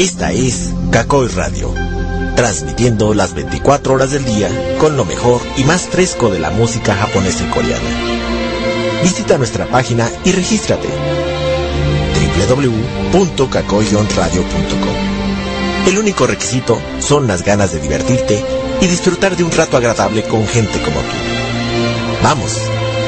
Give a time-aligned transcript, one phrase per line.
[0.00, 1.72] Esta es Kakoi Radio,
[2.34, 4.48] transmitiendo las 24 horas del día
[4.78, 7.90] con lo mejor y más fresco de la música japonesa y coreana.
[9.02, 10.88] Visita nuestra página y regístrate
[13.12, 15.86] www.kakoyonradio.com.
[15.86, 18.42] El único requisito son las ganas de divertirte
[18.80, 21.14] y disfrutar de un rato agradable con gente como tú.
[22.22, 22.56] Vamos,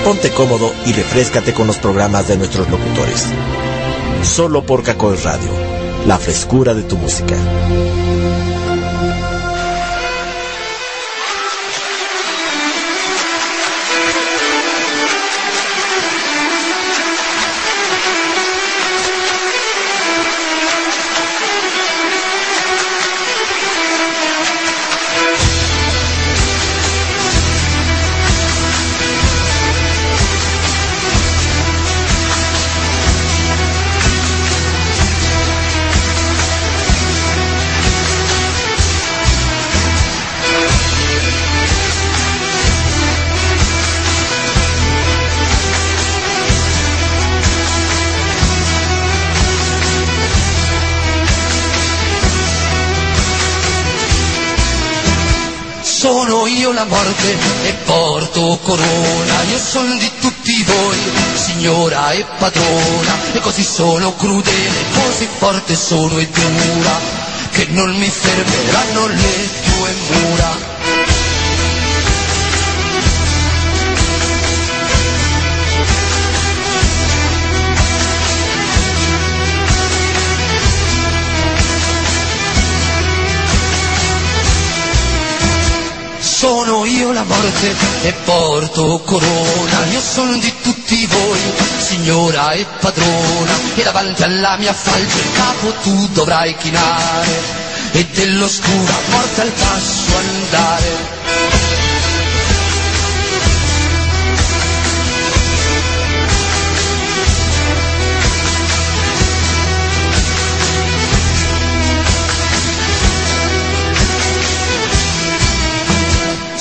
[0.04, 3.28] ponte cómodo y refrescate con los programas de nuestros locutores.
[4.22, 7.36] Solo por Kakoi Radio la frescura de tu música.
[57.22, 60.98] Morte e porto corona, io sono di tutti voi,
[61.34, 67.00] signora e padrona, e così sono crudele, così forte sono e dura,
[67.52, 70.71] che non mi fermeranno le tue mura.
[87.12, 91.40] La morte e porto corona, io sono di tutti voi,
[91.78, 97.42] signora e padrona, e davanti alla mia falce il capo tu dovrai chinare,
[97.92, 101.21] e dell'oscura morte al passo andare.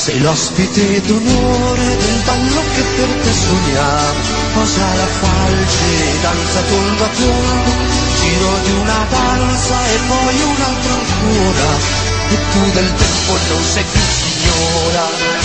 [0.02, 4.20] Sei l'ospite d'onore del ballo che per te sogniamo,
[4.56, 7.72] posa la falce, danza tondo a tondo,
[8.20, 11.78] giro di una danza e poi un'altra ancora,
[12.30, 15.41] e tu del tempo non sei più signora.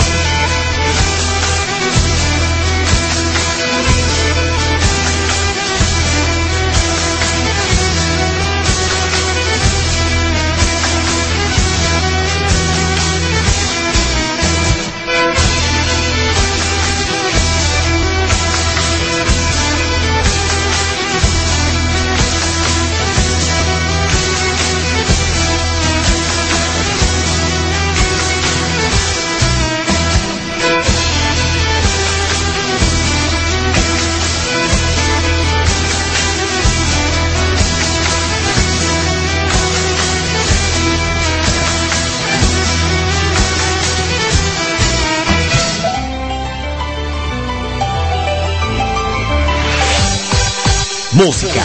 [51.17, 51.63] Música,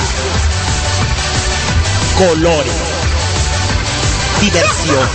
[2.17, 2.73] colores,
[4.41, 5.09] diversión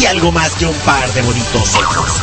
[0.00, 2.22] y algo más que un par de bonitos ojos.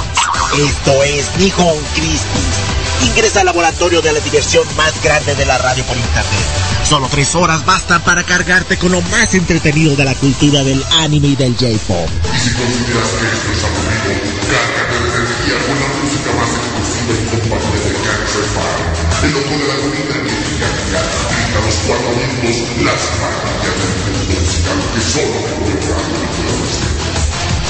[0.57, 3.05] Esto es Nihon Crispy.
[3.05, 6.45] Ingresa al laboratorio de la diversión más grande de la radio por internet.
[6.83, 11.27] Solo tres horas bastan para cargarte con lo más entretenido de la cultura del anime
[11.27, 12.09] y del J-pop.
[12.35, 16.72] Y si consideras que esto es aburrido, cárgate de energía con la música más
[17.03, 18.87] exclusiva y compatible de Cancer Fire
[19.23, 24.79] el loco de la comida mexicana grita los cuatro minutos las maravillas del mundo musical
[24.93, 25.39] que solo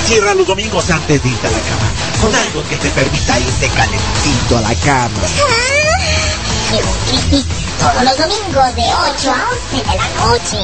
[0.05, 1.88] Cierra los domingos antes de irte a la cama,
[2.22, 5.22] con algo que te permita irte calentito a la cama.
[7.79, 10.58] Todos los domingos de 8 a 11 de la noche.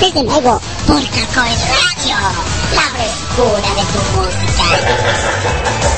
[0.00, 2.16] Desde luego, por Cacoy Radio,
[2.74, 5.95] la frescura de tu música.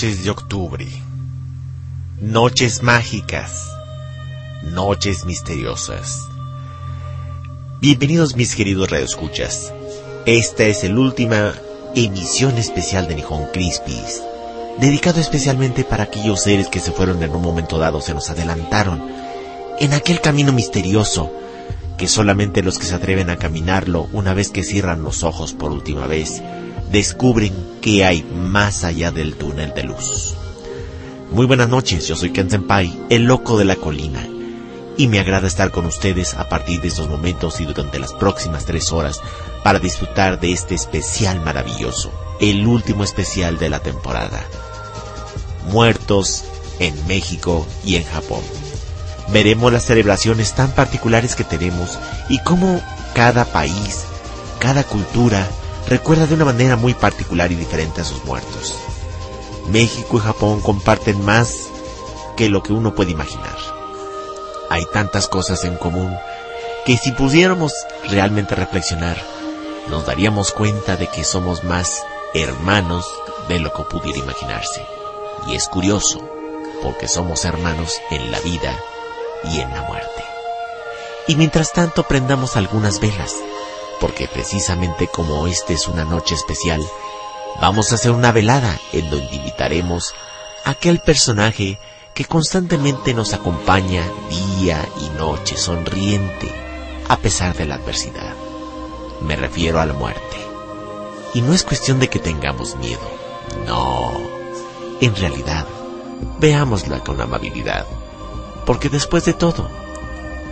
[0.00, 0.86] Noches de octubre,
[2.22, 3.68] noches mágicas,
[4.62, 6.26] noches misteriosas.
[7.82, 9.74] Bienvenidos mis queridos radioescuchas.
[10.24, 11.52] Esta es la última
[11.94, 14.22] emisión especial de Nihon Crispies
[14.78, 19.02] dedicado especialmente para aquellos seres que se fueron en un momento dado, se nos adelantaron,
[19.80, 21.30] en aquel camino misterioso,
[21.98, 25.72] que solamente los que se atreven a caminarlo una vez que cierran los ojos por
[25.72, 26.42] última vez,
[26.90, 30.34] descubren que hay más allá del túnel de luz.
[31.30, 34.26] Muy buenas noches, yo soy Ken Senpai, el loco de la colina,
[34.96, 38.64] y me agrada estar con ustedes a partir de estos momentos y durante las próximas
[38.64, 39.20] tres horas
[39.62, 42.10] para disfrutar de este especial maravilloso,
[42.40, 44.44] el último especial de la temporada.
[45.68, 46.44] Muertos
[46.80, 48.42] en México y en Japón.
[49.32, 52.82] Veremos las celebraciones tan particulares que tenemos y cómo
[53.14, 54.06] cada país,
[54.58, 55.46] cada cultura,
[55.90, 58.78] recuerda de una manera muy particular y diferente a sus muertos.
[59.68, 61.68] México y Japón comparten más
[62.36, 63.56] que lo que uno puede imaginar.
[64.70, 66.16] Hay tantas cosas en común
[66.86, 67.72] que si pudiéramos
[68.08, 69.20] realmente reflexionar,
[69.88, 72.04] nos daríamos cuenta de que somos más
[72.34, 73.04] hermanos
[73.48, 74.86] de lo que pudiera imaginarse.
[75.48, 76.20] Y es curioso,
[76.82, 78.78] porque somos hermanos en la vida
[79.44, 80.24] y en la muerte.
[81.26, 83.34] Y mientras tanto prendamos algunas velas,
[84.00, 86.84] porque precisamente como esta es una noche especial,
[87.60, 90.14] vamos a hacer una velada en donde invitaremos
[90.64, 91.78] a aquel personaje
[92.14, 96.52] que constantemente nos acompaña día y noche sonriente
[97.08, 98.34] a pesar de la adversidad.
[99.20, 100.36] Me refiero a la muerte.
[101.34, 103.00] Y no es cuestión de que tengamos miedo.
[103.66, 104.12] No.
[105.00, 105.66] En realidad,
[106.38, 107.86] veámosla con amabilidad.
[108.64, 109.68] Porque después de todo,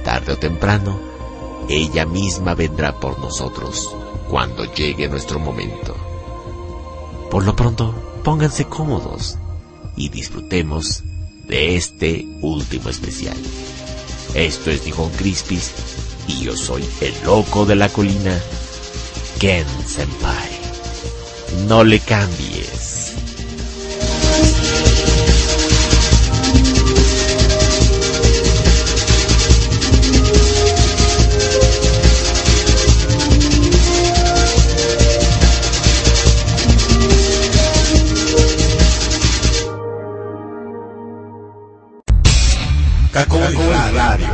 [0.04, 0.98] tarde o temprano,
[1.68, 3.94] ella misma vendrá por nosotros
[4.28, 5.94] cuando llegue nuestro momento.
[7.30, 7.94] Por lo pronto,
[8.24, 9.38] pónganse cómodos
[9.96, 11.02] y disfrutemos
[11.46, 13.36] de este último especial.
[14.34, 15.72] Esto es Nihon Crispis
[16.26, 18.38] y yo soy el loco de la colina,
[19.38, 20.58] Ken Senpai.
[21.66, 22.77] No le cambies.
[43.26, 44.28] Cacola Radio.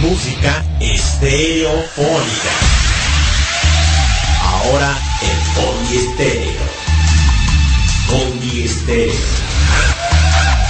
[0.00, 2.52] Música estereofónica.
[4.42, 4.92] Ahora
[5.22, 6.66] en poliestéreo.
[8.08, 9.14] Con estéreo.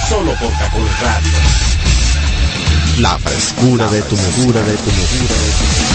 [0.07, 1.31] Solo por Cacol Radio.
[2.99, 5.86] La frescura de tu mesura de tu mesura de tu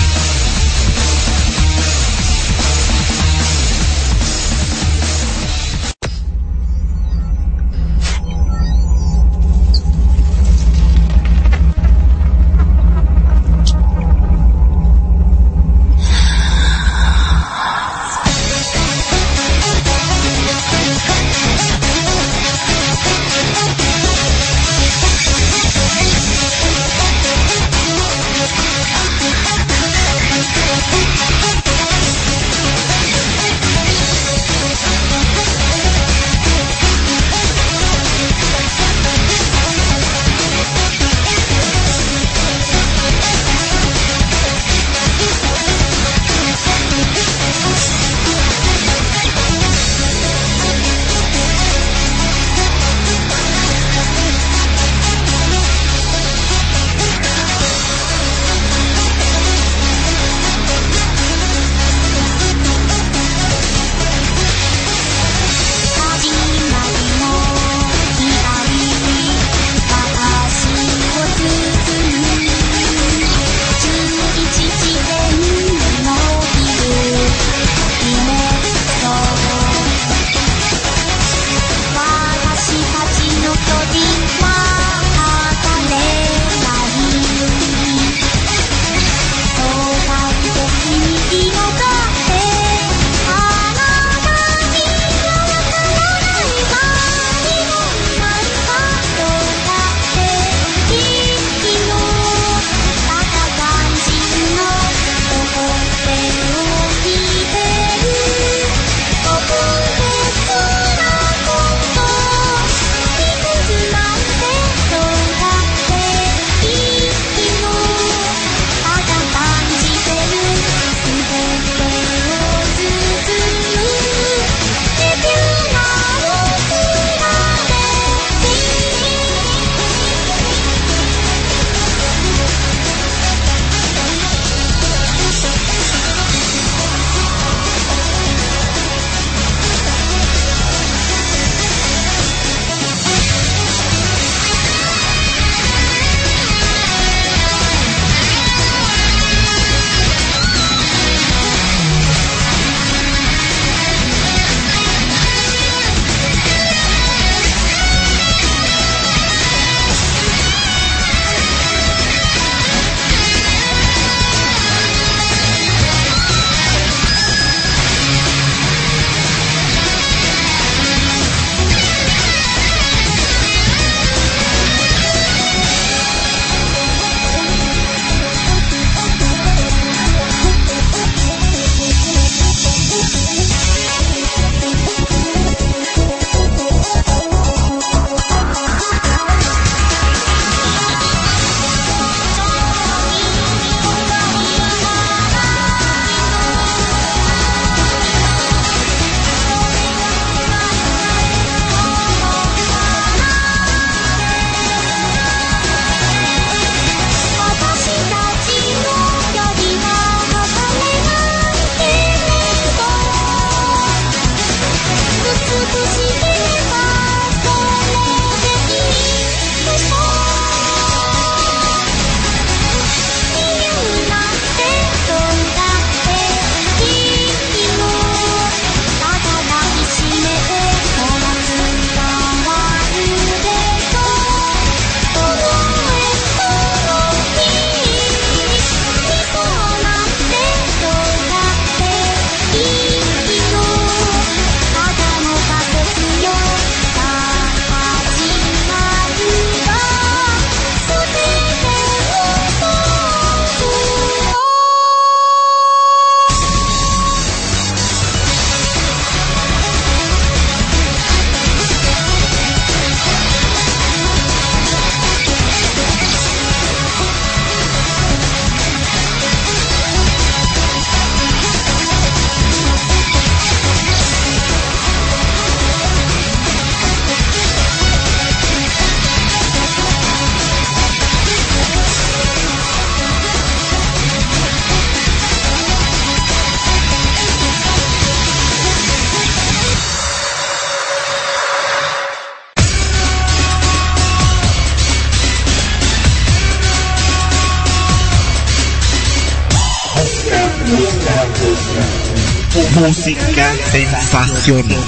[304.26, 304.81] sensacional.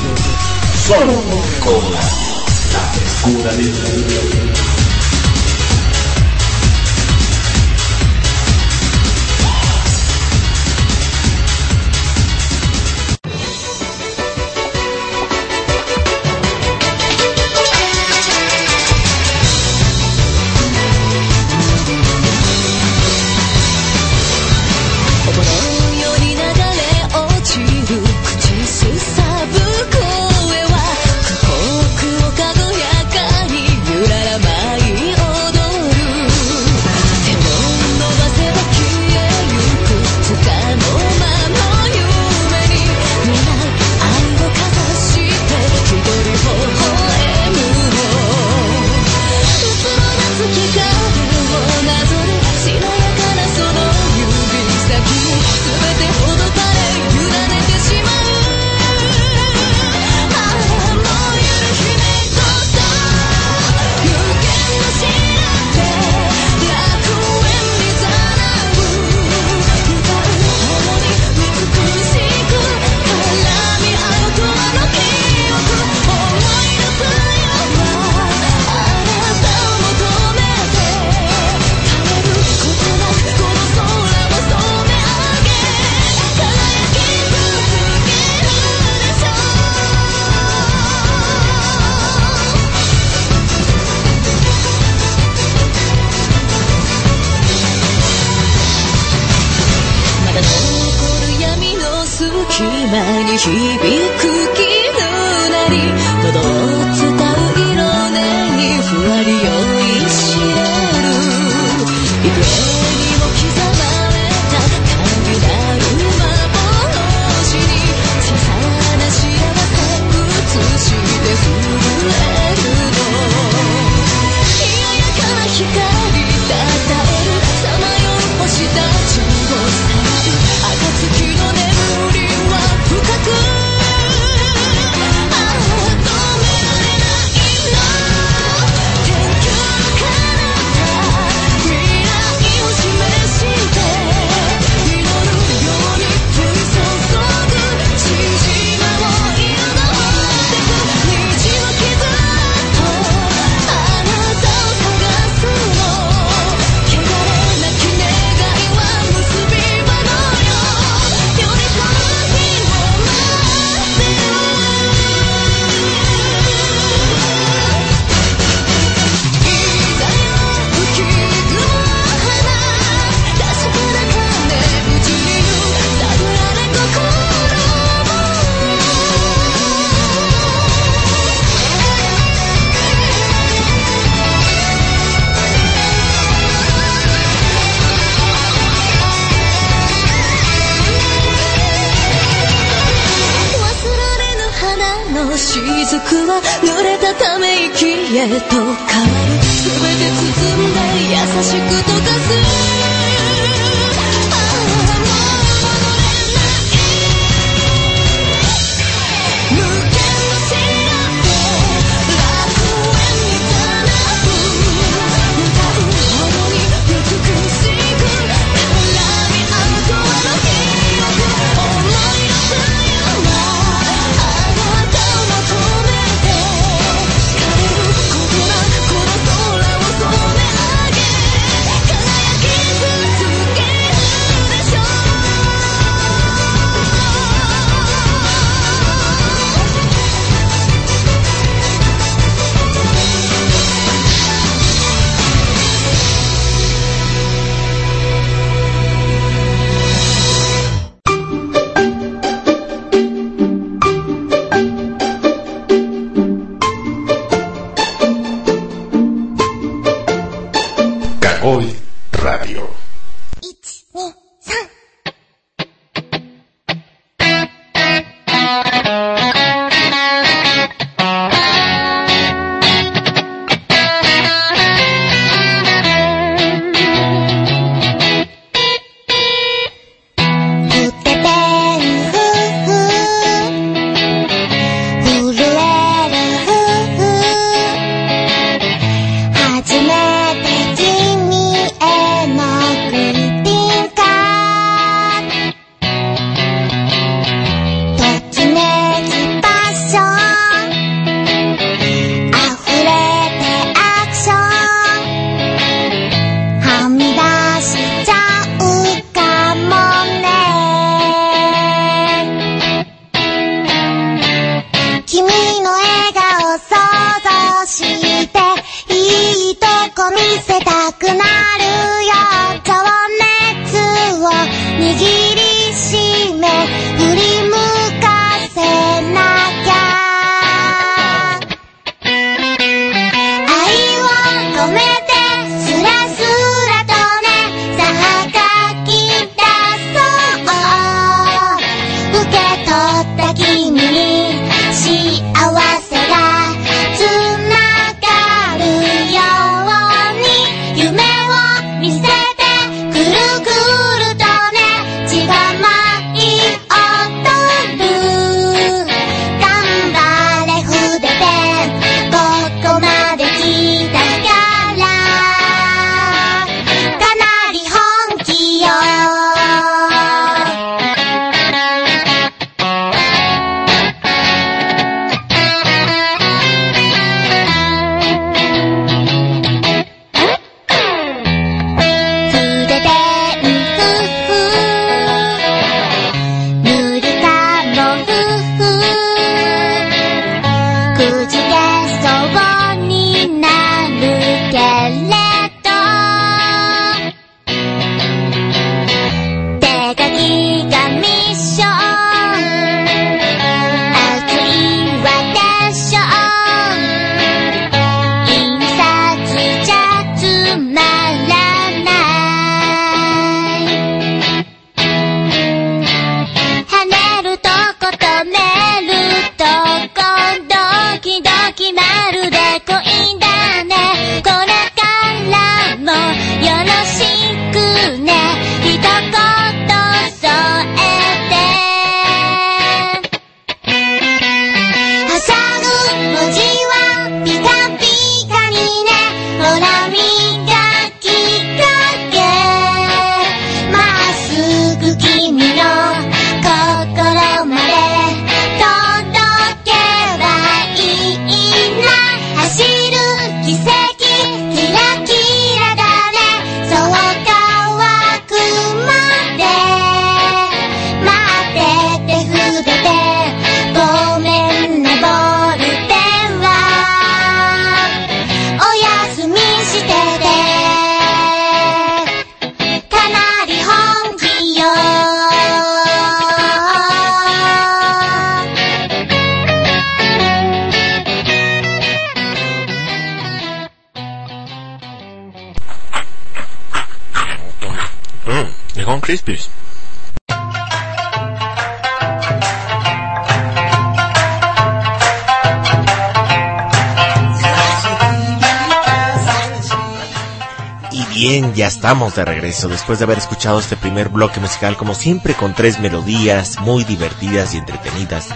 [502.14, 506.60] De regreso después de haber escuchado este primer bloque musical como siempre con tres melodías
[506.60, 508.28] muy divertidas y entretenidas.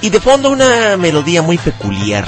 [0.00, 2.26] Y de fondo una melodía muy peculiar,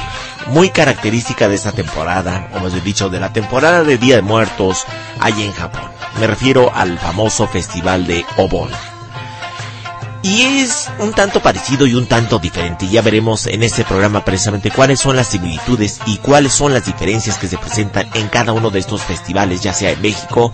[0.49, 4.23] muy característica de esta temporada, o más bien dicho, de la temporada de Día de
[4.23, 4.85] Muertos
[5.21, 5.91] allá en Japón.
[6.19, 8.71] Me refiero al famoso festival de Obon.
[10.23, 12.87] Y es un tanto parecido y un tanto diferente.
[12.89, 17.39] Ya veremos en este programa precisamente cuáles son las similitudes y cuáles son las diferencias
[17.39, 20.53] que se presentan en cada uno de estos festivales, ya sea en México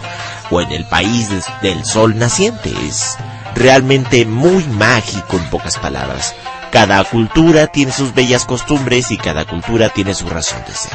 [0.51, 1.29] o en el país
[1.63, 2.73] del sol naciente.
[2.87, 3.17] Es
[3.55, 6.35] realmente muy mágico en pocas palabras.
[6.71, 10.93] Cada cultura tiene sus bellas costumbres y cada cultura tiene su razón de ser.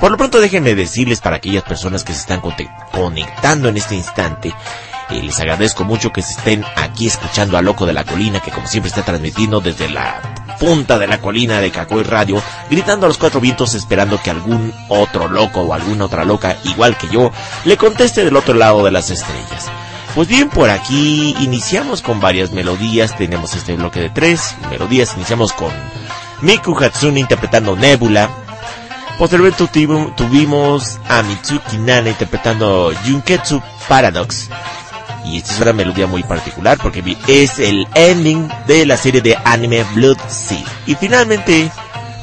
[0.00, 2.42] Por lo pronto déjenme decirles para aquellas personas que se están
[2.92, 4.52] conectando en este instante
[5.10, 8.50] y les agradezco mucho que se estén aquí escuchando a Loco de la Colina, que
[8.50, 13.08] como siempre está transmitiendo desde la punta de la colina de Cacoy Radio, gritando a
[13.08, 17.30] los cuatro vientos esperando que algún otro loco o alguna otra loca, igual que yo,
[17.66, 19.70] le conteste del otro lado de las estrellas.
[20.14, 25.52] Pues bien, por aquí iniciamos con varias melodías, tenemos este bloque de tres melodías, iniciamos
[25.52, 25.70] con
[26.40, 28.30] Miku Hatsune interpretando Nebula,
[29.18, 29.68] Posteriormente
[30.16, 34.48] tuvimos a Mitsuki Nana interpretando Junketsu Paradox.
[35.24, 39.36] Y esta es una melodía muy particular porque es el ending de la serie de
[39.44, 40.64] anime Blood Sea.
[40.86, 41.70] Y finalmente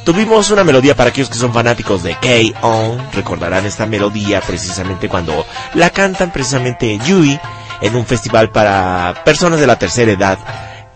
[0.06, 3.12] tuvimos una melodía para aquellos que son fanáticos de K-On.
[3.14, 7.40] Recordarán esta melodía precisamente cuando la cantan precisamente Yui
[7.82, 10.38] en un festival para personas de la tercera edad.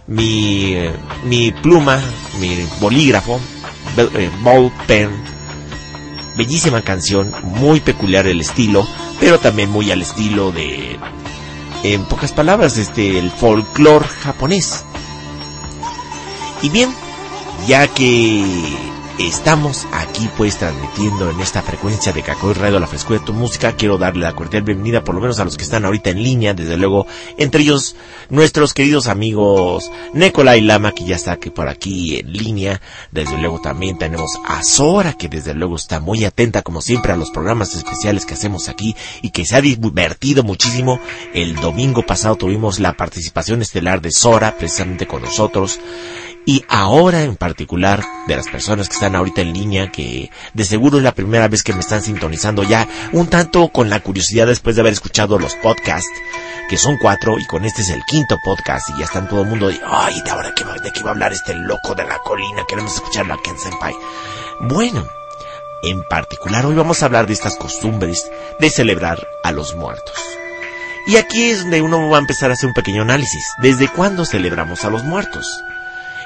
[0.07, 0.77] Mi,
[1.23, 1.99] mi pluma,
[2.39, 3.39] mi bolígrafo,
[3.97, 5.09] eh, ball pen,
[6.37, 8.87] bellísima canción, muy peculiar el estilo,
[9.19, 10.99] pero también muy al estilo de
[11.83, 14.83] en pocas palabras, este, el folclore japonés.
[16.61, 16.93] Y bien,
[17.67, 23.25] ya que Estamos aquí pues transmitiendo en esta frecuencia de Cacoy Radio La Frescura de
[23.25, 23.71] tu Música.
[23.71, 26.53] Quiero darle la cordial bienvenida por lo menos a los que están ahorita en línea,
[26.53, 27.95] desde luego, entre ellos
[28.29, 32.81] nuestros queridos amigos Nicolai Lama, que ya está aquí por aquí en línea.
[33.09, 37.17] Desde luego también tenemos a Sora, que desde luego está muy atenta como siempre a
[37.17, 40.99] los programas especiales que hacemos aquí y que se ha divertido muchísimo.
[41.33, 45.79] El domingo pasado tuvimos la participación estelar de Sora precisamente con nosotros
[46.45, 50.97] y ahora en particular de las personas que están ahorita en línea, que de seguro
[50.97, 54.75] es la primera vez que me están sintonizando ya, un tanto con la curiosidad después
[54.75, 56.09] de haber escuchado los podcasts,
[56.69, 59.47] que son cuatro, y con este es el quinto podcast, y ya están todo el
[59.47, 62.05] mundo de, ay, ¿de ahora qué va, de qué va a hablar este loco de
[62.05, 62.63] la colina?
[62.67, 63.95] Queremos escucharlo a Ken Senpai.
[64.61, 65.05] Bueno,
[65.83, 68.29] en particular hoy vamos a hablar de estas costumbres
[68.59, 70.15] de celebrar a los muertos.
[71.07, 73.45] Y aquí es donde uno va a empezar a hacer un pequeño análisis.
[73.61, 75.45] ¿Desde cuándo celebramos a los muertos?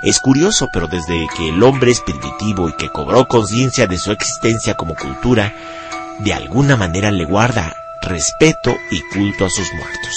[0.04, 4.12] Es curioso, pero desde que el hombre es primitivo y que cobró conciencia de su
[4.12, 5.54] existencia como cultura,
[6.20, 10.14] de alguna manera le guarda respeto y culto a sus muertos.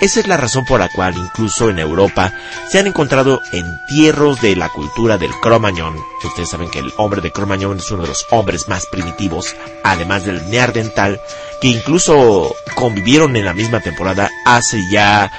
[0.00, 2.32] Esa es la razón por la cual incluso en Europa
[2.68, 5.96] se han encontrado entierros de la cultura del cromañón.
[6.22, 10.24] Ustedes saben que el hombre de cromañón es uno de los hombres más primitivos, además
[10.24, 11.20] del neardental,
[11.60, 15.30] que incluso convivieron en la misma temporada hace ya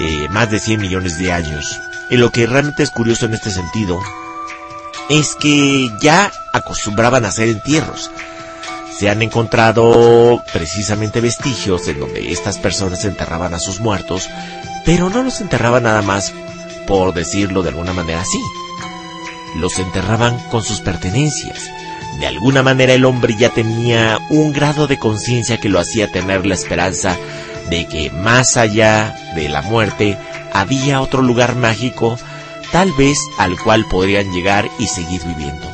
[0.00, 1.80] eh, más de 100 millones de años.
[2.10, 4.00] Y lo que realmente es curioso en este sentido
[5.08, 8.10] es que ya acostumbraban a hacer entierros.
[8.98, 14.28] Se han encontrado precisamente vestigios en donde estas personas enterraban a sus muertos,
[14.84, 16.32] pero no los enterraban nada más
[16.86, 18.40] por decirlo de alguna manera así.
[19.56, 21.70] Los enterraban con sus pertenencias.
[22.18, 26.44] De alguna manera el hombre ya tenía un grado de conciencia que lo hacía tener
[26.44, 27.16] la esperanza
[27.70, 30.18] de que más allá de la muerte
[30.52, 32.18] había otro lugar mágico,
[32.72, 35.66] tal vez al cual podrían llegar y seguir viviendo.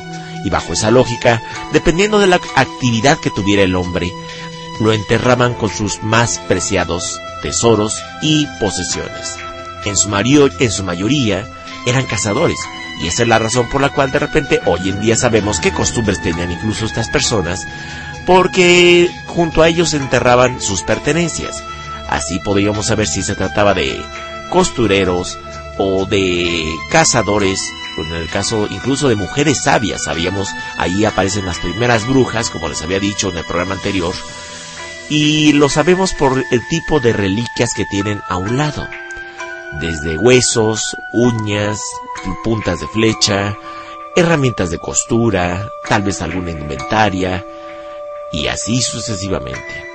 [0.45, 1.41] Y bajo esa lógica,
[1.73, 4.11] dependiendo de la actividad que tuviera el hombre,
[4.79, 9.37] lo enterraban con sus más preciados tesoros y posesiones.
[9.85, 10.09] En su,
[10.83, 11.47] mayoría
[11.85, 12.59] eran cazadores,
[13.01, 15.71] y esa es la razón por la cual de repente hoy en día sabemos qué
[15.71, 17.65] costumbres tenían incluso estas personas,
[18.25, 21.63] porque junto a ellos enterraban sus pertenencias.
[22.07, 24.01] Así podríamos saber si se trataba de
[24.49, 25.37] costureros
[25.77, 27.59] o de cazadores,
[27.97, 32.81] en el caso incluso de mujeres sabias, sabíamos, ahí aparecen las primeras brujas, como les
[32.81, 34.13] había dicho en el programa anterior,
[35.09, 38.87] y lo sabemos por el tipo de reliquias que tienen a un lado,
[39.79, 41.79] desde huesos, uñas,
[42.43, 43.55] puntas de flecha,
[44.15, 47.45] herramientas de costura, tal vez alguna indumentaria,
[48.31, 49.86] y así sucesivamente.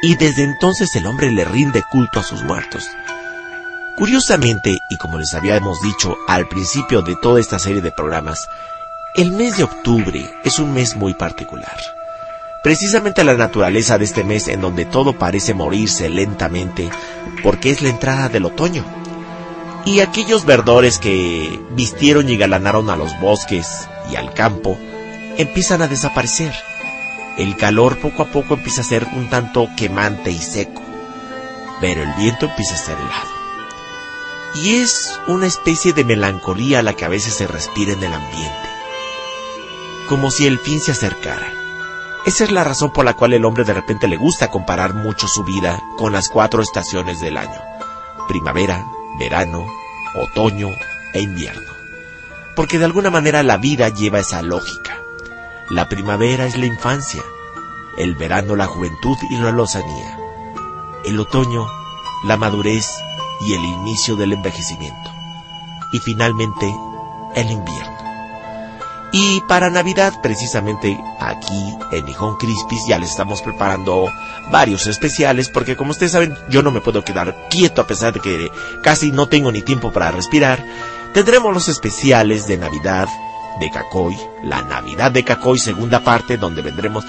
[0.00, 2.84] Y desde entonces el hombre le rinde culto a sus muertos.
[3.96, 8.48] Curiosamente, y como les habíamos dicho al principio de toda esta serie de programas,
[9.16, 11.76] el mes de octubre es un mes muy particular.
[12.62, 16.88] Precisamente la naturaleza de este mes en donde todo parece morirse lentamente
[17.42, 18.84] porque es la entrada del otoño.
[19.84, 24.78] Y aquellos verdores que vistieron y galanaron a los bosques y al campo
[25.38, 26.52] empiezan a desaparecer.
[27.38, 30.82] El calor poco a poco empieza a ser un tanto quemante y seco,
[31.80, 33.38] pero el viento empieza a ser helado
[34.54, 38.68] y es una especie de melancolía la que a veces se respira en el ambiente,
[40.08, 41.52] como si el fin se acercara.
[42.26, 45.28] Esa es la razón por la cual el hombre de repente le gusta comparar mucho
[45.28, 47.60] su vida con las cuatro estaciones del año,
[48.26, 48.84] primavera,
[49.18, 49.66] verano,
[50.14, 50.70] otoño
[51.14, 51.72] e invierno,
[52.56, 54.98] porque de alguna manera la vida lleva esa lógica.
[55.70, 57.22] La primavera es la infancia,
[57.98, 60.18] el verano la juventud y la lozanía,
[61.04, 61.66] el otoño
[62.24, 62.86] la madurez
[63.40, 65.10] y el inicio del envejecimiento.
[65.92, 66.74] Y finalmente,
[67.34, 67.98] el invierno.
[69.12, 74.10] Y para Navidad, precisamente aquí en Nihon Crispis, ya les estamos preparando
[74.50, 78.20] varios especiales, porque como ustedes saben, yo no me puedo quedar quieto a pesar de
[78.20, 78.50] que
[78.82, 80.64] casi no tengo ni tiempo para respirar.
[81.12, 83.08] Tendremos los especiales de Navidad
[83.60, 87.04] de Cacoy, la Navidad de Cacoy, segunda parte, donde vendremos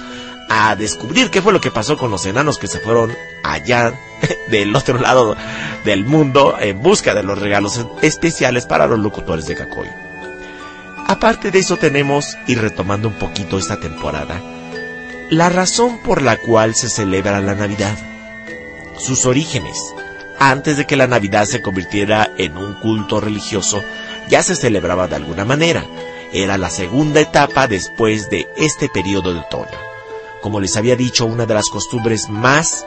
[0.48, 3.94] a descubrir qué fue lo que pasó con los enanos que se fueron allá
[4.48, 5.36] del otro lado
[5.84, 9.88] del mundo en busca de los regalos especiales para los locutores de Cacoy.
[11.06, 14.40] Aparte de eso tenemos, y retomando un poquito esta temporada,
[15.30, 17.96] la razón por la cual se celebra la Navidad,
[18.98, 19.76] sus orígenes.
[20.38, 23.82] Antes de que la Navidad se convirtiera en un culto religioso,
[24.28, 25.84] ya se celebraba de alguna manera.
[26.32, 29.78] Era la segunda etapa después de este periodo de otoño.
[30.42, 32.86] Como les había dicho, una de las costumbres más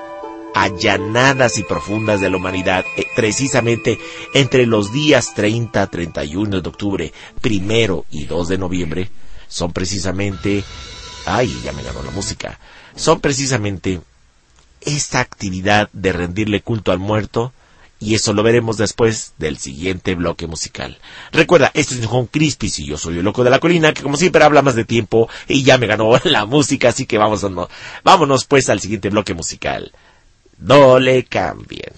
[0.53, 3.99] allanadas y profundas de la humanidad, eh, precisamente
[4.34, 9.10] entre los días 30, 31 de octubre, primero y 2 de noviembre,
[9.47, 10.63] son precisamente,
[11.25, 12.60] ay, ya me ganó la música,
[12.95, 14.01] son precisamente
[14.82, 17.53] esta actividad de rendirle culto al muerto,
[18.04, 20.98] y eso lo veremos después del siguiente bloque musical.
[21.32, 24.18] Recuerda, esto es Juan Crispis y yo soy el loco de la colina, que como
[24.18, 27.50] siempre habla más de tiempo y ya me ganó la música, así que vamos a,
[27.50, 27.70] no,
[28.04, 29.92] vámonos pues al siguiente bloque musical.
[30.58, 31.94] No le cambien.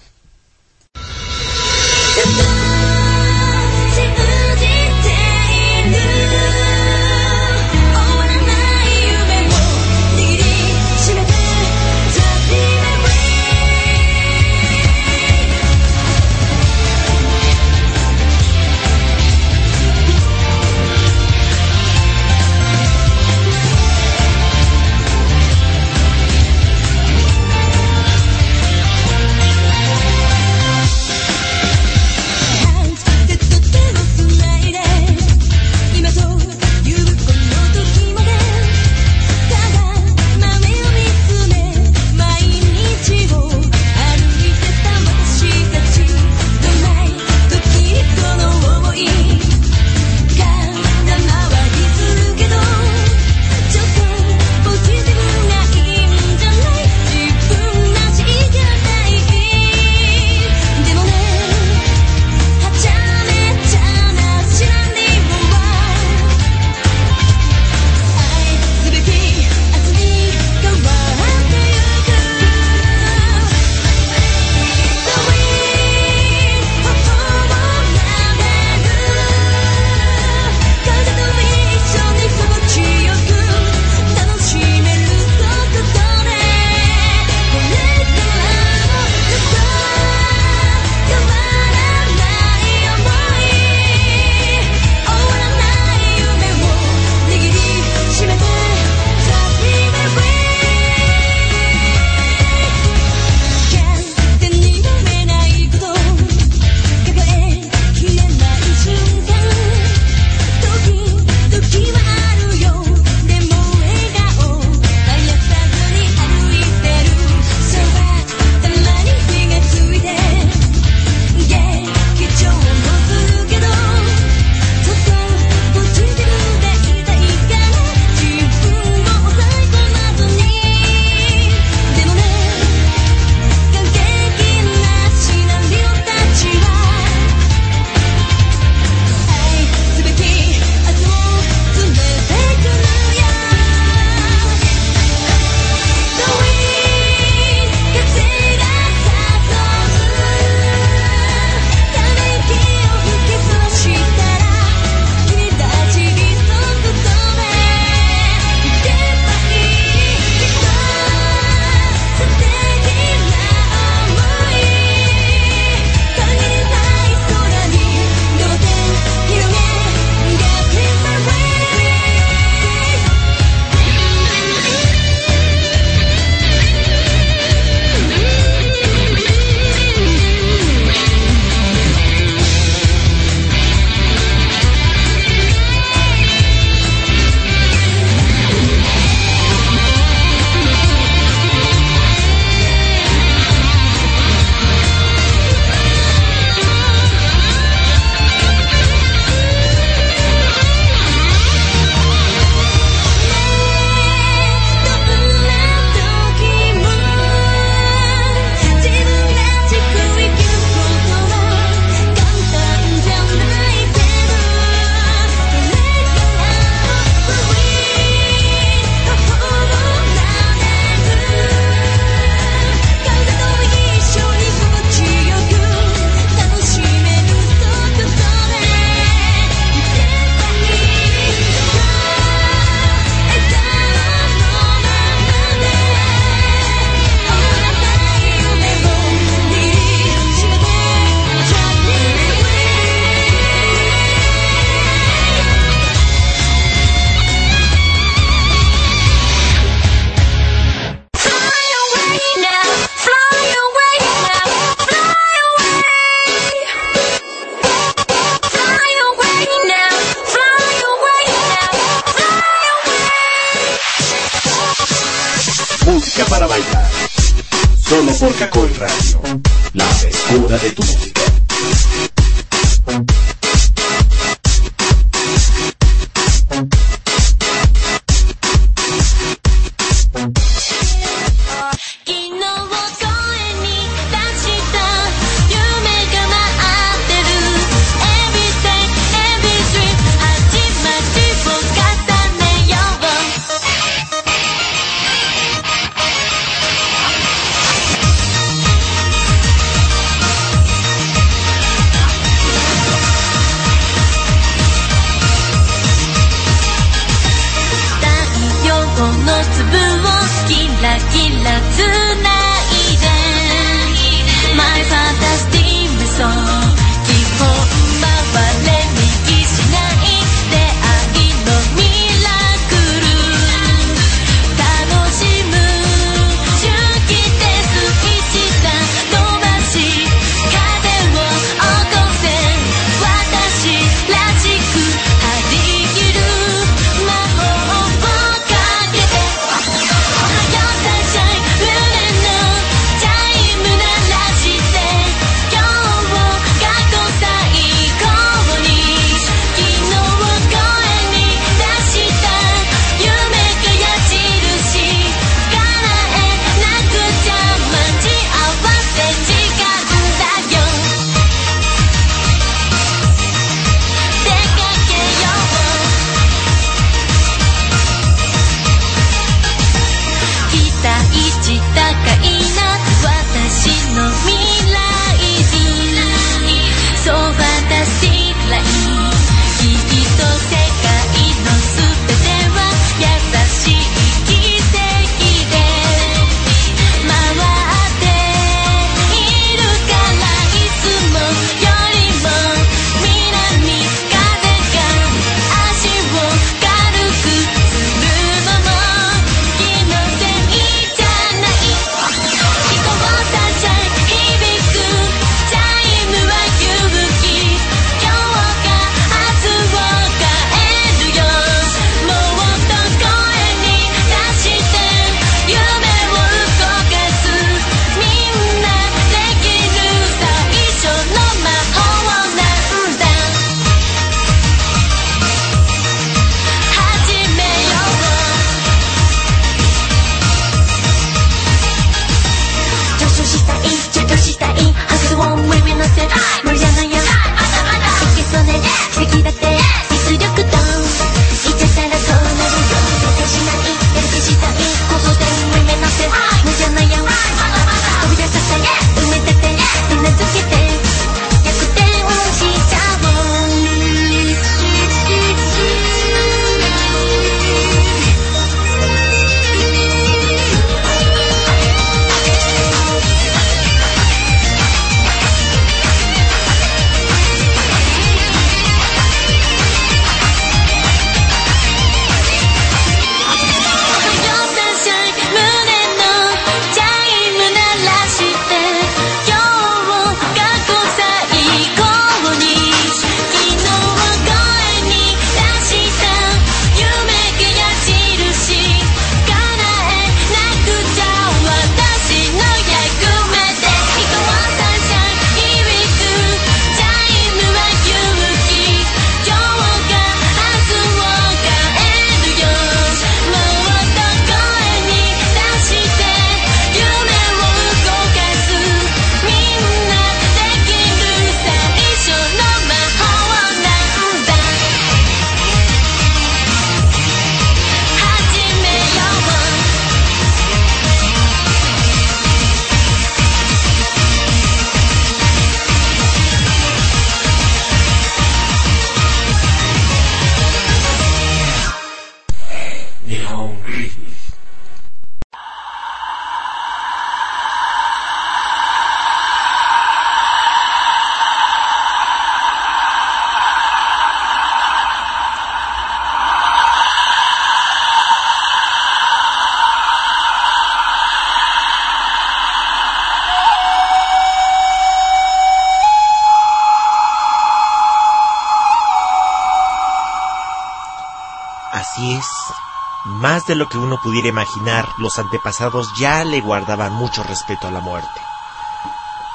[563.26, 567.72] Más de lo que uno pudiera imaginar, los antepasados ya le guardaban mucho respeto a
[567.72, 568.20] la muerte.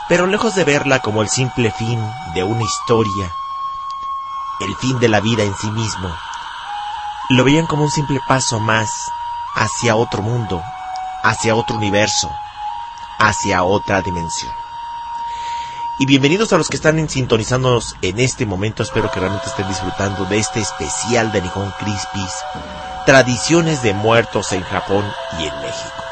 [0.07, 1.99] Pero lejos de verla como el simple fin
[2.33, 3.29] de una historia,
[4.61, 6.09] el fin de la vida en sí mismo,
[7.31, 9.11] lo veían como un simple paso más
[9.55, 10.63] hacia otro mundo,
[11.21, 12.31] hacia otro universo,
[13.19, 14.53] hacia otra dimensión.
[15.99, 18.83] Y bienvenidos a los que están sintonizándonos en este momento.
[18.83, 22.31] Espero que realmente estén disfrutando de este especial de Nihon Crispis,
[23.05, 25.05] tradiciones de muertos en Japón
[25.39, 26.03] y en México.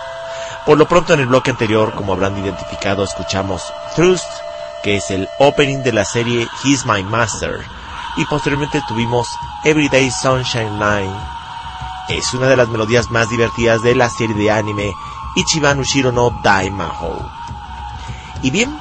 [0.66, 3.64] Por lo pronto en el bloque anterior, como habrán identificado, escuchamos
[3.96, 4.30] Thrust,
[4.84, 7.66] que es el opening de la serie He's My Master.
[8.18, 9.28] Y posteriormente tuvimos
[9.64, 11.16] Everyday Sunshine Line.
[12.10, 14.92] Es una de las melodías más divertidas de la serie de anime
[15.36, 17.30] Ichiban Ushiro no Daimaho.
[18.42, 18.78] Y bien,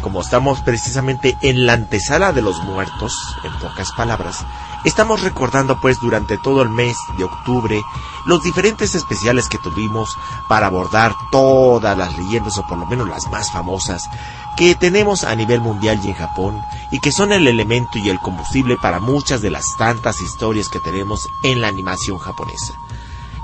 [0.00, 4.44] como estamos precisamente en la antesala de los muertos, en pocas palabras,
[4.84, 7.82] estamos recordando pues durante todo el mes de octubre
[8.26, 10.16] los diferentes especiales que tuvimos
[10.48, 14.08] para abordar todas las leyendas o por lo menos las más famosas
[14.56, 18.18] que tenemos a nivel mundial y en Japón y que son el elemento y el
[18.20, 22.74] combustible para muchas de las tantas historias que tenemos en la animación japonesa.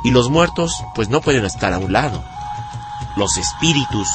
[0.05, 2.23] Y los muertos pues no pueden estar a un lado.
[3.17, 4.09] Los espíritus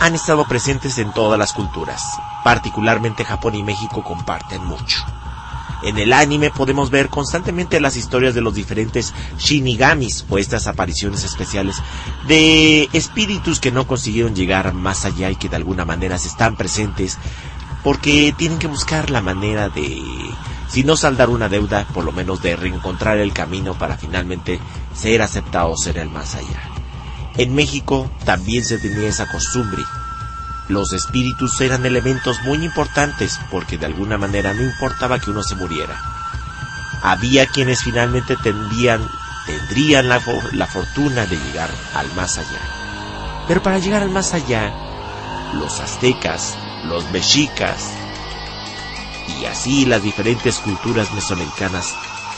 [0.00, 2.02] han estado presentes en todas las culturas,
[2.44, 5.04] particularmente Japón y México comparten mucho.
[5.82, 11.24] En el anime podemos ver constantemente las historias de los diferentes shinigamis o estas apariciones
[11.24, 11.76] especiales
[12.26, 16.56] de espíritus que no consiguieron llegar más allá y que de alguna manera se están
[16.56, 17.18] presentes
[17.84, 20.02] porque tienen que buscar la manera de,
[20.68, 24.58] si no saldar una deuda, por lo menos de reencontrar el camino para finalmente
[24.94, 26.62] ser aceptados en el más allá.
[27.36, 29.82] En México también se tenía esa costumbre.
[30.68, 35.54] Los espíritus eran elementos muy importantes porque de alguna manera no importaba que uno se
[35.54, 35.96] muriera.
[37.02, 39.08] Había quienes finalmente tendrían,
[40.08, 40.20] la,
[40.52, 43.44] la fortuna de llegar al más allá.
[43.46, 44.72] Pero para llegar al más allá,
[45.54, 47.92] los aztecas, los mexicas
[49.40, 51.94] y así las diferentes culturas mesoamericanas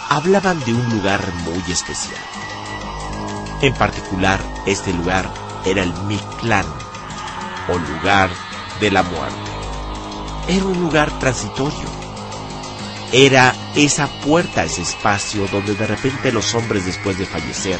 [0.09, 2.21] hablaban de un lugar muy especial.
[3.61, 5.29] En particular, este lugar
[5.65, 6.67] era el Mictlán,
[7.69, 8.31] o lugar
[8.81, 9.51] de la muerte.
[10.49, 11.89] Era un lugar transitorio.
[13.13, 17.79] Era esa puerta, ese espacio donde de repente los hombres después de fallecer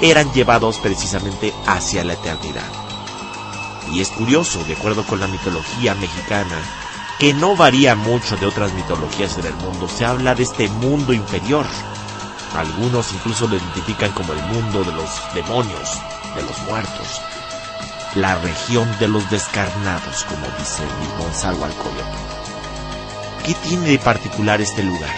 [0.00, 2.70] eran llevados precisamente hacia la eternidad.
[3.92, 6.56] Y es curioso, de acuerdo con la mitología mexicana,
[7.18, 11.12] que no varía mucho de otras mitologías en el mundo, se habla de este mundo
[11.12, 11.66] inferior,
[12.56, 16.00] algunos incluso lo identifican como el mundo de los demonios,
[16.34, 17.20] de los muertos,
[18.14, 21.66] la región de los descarnados, como dice el Gonzalo
[23.44, 25.16] ¿Qué tiene de particular este lugar?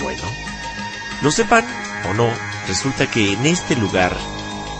[0.00, 0.22] Bueno,
[1.20, 1.64] lo sepan
[2.10, 2.28] o no,
[2.66, 4.16] resulta que en este lugar,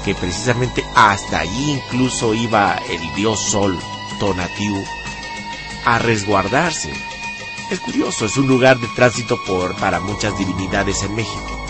[0.05, 3.79] que precisamente hasta allí incluso iba el dios Sol,
[4.18, 4.85] Tonatiuh,
[5.85, 6.93] a resguardarse
[7.73, 11.66] es curioso, es un lugar de tránsito por, para muchas divinidades en México.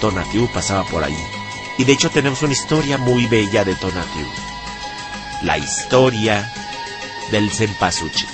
[0.00, 1.43] Tonatiuh pasaba por ahí.
[1.78, 4.26] Y de hecho tenemos una historia muy bella de Tonatiuh.
[5.42, 6.50] La historia
[7.30, 8.26] del Senpasuchi.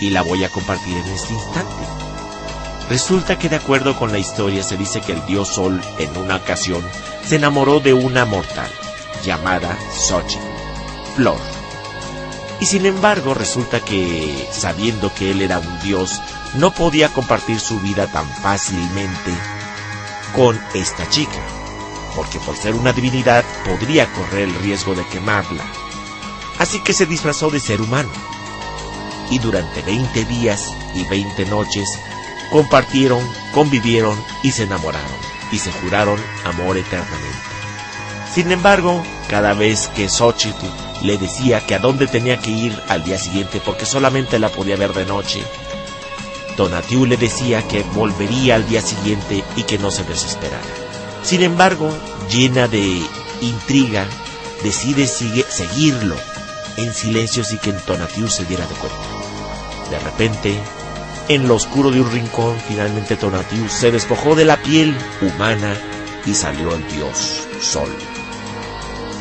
[0.00, 1.84] Y la voy a compartir en este instante.
[2.88, 6.36] Resulta que de acuerdo con la historia se dice que el dios Sol en una
[6.36, 6.84] ocasión
[7.24, 8.70] se enamoró de una mortal
[9.24, 10.42] llamada Xochitl,
[11.16, 11.54] Flor
[12.60, 16.22] y sin embargo resulta que, sabiendo que él era un dios,
[16.54, 19.32] no podía compartir su vida tan fácilmente
[20.34, 21.38] con esta chica,
[22.16, 25.64] porque por ser una divinidad podría correr el riesgo de quemarla.
[26.58, 28.10] Así que se disfrazó de ser humano.
[29.30, 31.88] Y durante 20 días y 20 noches
[32.50, 37.38] compartieron, convivieron y se enamoraron y se juraron amor eternamente.
[38.32, 40.66] Sin embargo, cada vez que Xochitl
[41.02, 44.76] le decía que a dónde tenía que ir al día siguiente porque solamente la podía
[44.76, 45.42] ver de noche.
[46.56, 50.83] Donatiu le decía que volvería al día siguiente y que no se desesperara.
[51.24, 51.90] Sin embargo,
[52.30, 53.02] llena de
[53.40, 54.06] intriga,
[54.62, 56.16] decide seguirlo
[56.76, 58.98] en silencio sin que Donatiu se diera de cuenta.
[59.90, 60.60] De repente,
[61.28, 65.74] en lo oscuro de un rincón, finalmente Donatiu se despojó de la piel humana
[66.26, 67.88] y salió el dios Sol.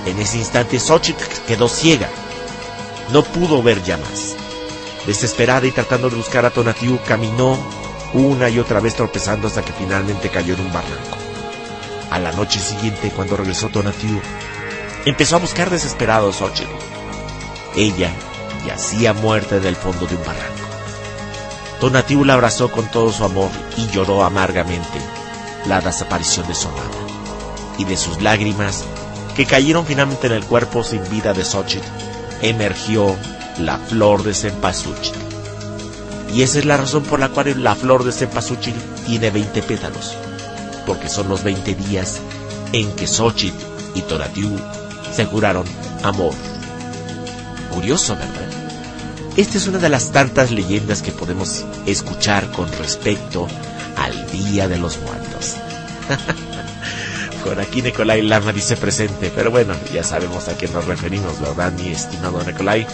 [0.06, 2.10] En ese instante Xochitl quedó ciega.
[3.14, 4.36] No pudo ver ya más.
[5.08, 7.58] Desesperada y tratando de buscar a Tonatiuh, caminó
[8.14, 11.33] una y otra vez tropezando hasta que finalmente cayó en un barranco.
[12.14, 14.22] A la noche siguiente, cuando regresó Tonatiuh,
[15.04, 16.70] empezó a buscar desesperado a Xochitl.
[17.76, 18.12] Ella
[18.68, 20.68] yacía muerta en el fondo de un barranco.
[21.80, 25.00] Tonatiuh la abrazó con todo su amor y lloró amargamente.
[25.66, 26.84] la desaparición de su amada
[27.80, 28.84] y de sus lágrimas
[29.36, 31.88] que cayeron finalmente en el cuerpo sin vida de Xochitl,
[32.44, 33.16] emergió
[33.58, 35.16] la flor de cempasúchil.
[36.32, 38.76] Y esa es la razón por la cual la flor de cempasúchil
[39.08, 40.16] tiene 20 pétalos,
[40.86, 42.20] porque son los 20 días
[42.72, 43.64] en que Xochitl
[43.96, 44.58] y Tonatiuh
[45.14, 45.66] se juraron
[46.04, 46.34] amor.
[47.72, 48.50] Curioso, ¿verdad?
[49.36, 53.48] Esta es una de las tantas leyendas que podemos escuchar con respecto
[53.98, 55.56] al Día de los Muertos.
[57.44, 61.74] Por aquí Nicolai Lama dice presente, pero bueno, ya sabemos a quién nos referimos, ¿verdad,
[61.74, 62.88] mi estimado Nicolai?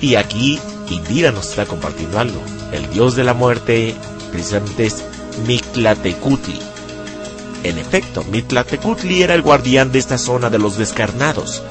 [0.00, 2.40] Y aquí Indira nos está compartiendo algo.
[2.72, 3.94] El dios de la muerte
[4.30, 5.04] precisamente es
[5.46, 6.58] Mictlatecutli.
[7.62, 11.62] En efecto, Mictlatecutli era el guardián de esta zona de los descarnados.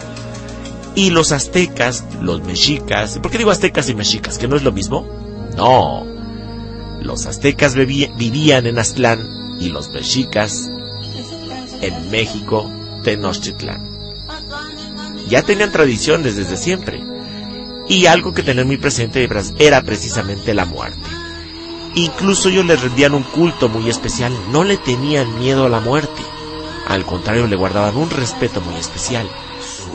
[0.95, 4.38] Y los aztecas, los mexicas, ¿por qué digo aztecas y mexicas?
[4.38, 5.05] ¿Que no es lo mismo?
[5.55, 6.05] No.
[7.01, 10.70] Los aztecas vivían en Aztlán y los mexicas
[11.82, 12.70] en México,
[13.03, 13.95] Tenochtitlán.
[15.30, 17.01] Ya tenían tradiciones desde siempre.
[17.88, 19.28] Y algo que tener muy presente
[19.59, 21.14] era precisamente la muerte.
[21.96, 26.22] Incluso ellos le rendían un culto muy especial, no le tenían miedo a la muerte.
[26.88, 29.30] Al contrario, le guardaban un respeto muy especial.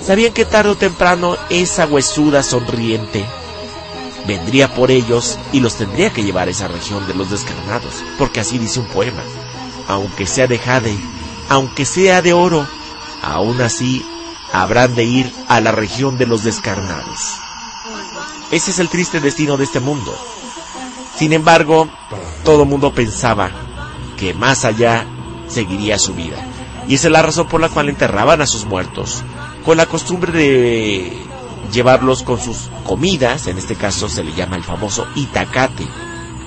[0.02, 3.24] Sabían que tarde o temprano esa huesuda sonriente
[4.26, 8.40] vendría por ellos y los tendría que llevar a esa región de los descarnados, porque
[8.40, 9.22] así dice un poema.
[9.86, 10.96] Aunque sea de jade,
[11.48, 12.66] aunque sea de oro,
[13.22, 14.04] aún así
[14.52, 17.36] habrán de ir a la región de los descarnados.
[18.50, 20.16] Ese es el triste destino de este mundo.
[21.20, 21.86] Sin embargo,
[22.44, 23.50] todo mundo pensaba
[24.16, 25.04] que más allá
[25.48, 26.38] seguiría su vida.
[26.88, 29.22] Y esa es la razón por la cual enterraban a sus muertos,
[29.62, 31.12] con la costumbre de
[31.74, 35.86] llevarlos con sus comidas, en este caso se le llama el famoso itacate.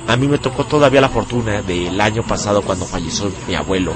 [0.07, 3.93] A mí me tocó todavía la fortuna del año pasado cuando falleció mi abuelo,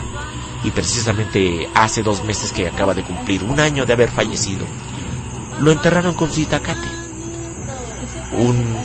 [0.64, 4.68] y precisamente hace dos meses que acaba de cumplir un año de haber fallecido,
[5.60, 6.88] lo enterraron con su itacate.
[8.34, 8.78] Un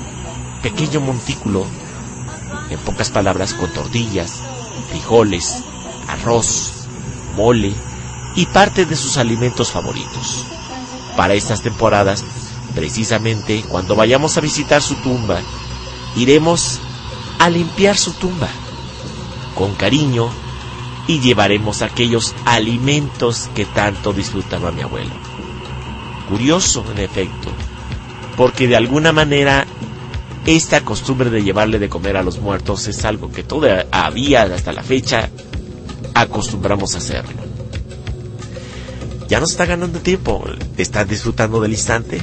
[0.63, 1.67] pequeño montículo,
[2.73, 4.41] en pocas palabras, con tortillas,
[4.91, 5.63] frijoles,
[6.09, 6.73] arroz,
[7.37, 7.73] mole
[8.35, 10.45] y parte de sus alimentos favoritos.
[11.17, 12.25] Para estas temporadas,
[12.75, 15.41] precisamente cuando vayamos a visitar su tumba,
[16.17, 16.81] iremos
[17.39, 18.49] a limpiar su tumba
[19.55, 20.31] con cariño
[21.07, 25.13] y llevaremos aquellos alimentos que tanto disfrutaba mi abuelo.
[26.29, 27.51] Curioso, en efecto,
[28.37, 29.67] porque de alguna manera
[30.47, 34.83] esta costumbre de llevarle de comer a los muertos es algo que todavía hasta la
[34.83, 35.31] fecha
[36.15, 37.43] acostumbramos a hacerlo.
[39.29, 40.45] Ya nos está ganando tiempo,
[40.77, 42.21] está disfrutando del instante.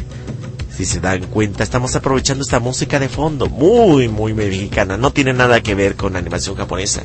[0.76, 4.96] Si se dan cuenta, estamos aprovechando esta música de fondo, muy, muy mexicana.
[4.96, 7.04] No tiene nada que ver con animación japonesa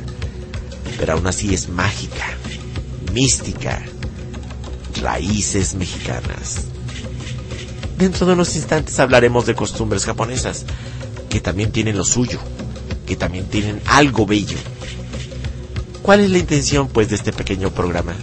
[0.97, 2.25] pero aún así es mágica,
[3.13, 3.81] mística,
[5.01, 6.65] raíces mexicanas.
[7.97, 10.65] Dentro de unos instantes hablaremos de costumbres japonesas,
[11.29, 12.39] que también tienen lo suyo,
[13.05, 14.57] que también tienen algo bello.
[16.01, 18.15] ¿Cuál es la intención pues de este pequeño programa?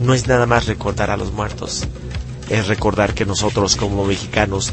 [0.00, 1.84] No es nada más recordar a los muertos,
[2.48, 4.72] es recordar que nosotros como mexicanos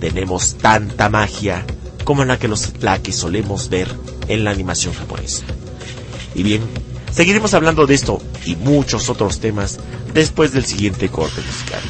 [0.00, 1.64] tenemos tanta magia
[2.04, 3.88] como la que, los, la solemos ver
[4.28, 5.44] en la animación japonesa.
[6.34, 6.62] Y bien,
[7.14, 9.78] Seguiremos hablando de esto y muchos otros temas
[10.12, 11.80] después del siguiente corte musical.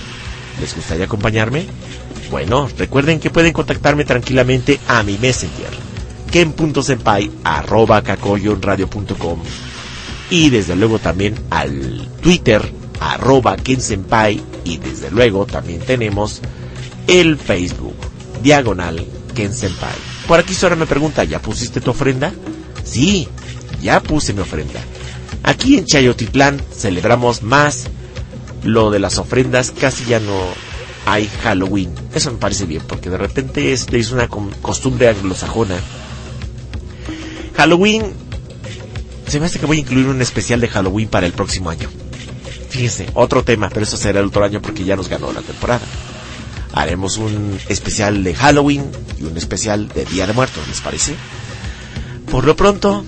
[0.61, 1.65] ¿Les gustaría acompañarme?
[2.35, 5.71] Bueno, recuerden que pueden contactarme tranquilamente a mi messenger,
[6.33, 9.39] ken.senpai arroba kakoyonradio.com
[10.31, 12.61] y desde luego también al Twitter
[12.99, 16.41] arroba kensenpai y desde luego también tenemos
[17.07, 17.95] el Facebook
[18.43, 19.07] diagonal
[19.37, 19.95] kensenpai.
[20.27, 22.33] Por aquí Sora me pregunta, ¿ya pusiste tu ofrenda?
[22.83, 23.29] Sí,
[23.81, 24.81] ya puse mi ofrenda.
[25.45, 27.85] Aquí en Chayotitlán celebramos más
[28.65, 30.74] lo de las ofrendas, casi ya no
[31.07, 31.93] hay Halloween.
[32.15, 35.77] Eso me parece bien, porque de repente es, una costumbre anglosajona.
[37.57, 38.13] Halloween,
[39.27, 41.89] se me hace que voy a incluir un especial de Halloween para el próximo año.
[42.71, 45.87] Fíjense, otro tema, pero eso será el otro año porque ya nos ganó la temporada.
[46.73, 48.85] Haremos un especial de Halloween
[49.21, 51.15] y un especial de Día de Muertos, ¿les parece?
[52.29, 53.05] Por lo pronto,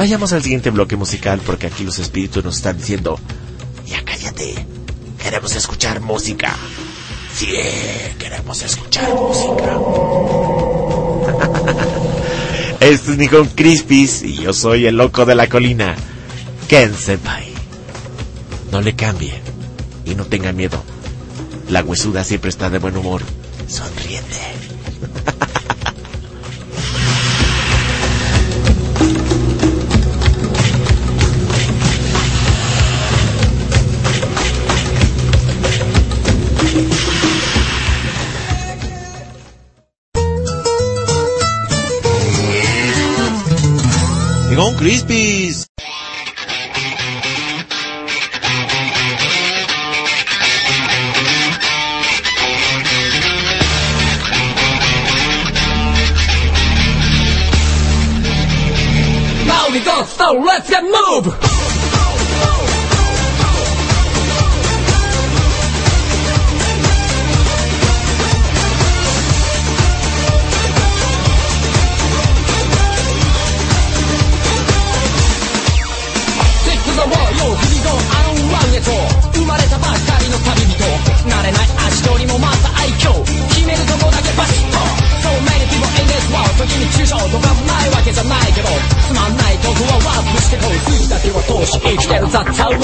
[0.00, 3.18] Vayamos al siguiente bloque musical porque aquí los espíritus nos están diciendo,
[3.86, 4.66] ya cállate,
[5.22, 6.56] queremos escuchar música.
[7.34, 7.48] Sí,
[8.18, 9.78] queremos escuchar música.
[12.80, 15.96] este es Nihon Crispis y yo soy el loco de la colina,
[16.68, 17.52] Ken Senpai.
[18.72, 19.40] No le cambie
[20.04, 20.82] y no tenga miedo.
[21.68, 23.22] La huesuda siempre está de buen humor,
[23.68, 24.59] sonriente.
[44.80, 45.66] Crispies.
[59.46, 61.49] Now we go, so let's get moved!
[86.66, 88.68] 時に注射音がうないわけじゃないけど
[89.08, 92.80] つまんないとこはワープしてこう数だけは通し生きてるザ・タウン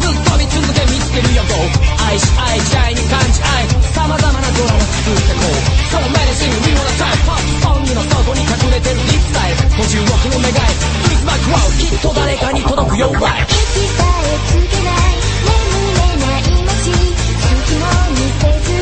[0.00, 5.62] ずっと見続け見つけるよ Go 愛し愛時代に感じ愛ざまなドラマ作ってこう
[5.94, 9.62] そのメレシみ We wanna time pop 本人の底に隠れてるリ切タイル。
[9.78, 10.54] 56の願い
[11.06, 13.54] Please my crowd きっと誰かに届くよ Right き
[13.94, 18.79] さえつけない眠れない街月を見せず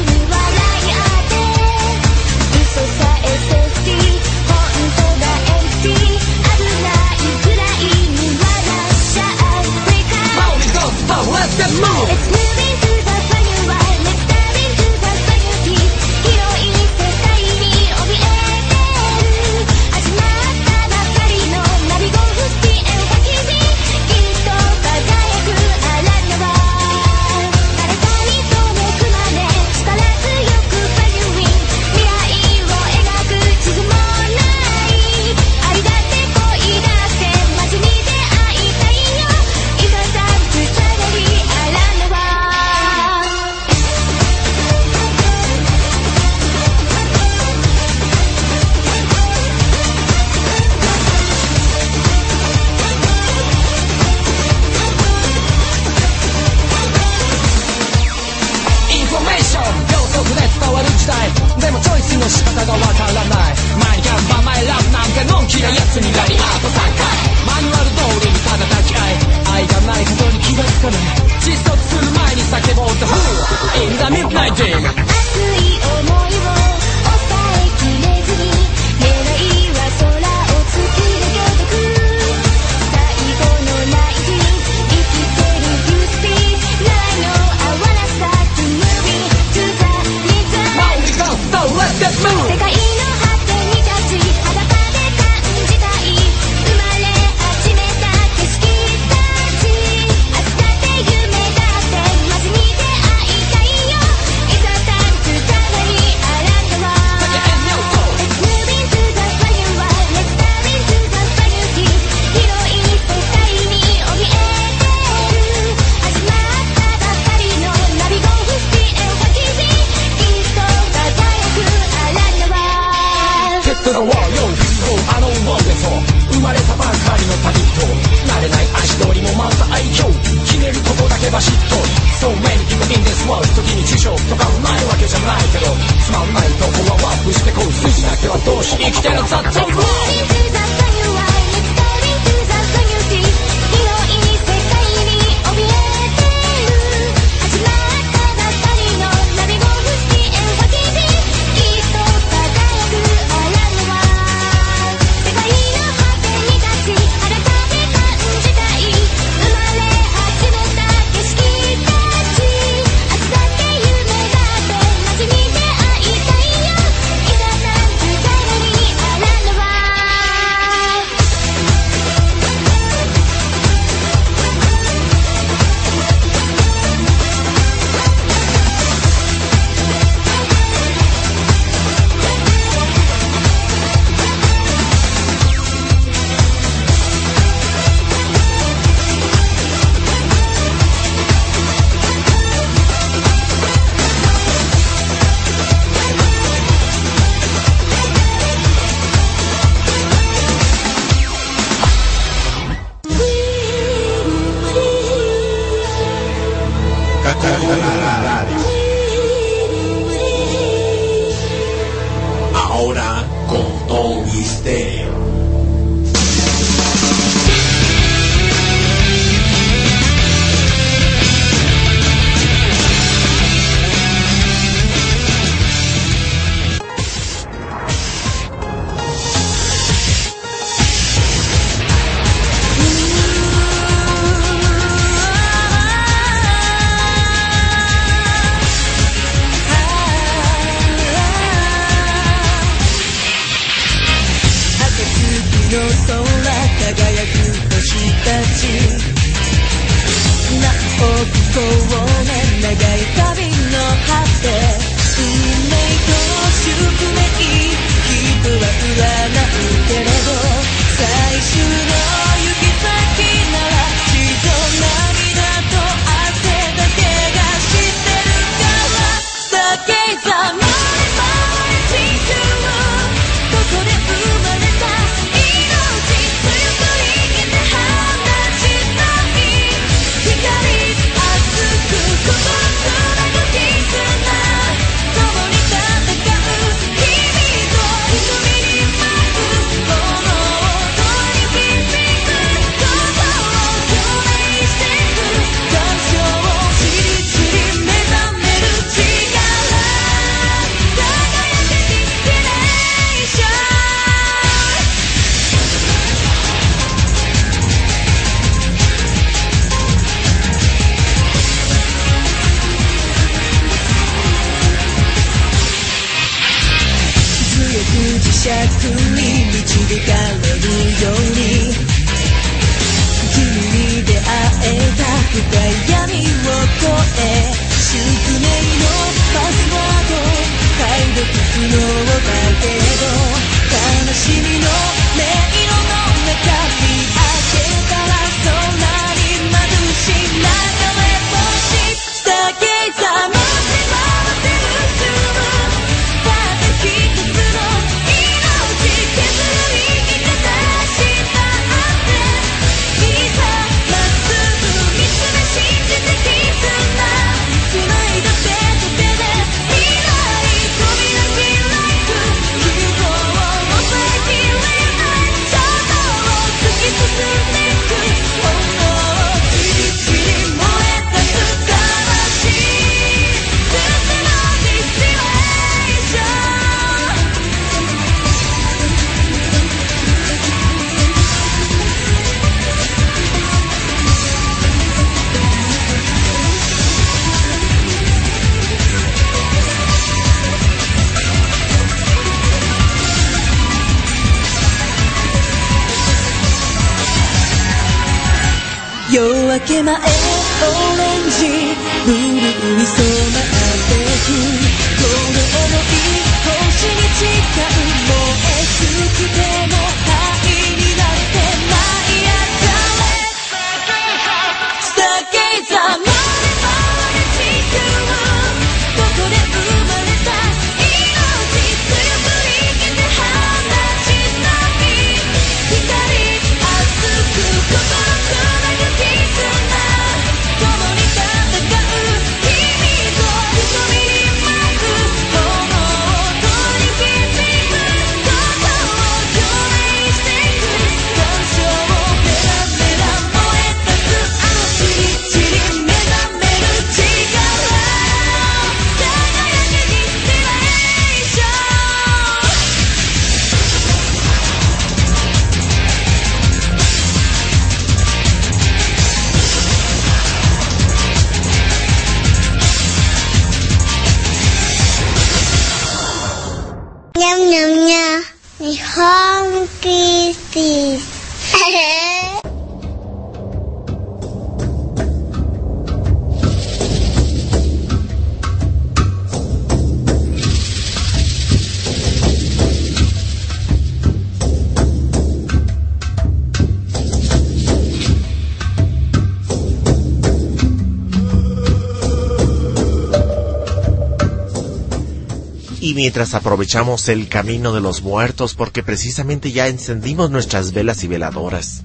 [496.08, 501.82] mientras aprovechamos el camino de los muertos porque precisamente ya encendimos nuestras velas y veladoras.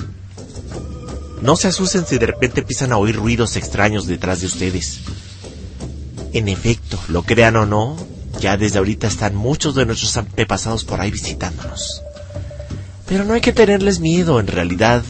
[1.42, 5.02] No se asusten si de repente empiezan a oír ruidos extraños detrás de ustedes.
[6.32, 7.98] En efecto, lo crean o no,
[8.40, 12.02] Ya desde ahorita están muchos de nuestros antepasados por ahí visitándonos.
[13.06, 15.04] Pero no hay que tenerles miedo, en realidad.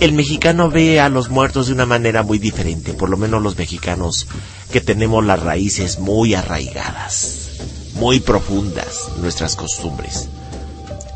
[0.00, 3.58] El mexicano ve a los muertos de una manera muy diferente, por lo menos los
[3.58, 4.28] mexicanos
[4.72, 7.33] que tenemos las raíces muy arraigadas,
[7.94, 10.28] muy profundas, nuestras costumbres.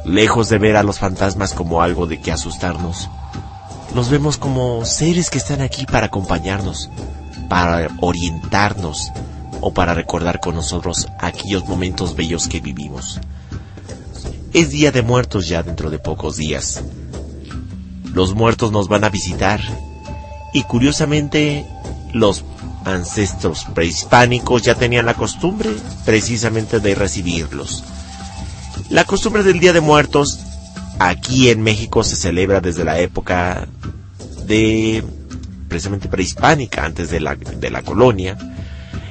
[0.05, 3.09] Lejos de ver a los fantasmas como algo de que asustarnos,
[3.95, 6.91] los vemos como seres que están aquí para acompañarnos,
[7.49, 9.11] para orientarnos
[9.61, 13.21] o para recordar con nosotros aquellos momentos bellos que vivimos.
[14.53, 16.83] Es Día de Muertos ya dentro de pocos días.
[18.13, 19.61] Los muertos nos van a visitar
[20.53, 21.67] y curiosamente
[22.13, 22.45] los
[22.89, 25.71] ancestros prehispánicos ya tenían la costumbre
[26.05, 27.85] precisamente de recibirlos.
[28.91, 30.39] La costumbre del Día de Muertos
[30.99, 33.69] aquí en México se celebra desde la época
[34.47, 35.05] de
[35.69, 38.37] precisamente prehispánica, antes de la, de la colonia.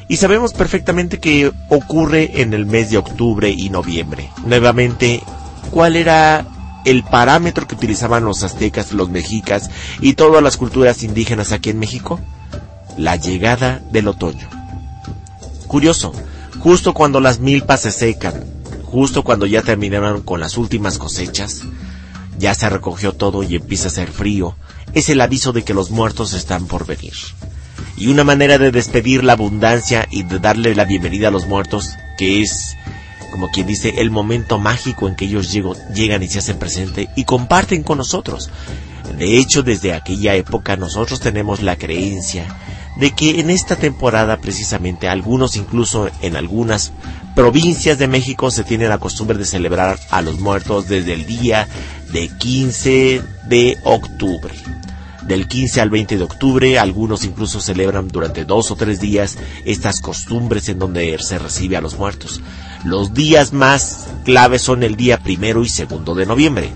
[0.09, 4.29] Y sabemos perfectamente que ocurre en el mes de octubre y noviembre.
[4.45, 5.21] Nuevamente,
[5.69, 6.45] ¿cuál era
[6.85, 9.69] el parámetro que utilizaban los aztecas, los mexicas
[9.99, 12.19] y todas las culturas indígenas aquí en México?
[12.97, 14.49] La llegada del otoño.
[15.67, 16.13] Curioso,
[16.59, 18.43] justo cuando las milpas se secan,
[18.85, 21.61] justo cuando ya terminaron con las últimas cosechas,
[22.39, 24.55] ya se recogió todo y empieza a hacer frío,
[24.93, 27.13] es el aviso de que los muertos están por venir.
[27.97, 31.91] Y una manera de despedir la abundancia y de darle la bienvenida a los muertos,
[32.17, 32.75] que es,
[33.31, 37.25] como quien dice, el momento mágico en que ellos llegan y se hacen presente y
[37.25, 38.49] comparten con nosotros.
[39.19, 42.45] De hecho, desde aquella época nosotros tenemos la creencia
[42.99, 46.91] de que en esta temporada precisamente algunos incluso en algunas
[47.35, 51.67] provincias de México se tiene la costumbre de celebrar a los muertos desde el día
[52.11, 54.53] de 15 de octubre.
[55.27, 59.99] Del 15 al 20 de octubre, algunos incluso celebran durante dos o tres días estas
[59.99, 62.41] costumbres en donde se recibe a los muertos.
[62.85, 66.71] Los días más claves son el día primero y segundo de noviembre.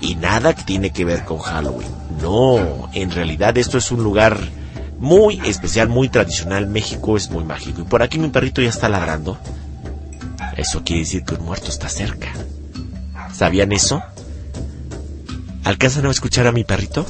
[0.00, 1.88] Y nada que tiene que ver con Halloween.
[2.20, 4.40] No, en realidad esto es un lugar
[4.98, 6.66] muy especial, muy tradicional.
[6.66, 7.82] México es muy mágico.
[7.82, 9.38] Y por aquí mi perrito ya está ladrando.
[10.56, 12.28] Eso quiere decir que un muerto está cerca.
[13.32, 14.02] ¿Sabían eso?
[15.64, 17.06] ¿Alcanzan a escuchar a mi perrito?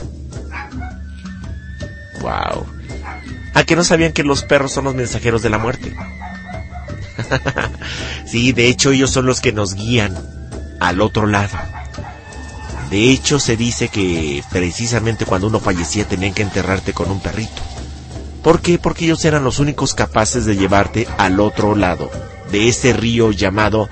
[2.20, 2.66] Wow.
[3.53, 5.95] ¿A que no sabían que los perros son los mensajeros de la muerte?
[8.26, 10.16] sí, de hecho ellos son los que nos guían
[10.80, 11.57] al otro lado.
[12.91, 17.62] De hecho se dice que precisamente cuando uno fallecía tenían que enterrarte con un perrito.
[18.45, 18.78] ¿Por qué?
[18.78, 22.11] Porque ellos eran los únicos capaces de llevarte al otro lado
[22.53, 23.88] de ese río llamado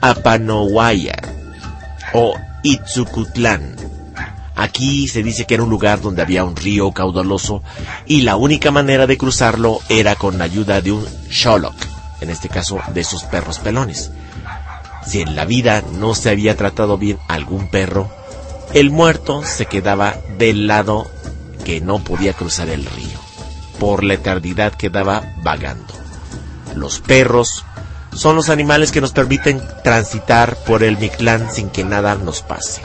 [0.00, 1.14] Apanohuaya
[2.14, 3.76] o Itzucutlán.
[4.56, 7.62] Aquí se dice que era un lugar donde había un río caudaloso
[8.06, 11.76] y la única manera de cruzarlo era con la ayuda de un Sholok,
[12.22, 14.10] en este caso de esos perros pelones.
[15.06, 18.10] Si en la vida no se había tratado bien algún perro,
[18.72, 21.10] el muerto se quedaba del lado
[21.66, 23.21] que no podía cruzar el río.
[23.82, 25.92] Por la eternidad quedaba vagando.
[26.76, 27.64] Los perros
[28.14, 32.80] son los animales que nos permiten transitar por el Mictlán sin que nada nos pase.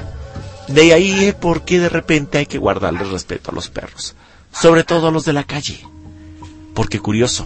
[0.68, 4.16] De ahí por qué de repente hay que guardarle respeto a los perros,
[4.52, 5.86] sobre todo a los de la calle.
[6.74, 7.46] Porque curioso,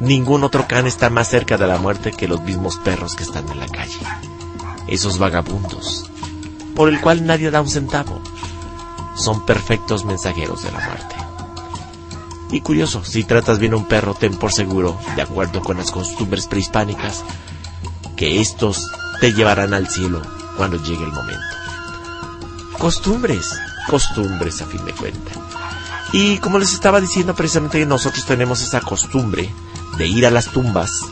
[0.00, 3.46] ningún otro can está más cerca de la muerte que los mismos perros que están
[3.50, 4.00] en la calle.
[4.88, 6.08] Esos vagabundos,
[6.74, 8.22] por el cual nadie da un centavo,
[9.14, 11.27] son perfectos mensajeros de la muerte.
[12.50, 15.90] Y curioso, si tratas bien a un perro, ten por seguro, de acuerdo con las
[15.90, 17.22] costumbres prehispánicas,
[18.16, 18.90] que estos
[19.20, 20.22] te llevarán al cielo
[20.56, 21.40] cuando llegue el momento.
[22.78, 25.36] Costumbres, costumbres a fin de cuentas.
[26.12, 29.52] Y como les estaba diciendo, precisamente nosotros tenemos esa costumbre
[29.98, 31.02] de ir a las tumbas,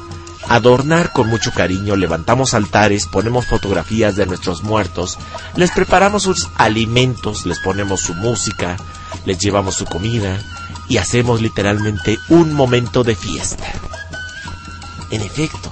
[0.48, 5.18] adornar con mucho cariño, levantamos altares, ponemos fotografías de nuestros muertos,
[5.54, 8.76] les preparamos sus alimentos, les ponemos su música,
[9.26, 10.40] les llevamos su comida
[10.88, 13.72] y hacemos literalmente un momento de fiesta.
[15.10, 15.70] En efecto,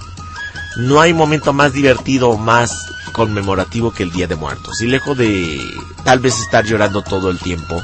[0.76, 2.72] no hay momento más divertido o más
[3.12, 4.80] conmemorativo que el Día de Muertos.
[4.80, 5.60] Y lejos de
[6.04, 7.82] tal vez estar llorando todo el tiempo,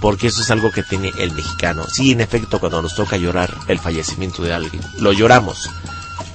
[0.00, 1.84] porque eso es algo que tiene el mexicano.
[1.90, 5.70] Sí, en efecto, cuando nos toca llorar el fallecimiento de alguien, lo lloramos,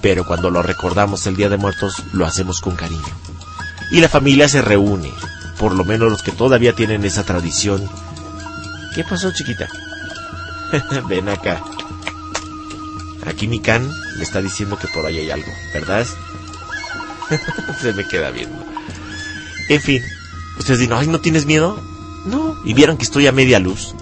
[0.02, 3.02] pero cuando lo recordamos el Día de Muertos, lo hacemos con cariño.
[3.92, 5.12] Y la familia se reúne,
[5.60, 7.88] por lo menos los que todavía tienen esa tradición.
[8.96, 9.68] ¿Qué pasó, chiquita?
[11.10, 11.62] Ven acá.
[13.26, 13.88] Aquí mi can
[14.18, 16.06] me está diciendo que por ahí hay algo, ¿verdad?
[17.82, 18.58] Se me queda viendo.
[19.70, 20.02] En fin,
[20.58, 21.80] ustedes dicen, ay, ¿no tienes miedo?
[22.26, 23.94] No, y vieron que estoy a media luz.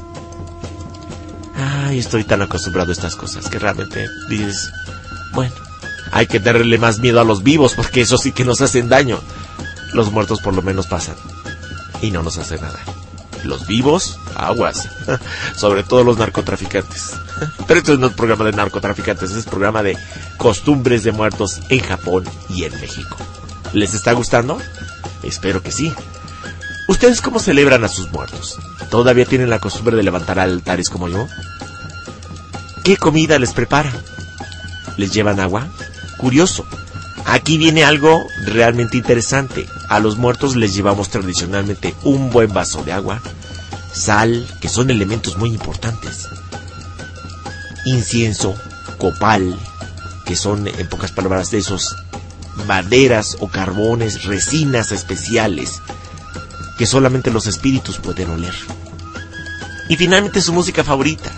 [1.55, 4.69] Ay, estoy tan acostumbrado a estas cosas que realmente dices,
[5.33, 5.53] bueno,
[6.11, 9.19] Hay que tenerle más miedo a los vivos porque eso sí que nos hacen daño.
[9.93, 11.15] Los muertos por lo menos pasan
[12.01, 12.79] y no nos hacen nada.
[13.45, 14.89] Los vivos, aguas.
[15.55, 17.13] Sobre todo los narcotraficantes.
[17.67, 19.97] Pero esto no es programa de narcotraficantes, es programa de
[20.37, 23.17] costumbres de muertos en Japón y en México.
[23.73, 24.57] ¿Les está gustando?
[25.23, 25.93] Espero que sí.
[26.87, 28.57] ¿Ustedes cómo celebran a sus muertos?
[28.89, 31.27] ¿Todavía tienen la costumbre de levantar altares como yo?
[32.83, 33.91] ¿Qué comida les prepara?
[34.97, 35.67] ¿Les llevan agua?
[36.17, 36.65] Curioso.
[37.25, 39.67] Aquí viene algo realmente interesante.
[39.89, 43.21] A los muertos les llevamos tradicionalmente un buen vaso de agua,
[43.93, 46.27] sal, que son elementos muy importantes,
[47.85, 48.55] incienso,
[48.97, 49.57] copal,
[50.25, 51.95] que son en pocas palabras de esos
[52.67, 55.81] maderas o carbones, resinas especiales,
[56.77, 58.55] que solamente los espíritus pueden oler.
[59.89, 61.31] Y finalmente su música favorita.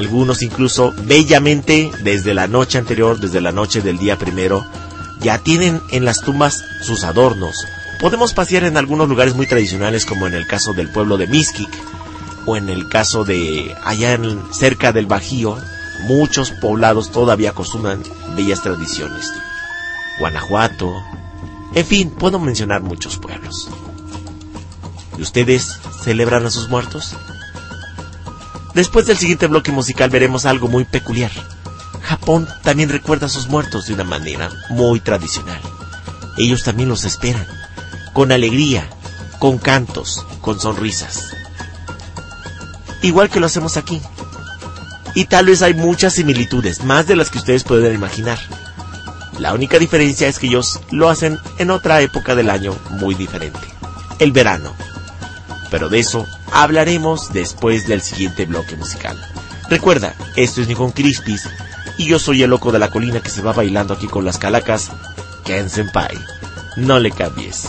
[0.00, 4.64] Algunos incluso bellamente desde la noche anterior, desde la noche del día primero,
[5.20, 7.54] ya tienen en las tumbas sus adornos.
[8.00, 11.68] Podemos pasear en algunos lugares muy tradicionales como en el caso del pueblo de Mixquic
[12.46, 15.58] o en el caso de allá en, cerca del Bajío,
[16.04, 18.02] muchos poblados todavía acostumbran
[18.34, 19.30] bellas tradiciones.
[20.18, 20.94] Guanajuato,
[21.74, 23.68] en fin, puedo mencionar muchos pueblos.
[25.18, 27.14] ¿Y ustedes celebran a sus muertos?
[28.74, 31.32] Después del siguiente bloque musical veremos algo muy peculiar.
[32.02, 35.60] Japón también recuerda a sus muertos de una manera muy tradicional.
[36.36, 37.46] Ellos también los esperan,
[38.12, 38.88] con alegría,
[39.38, 41.34] con cantos, con sonrisas.
[43.02, 44.00] Igual que lo hacemos aquí.
[45.14, 48.38] Y tal vez hay muchas similitudes, más de las que ustedes pueden imaginar.
[49.38, 53.60] La única diferencia es que ellos lo hacen en otra época del año muy diferente,
[54.18, 54.74] el verano.
[55.70, 59.18] Pero de eso hablaremos después del siguiente bloque musical.
[59.68, 61.48] Recuerda, esto es Nihon Crispis
[61.96, 64.38] y yo soy el loco de la colina que se va bailando aquí con las
[64.38, 64.90] calacas,
[65.44, 66.18] Ken Senpai.
[66.76, 67.68] No le cambies.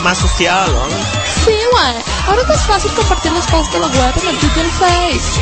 [0.00, 0.86] más social, ¿no?
[1.44, 1.94] Sí, güey.
[2.26, 5.40] Ahora es más fácil compartir los posts de los web en el Twitter Face.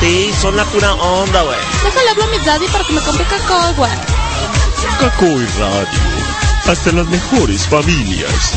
[0.00, 1.58] Sí, son la pura onda, güey.
[1.84, 3.92] Déjale hablar a mi daddy para que me compre cacao, güey.
[5.00, 5.88] Cacao y radio.
[6.66, 8.52] Hasta las mejores familias.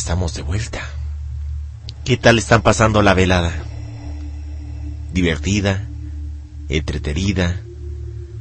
[0.00, 0.80] estamos de vuelta.
[2.06, 3.52] ¿Qué tal están pasando la velada?
[5.12, 5.86] ¿Divertida?
[6.70, 7.60] ¿Entretenida?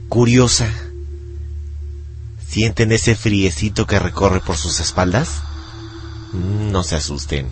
[0.08, 0.72] ¿Curiosa?
[2.48, 5.42] ¿Sienten ese friecito que recorre por sus espaldas?
[6.32, 7.50] No se asusten.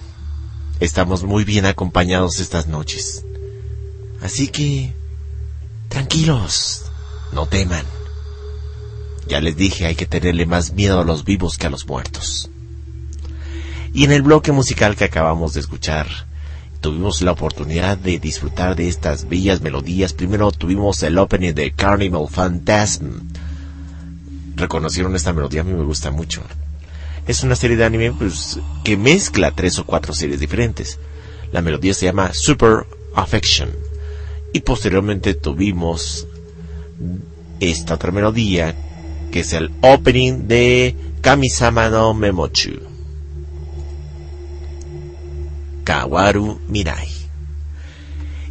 [0.80, 3.26] Estamos muy bien acompañados estas noches.
[4.22, 4.94] Así que...
[5.90, 6.86] Tranquilos.
[7.34, 7.86] No teman.
[9.28, 12.50] Ya les dije, hay que tenerle más miedo a los vivos que a los muertos.
[13.98, 16.06] Y en el bloque musical que acabamos de escuchar,
[16.82, 20.14] tuvimos la oportunidad de disfrutar de estas bellas melodías.
[20.14, 23.22] Primero tuvimos el opening de Carnival Phantasm.
[24.56, 26.44] Reconocieron esta melodía, a mí me gusta mucho.
[27.26, 31.00] Es una serie de anime pues, que mezcla tres o cuatro series diferentes.
[31.52, 33.72] La melodía se llama Super Affection.
[34.54, 36.28] Y posteriormente tuvimos
[37.60, 38.76] esta otra melodía
[39.32, 42.97] que es el opening de Kamisama no Memochu.
[45.88, 47.08] Kawaru Mirai.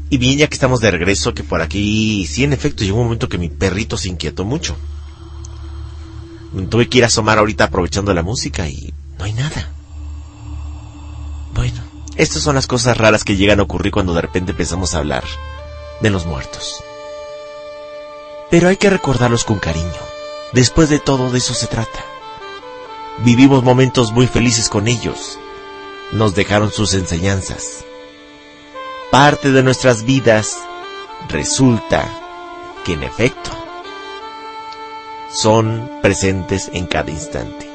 [0.09, 3.05] Y bien, ya que estamos de regreso, que por aquí, sí, en efecto, llegó un
[3.05, 4.75] momento que mi perrito se inquietó mucho.
[6.71, 9.71] Tuve que ir a asomar ahorita aprovechando la música y no hay nada.
[11.53, 11.83] Bueno,
[12.17, 15.25] estas son las cosas raras que llegan a ocurrir cuando de repente empezamos a hablar
[16.01, 16.83] de los muertos.
[18.51, 19.93] Pero hay que recordarlos con cariño.
[20.55, 22.03] Después de todo, de eso se trata.
[23.19, 25.39] Vivimos momentos muy felices con ellos.
[26.13, 27.85] Nos dejaron sus enseñanzas.
[29.11, 30.59] Parte de nuestras vidas
[31.29, 32.09] resulta
[32.85, 33.51] que en efecto
[35.33, 37.69] son presentes en cada instante.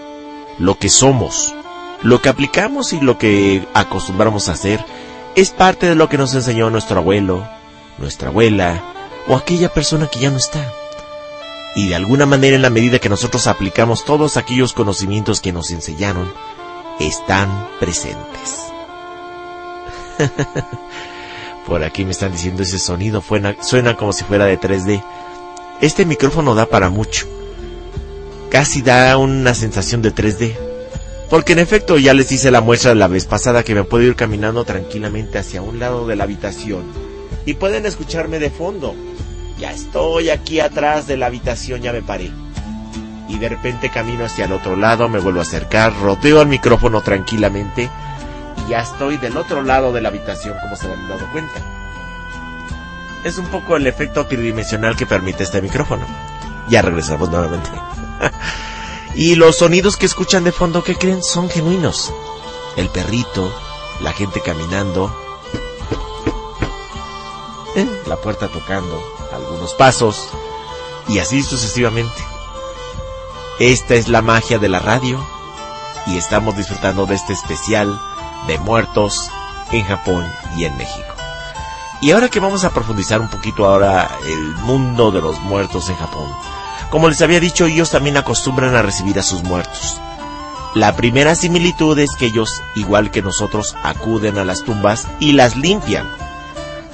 [0.58, 1.54] Lo que somos,
[2.02, 4.84] lo que aplicamos y lo que acostumbramos a hacer
[5.36, 7.48] es parte de lo que nos enseñó nuestro abuelo,
[7.98, 8.82] nuestra abuela
[9.28, 10.72] o aquella persona que ya no está.
[11.76, 15.72] Y de alguna manera en la medida que nosotros aplicamos todos aquellos conocimientos que nos
[15.72, 16.34] enseñaron,
[17.08, 18.72] están presentes.
[21.68, 23.24] Por aquí me están diciendo ese sonido
[23.62, 25.04] suena, como si fuera de 3D.
[25.82, 27.28] Este micrófono da para mucho.
[28.50, 30.56] Casi da una sensación de 3D.
[31.30, 34.16] Porque en efecto ya les hice la muestra la vez pasada que me puedo ir
[34.16, 36.84] caminando tranquilamente hacia un lado de la habitación.
[37.46, 38.96] Y pueden escucharme de fondo.
[39.58, 42.32] Ya estoy aquí atrás de la habitación, ya me paré.
[43.32, 47.02] Y de repente camino hacia el otro lado, me vuelvo a acercar, rodeo el micrófono
[47.02, 47.90] tranquilamente
[48.58, 51.62] y ya estoy del otro lado de la habitación, como se han dado cuenta.
[53.24, 56.06] Es un poco el efecto tridimensional que permite este micrófono.
[56.68, 57.70] Ya regresamos nuevamente.
[59.16, 61.24] y los sonidos que escuchan de fondo, ¿qué creen?
[61.24, 62.14] Son genuinos.
[62.76, 63.50] El perrito,
[64.02, 65.16] la gente caminando,
[67.78, 67.88] ¿eh?
[68.08, 69.02] la puerta tocando,
[69.32, 70.28] algunos pasos,
[71.08, 72.31] y así sucesivamente.
[73.62, 75.24] Esta es la magia de la radio,
[76.08, 77.96] y estamos disfrutando de este especial
[78.48, 79.30] de muertos
[79.72, 80.26] en Japón
[80.58, 81.14] y en México.
[82.02, 85.96] Y ahora que vamos a profundizar un poquito ahora el mundo de los muertos en
[85.96, 86.28] Japón.
[86.90, 90.02] Como les había dicho, ellos también acostumbran a recibir a sus muertos.
[90.74, 95.56] La primera similitud es que ellos, igual que nosotros, acuden a las tumbas y las
[95.56, 96.10] limpian.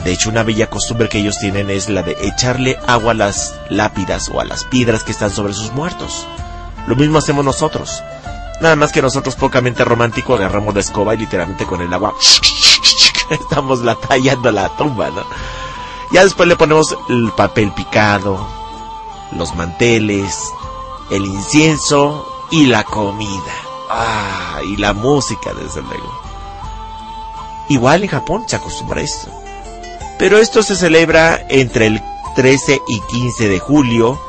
[0.03, 3.56] De hecho, una bella costumbre que ellos tienen es la de echarle agua a las
[3.69, 6.27] lápidas o a las piedras que están sobre sus muertos.
[6.88, 8.01] Lo mismo hacemos nosotros.
[8.61, 12.15] Nada más que nosotros pocamente romántico agarramos la escoba y literalmente con el agua
[13.30, 15.23] estamos la tallando la tumba, ¿no?
[16.11, 18.47] Ya después le ponemos el papel picado,
[19.34, 20.51] los manteles,
[21.11, 23.53] el incienso y la comida.
[23.89, 26.11] Ah, y la música, desde luego.
[27.69, 29.30] Igual en Japón se acostumbra a esto.
[30.18, 32.01] Pero esto se celebra entre el
[32.35, 34.19] 13 y 15 de julio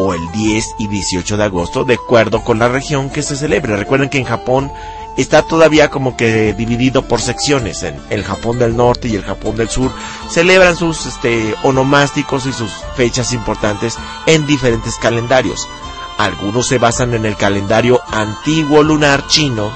[0.00, 3.76] o el 10 y 18 de agosto, de acuerdo con la región que se celebre.
[3.76, 4.70] Recuerden que en Japón
[5.16, 7.82] está todavía como que dividido por secciones.
[7.82, 9.90] En el Japón del norte y el Japón del sur
[10.30, 15.68] celebran sus este, onomásticos y sus fechas importantes en diferentes calendarios.
[16.16, 19.72] Algunos se basan en el calendario antiguo lunar chino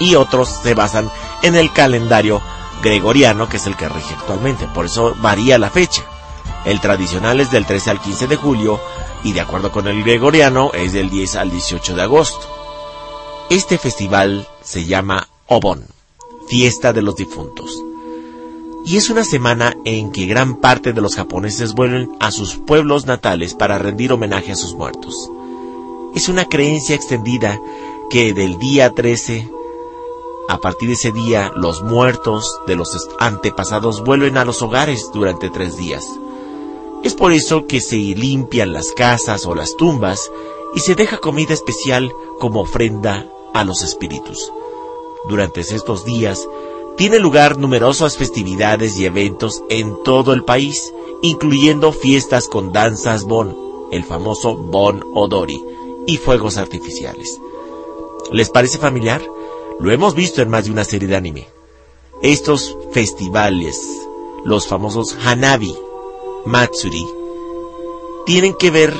[0.00, 1.10] y otros se basan
[1.42, 2.40] en el calendario
[2.82, 4.66] gregoriano, que es el que rige actualmente.
[4.66, 6.02] Por eso varía la fecha.
[6.64, 8.80] El tradicional es del 13 al 15 de julio
[9.26, 12.46] y de acuerdo con el gregoriano es del 10 al 18 de agosto.
[13.50, 15.84] Este festival se llama Obon,
[16.46, 17.82] Fiesta de los Difuntos.
[18.84, 23.06] Y es una semana en que gran parte de los japoneses vuelven a sus pueblos
[23.06, 25.28] natales para rendir homenaje a sus muertos.
[26.14, 27.60] Es una creencia extendida
[28.08, 29.50] que del día 13,
[30.48, 35.50] a partir de ese día, los muertos de los antepasados vuelven a los hogares durante
[35.50, 36.06] tres días.
[37.06, 40.32] Es por eso que se limpian las casas o las tumbas
[40.74, 44.52] y se deja comida especial como ofrenda a los espíritus.
[45.28, 46.48] Durante estos días
[46.96, 50.92] tiene lugar numerosas festividades y eventos en todo el país,
[51.22, 53.56] incluyendo fiestas con danzas bon,
[53.92, 55.62] el famoso bon odori,
[56.08, 57.40] y fuegos artificiales.
[58.32, 59.22] ¿Les parece familiar?
[59.78, 61.46] Lo hemos visto en más de una serie de anime.
[62.20, 64.06] Estos festivales
[64.46, 65.76] los famosos Hanabi,
[66.46, 67.06] Matsuri,
[68.24, 68.94] tienen que ver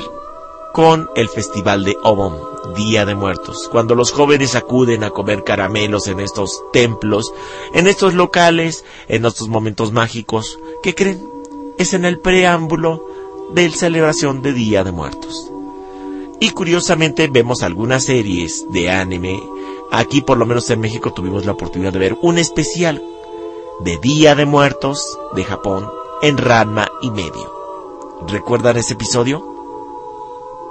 [0.73, 2.35] con el festival de Obon,
[2.75, 7.33] Día de Muertos, cuando los jóvenes acuden a comer caramelos en estos templos,
[7.73, 11.25] en estos locales, en estos momentos mágicos, ¿qué creen?
[11.77, 13.03] Es en el preámbulo
[13.53, 15.51] de celebración de Día de Muertos.
[16.39, 19.41] Y curiosamente vemos algunas series de anime.
[19.91, 23.01] Aquí por lo menos en México tuvimos la oportunidad de ver un especial
[23.79, 27.51] de Día de Muertos de Japón en Ranma y medio.
[28.27, 29.43] ¿Recuerdan ese episodio?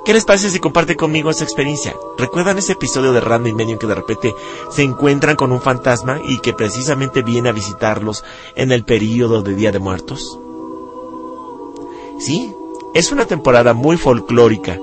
[0.04, 1.96] ¿Qué les parece si comparten conmigo esa experiencia?
[2.16, 4.34] ¿Recuerdan ese episodio de Ranma y medio en que de repente
[4.70, 8.24] se encuentran con un fantasma y que precisamente viene a visitarlos
[8.54, 10.38] en el período de Día de Muertos?
[12.18, 12.54] Sí,
[12.94, 14.78] es una temporada muy folclórica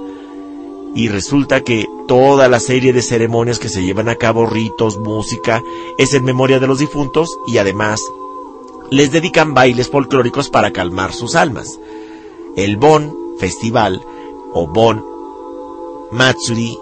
[0.96, 5.64] y resulta que toda la serie de ceremonias que se llevan a cabo, ritos, música,
[5.98, 8.02] es en memoria de los difuntos y además
[8.94, 11.80] les dedican bailes folclóricos para calmar sus almas.
[12.56, 14.00] El Bon Festival
[14.54, 15.04] o Bon
[16.12, 16.78] Matsuri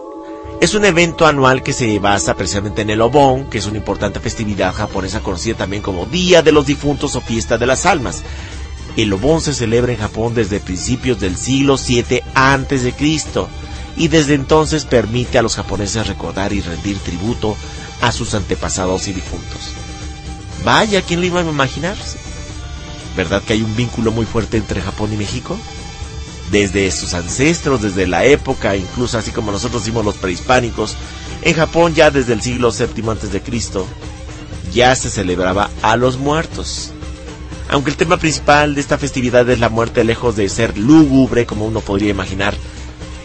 [0.59, 4.19] es un evento anual que se basa precisamente en el Obon, que es una importante
[4.19, 8.23] festividad japonesa conocida también como Día de los Difuntos o Fiesta de las Almas.
[8.97, 13.47] El Obon se celebra en Japón desde principios del siglo VII antes de Cristo
[13.95, 17.55] y desde entonces permite a los japoneses recordar y rendir tributo
[18.01, 19.90] a sus antepasados y difuntos.
[20.63, 21.97] Vaya, ¿quién lo iba a imaginar?
[23.15, 25.57] ¿Verdad que hay un vínculo muy fuerte entre Japón y México?
[26.51, 30.95] Desde sus ancestros, desde la época, incluso así como nosotros hicimos los prehispánicos,
[31.41, 33.87] en Japón ya desde el siglo VII antes de Cristo
[34.71, 36.91] ya se celebraba a los muertos.
[37.69, 41.65] Aunque el tema principal de esta festividad es la muerte, lejos de ser lúgubre como
[41.65, 42.53] uno podría imaginar,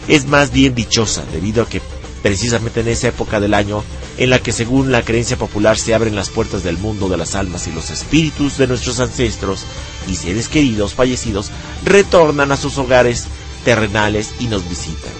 [0.07, 1.81] es más bien dichosa, debido a que
[2.23, 3.83] precisamente en esa época del año
[4.17, 7.35] en la que según la creencia popular se abren las puertas del mundo de las
[7.35, 9.65] almas y los espíritus de nuestros ancestros
[10.07, 11.51] y seres queridos fallecidos
[11.85, 13.25] retornan a sus hogares
[13.63, 15.11] terrenales y nos visitan.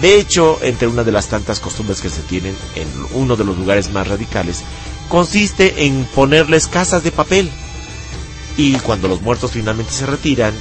[0.00, 3.56] De hecho, entre una de las tantas costumbres que se tienen en uno de los
[3.56, 4.62] lugares más radicales,
[5.08, 7.50] consiste en ponerles casas de papel.
[8.58, 10.52] Y cuando los muertos finalmente se retiran,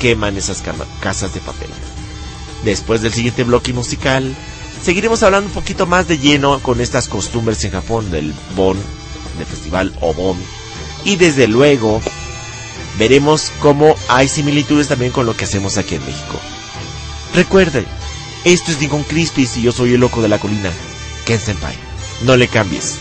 [0.00, 0.62] queman esas
[1.00, 1.70] casas de papel.
[2.64, 4.34] Después del siguiente bloque musical,
[4.82, 8.76] seguiremos hablando un poquito más de lleno con estas costumbres en Japón del Bon,
[9.36, 10.38] del festival Obon.
[11.04, 12.00] Y desde luego,
[12.98, 16.38] veremos cómo hay similitudes también con lo que hacemos aquí en México.
[17.34, 17.86] Recuerden,
[18.44, 20.70] esto es Nikon Crispis y yo soy el loco de la colina,
[21.24, 21.74] Ken Senpai.
[22.22, 22.98] No le cambies.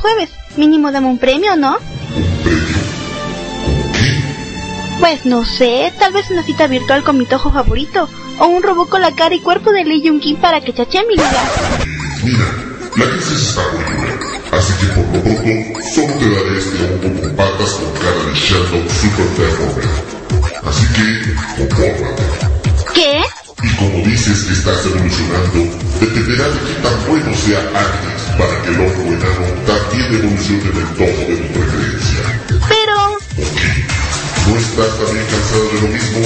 [0.00, 0.30] Jueves.
[0.56, 1.76] Mínimo dame un premio, ¿no?
[1.76, 2.80] ¿Un premio?
[5.00, 8.08] Pues no sé, tal vez una cita virtual con mi tojo favorito.
[8.38, 11.04] O un robot con la cara y cuerpo de Lee Jung Kim para que chache
[11.06, 11.46] mi lugar.
[12.24, 12.44] Mira,
[12.96, 14.30] la crisis está muy dura.
[14.52, 18.34] Así que por lo pronto, solo te daré este hongo con patas con cara de
[18.34, 19.88] Sheldon Super Deformer.
[20.64, 21.06] Así que,
[21.56, 22.22] compórtate.
[22.94, 23.22] ¿Qué?
[23.62, 25.60] Y como dices que estás evolucionando,
[26.00, 28.09] dependerá de qué tan bueno sea Agnes
[28.40, 32.24] para que el hongo enano también evolucione del todo de tu preferencia.
[32.68, 32.96] Pero...
[33.12, 33.70] ¿O qué?
[34.48, 36.18] ¿No estás también cansado de lo mismo?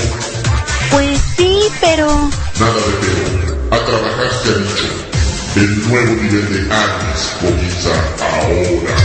[0.93, 2.07] Pues sí, pero...
[2.61, 3.75] Nada de pero.
[3.75, 4.85] A trabajar se ha dicho.
[5.57, 8.97] El nuevo nivel de Agnes comienza ahora.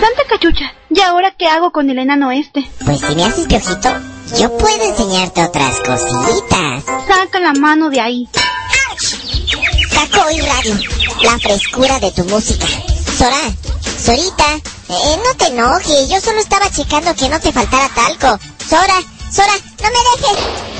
[0.00, 2.68] Santa cachucha, ¿y ahora qué hago con el enano este?
[2.84, 3.90] Pues si me haces piojito,
[4.38, 6.84] yo puedo enseñarte otras cositas.
[7.06, 8.28] Saca la mano de ahí.
[10.14, 10.74] Tacoy Radio,
[11.22, 12.66] la frescura de tu música.
[13.18, 13.36] Sora,
[14.00, 14.44] Sorita,
[14.88, 18.38] eh, no te enojes, yo solo estaba checando que no te faltara talco.
[18.68, 20.73] Sora, Sora, no me dejes.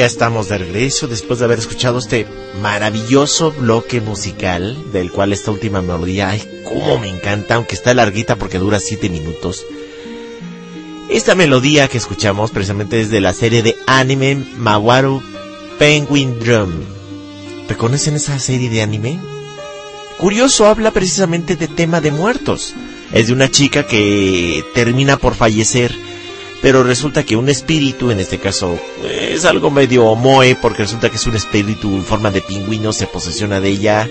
[0.00, 2.26] Ya estamos de regreso después de haber escuchado este
[2.62, 8.36] maravilloso bloque musical del cual esta última melodía, ay, cómo me encanta, aunque está larguita
[8.36, 9.66] porque dura 7 minutos.
[11.10, 15.22] Esta melodía que escuchamos precisamente es de la serie de anime Mawaru
[15.78, 16.70] Penguin Drum.
[17.68, 19.18] ¿Reconocen esa serie de anime?
[20.16, 22.72] Curioso, habla precisamente de tema de muertos.
[23.12, 25.94] Es de una chica que termina por fallecer,
[26.62, 31.16] pero resulta que un espíritu, en este caso es algo medio moe, porque resulta que
[31.16, 34.08] es un espíritu en forma de pingüino, se posesiona de ella,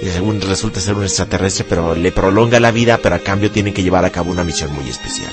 [0.00, 3.74] y según resulta ser un extraterrestre, pero le prolonga la vida, pero a cambio tienen
[3.74, 5.32] que llevar a cabo una misión muy especial.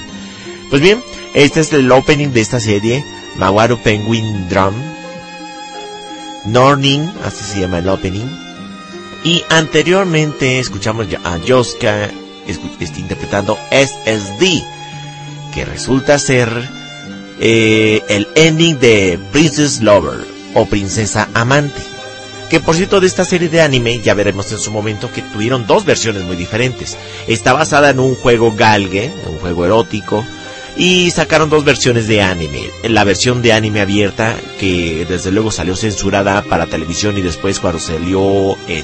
[0.69, 1.03] Pues bien,
[1.35, 3.05] este es el opening de esta serie,
[3.37, 4.73] Mawaru Penguin Drum.
[6.45, 8.25] Norning, así se llama el opening.
[9.23, 12.11] Y anteriormente escuchamos a Yoska
[12.47, 14.63] este, interpretando SSD,
[15.55, 16.49] que resulta ser
[17.39, 21.81] eh, el ending de Princess Lover o Princesa Amante.
[22.49, 25.65] Que por cierto de esta serie de anime, ya veremos en su momento que tuvieron
[25.65, 26.97] dos versiones muy diferentes.
[27.27, 30.23] Está basada en un juego galgue, un juego erótico,
[30.77, 32.69] y sacaron dos versiones de anime.
[32.83, 37.79] La versión de anime abierta, que desde luego salió censurada para televisión y después cuando
[37.79, 38.83] salió en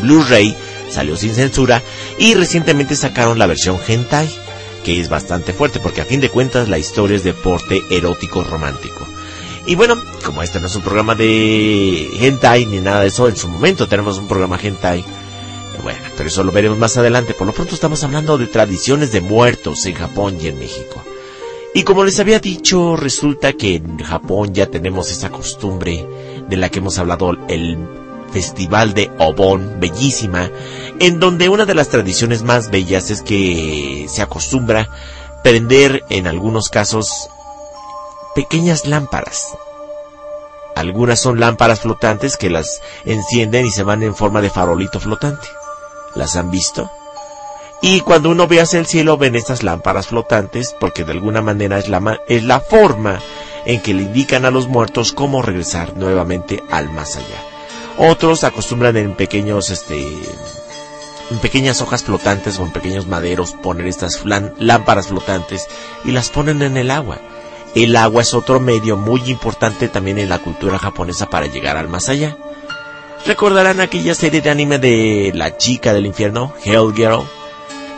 [0.00, 0.56] Blu-ray,
[0.90, 1.82] salió sin censura.
[2.18, 4.28] Y recientemente sacaron la versión hentai,
[4.86, 8.44] que es bastante fuerte porque a fin de cuentas la historia es de porte erótico
[8.44, 9.04] romántico.
[9.66, 13.34] Y bueno, como este no es un programa de hentai ni nada de eso, en
[13.34, 15.04] su momento tenemos un programa hentai.
[15.82, 17.34] Bueno, pero eso lo veremos más adelante.
[17.34, 21.02] Por lo pronto estamos hablando de tradiciones de muertos en Japón y en México.
[21.74, 26.06] Y como les había dicho, resulta que en Japón ya tenemos esa costumbre
[26.48, 27.76] de la que hemos hablado, el
[28.32, 30.48] Festival de Obon, bellísima,
[31.00, 34.88] en donde una de las tradiciones más bellas es que se acostumbra
[35.42, 37.28] prender en algunos casos
[38.34, 39.56] pequeñas lámparas.
[40.74, 45.46] Algunas son lámparas flotantes que las encienden y se van en forma de farolito flotante.
[46.14, 46.90] ¿Las han visto?
[47.82, 51.78] Y cuando uno ve hacia el cielo ven estas lámparas flotantes porque de alguna manera
[51.78, 53.20] es la, es la forma
[53.64, 57.42] en que le indican a los muertos cómo regresar nuevamente al más allá.
[57.98, 60.06] Otros acostumbran en pequeños, este,
[61.30, 65.66] en pequeñas hojas flotantes o en pequeños maderos poner estas lámparas flotantes
[66.04, 67.18] y las ponen en el agua.
[67.74, 71.88] El agua es otro medio muy importante también en la cultura japonesa para llegar al
[71.88, 72.36] más allá.
[73.26, 77.24] Recordarán aquella serie de anime de la chica del infierno, Hell Girl,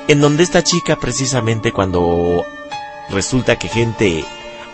[0.09, 2.44] en donde esta chica precisamente cuando
[3.10, 4.24] resulta que gente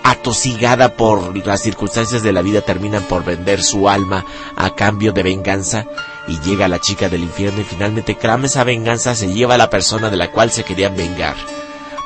[0.05, 4.25] atosigada por las circunstancias de la vida terminan por vender su alma
[4.55, 5.87] a cambio de venganza
[6.27, 9.71] y llega la chica del infierno y finalmente clama esa venganza se lleva a la
[9.71, 11.37] persona de la cual se querían vengar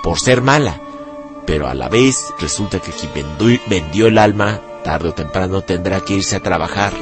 [0.02, 0.80] por ser mala
[1.48, 6.14] pero a la vez resulta que quien vendió el alma tarde o temprano tendrá que
[6.14, 6.92] irse a trabajar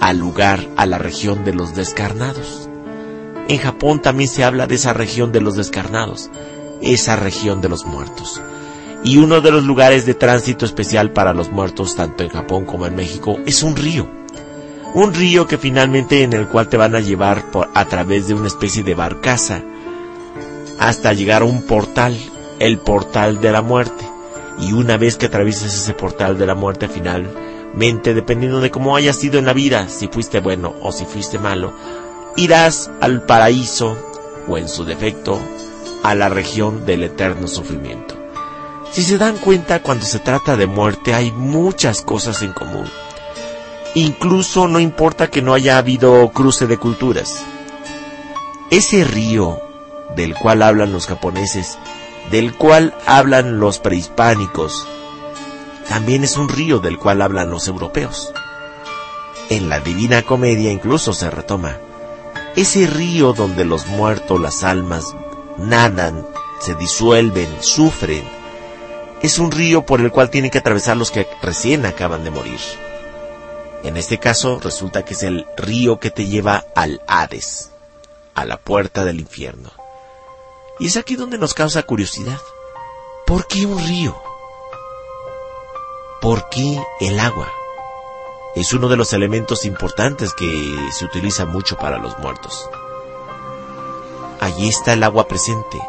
[0.00, 2.68] al lugar, a la región de los descarnados.
[3.48, 6.30] En Japón también se habla de esa región de los descarnados,
[6.80, 8.40] esa región de los muertos.
[9.04, 12.86] Y uno de los lugares de tránsito especial para los muertos, tanto en Japón como
[12.86, 14.08] en México, es un río.
[14.94, 18.34] Un río que finalmente en el cual te van a llevar por, a través de
[18.34, 19.62] una especie de barcaza
[20.78, 22.14] hasta llegar a un portal,
[22.58, 24.04] el portal de la muerte.
[24.58, 29.16] Y una vez que atraviesas ese portal de la muerte finalmente, dependiendo de cómo hayas
[29.16, 31.72] sido en la vida, si fuiste bueno o si fuiste malo,
[32.36, 33.96] irás al paraíso
[34.46, 35.40] o en su defecto
[36.02, 38.14] a la región del eterno sufrimiento.
[38.90, 42.84] Si se dan cuenta, cuando se trata de muerte hay muchas cosas en común.
[43.94, 47.44] Incluso no importa que no haya habido cruce de culturas.
[48.70, 49.60] Ese río
[50.16, 51.78] del cual hablan los japoneses,
[52.30, 54.86] del cual hablan los prehispánicos,
[55.88, 58.32] también es un río del cual hablan los europeos.
[59.50, 61.76] En la Divina Comedia incluso se retoma
[62.56, 65.16] ese río donde los muertos, las almas,
[65.56, 66.26] nadan,
[66.60, 68.24] se disuelven, sufren.
[69.22, 72.60] Es un río por el cual tienen que atravesar los que recién acaban de morir.
[73.82, 77.72] En este caso resulta que es el río que te lleva al Hades,
[78.34, 79.70] a la puerta del infierno.
[80.78, 82.38] Y es aquí donde nos causa curiosidad.
[83.26, 84.20] ¿Por qué un río?
[86.20, 87.50] ¿Por qué el agua?
[88.54, 92.68] Es uno de los elementos importantes que se utiliza mucho para los muertos.
[94.40, 95.80] Allí está el agua presente.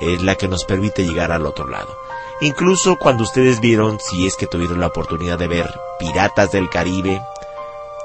[0.00, 1.94] Es la que nos permite llegar al otro lado.
[2.42, 7.22] Incluso cuando ustedes vieron, si es que tuvieron la oportunidad de ver Piratas del Caribe,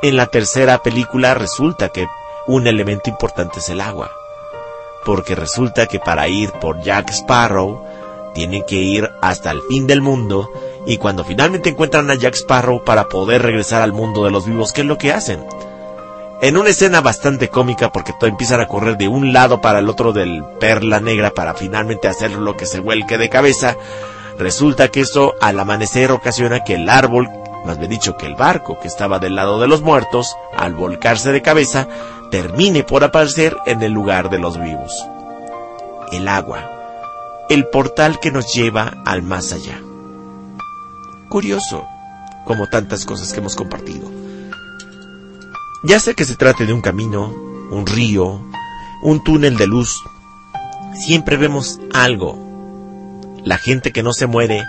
[0.04, 2.06] en la tercera película resulta que
[2.46, 4.12] un elemento importante es el agua.
[5.04, 7.84] Porque resulta que para ir por Jack Sparrow,
[8.36, 10.52] tienen que ir hasta el fin del mundo
[10.86, 14.72] y cuando finalmente encuentran a Jack Sparrow para poder regresar al mundo de los vivos,
[14.72, 15.44] ¿qué es lo que hacen?
[16.44, 19.90] En una escena bastante cómica porque todo empiezan a correr de un lado para el
[19.90, 23.76] otro del perla negra para finalmente hacer lo que se vuelque de cabeza,
[24.38, 27.30] resulta que eso al amanecer ocasiona que el árbol,
[27.66, 31.32] más bien dicho que el barco que estaba del lado de los muertos, al volcarse
[31.32, 31.88] de cabeza,
[32.32, 35.06] termine por aparecer en el lugar de los vivos.
[36.12, 36.70] El agua,
[37.50, 39.80] el portal que nos lleva al más allá.
[41.30, 41.86] Curioso,
[42.46, 44.10] como tantas cosas que hemos compartido.
[45.84, 47.34] Ya sea que se trate de un camino,
[47.70, 48.42] un río,
[49.04, 50.02] un túnel de luz,
[51.06, 52.47] siempre vemos algo.
[53.48, 54.68] La gente que no se muere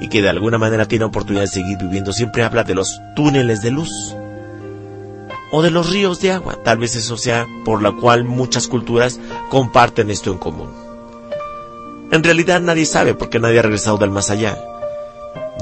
[0.00, 3.62] y que de alguna manera tiene oportunidad de seguir viviendo siempre habla de los túneles
[3.62, 3.88] de luz
[5.50, 6.58] o de los ríos de agua.
[6.62, 9.18] Tal vez eso sea por la cual muchas culturas
[9.48, 10.68] comparten esto en común.
[12.12, 14.58] En realidad nadie sabe porque nadie ha regresado del más allá.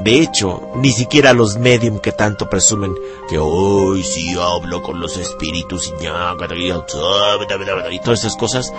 [0.03, 2.93] De hecho, ni siquiera los medium que tanto presumen
[3.29, 5.93] que hoy sí hablo con los espíritus
[7.91, 8.73] y todas esas cosas,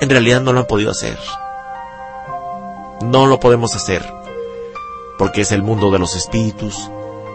[0.00, 1.18] en realidad no lo han podido hacer.
[3.00, 4.20] No lo podemos hacer
[5.18, 6.90] porque es el mundo de los espíritus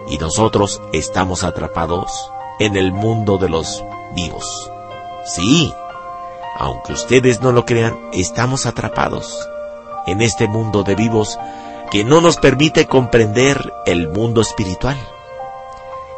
[0.08, 3.84] y nosotros estamos atrapados en el mundo de los
[4.16, 4.72] vivos.
[5.26, 5.74] Sí,
[6.58, 9.38] aunque ustedes no lo crean, estamos atrapados
[10.08, 11.38] en este mundo de vivos
[11.92, 14.98] que no nos permite comprender el mundo espiritual.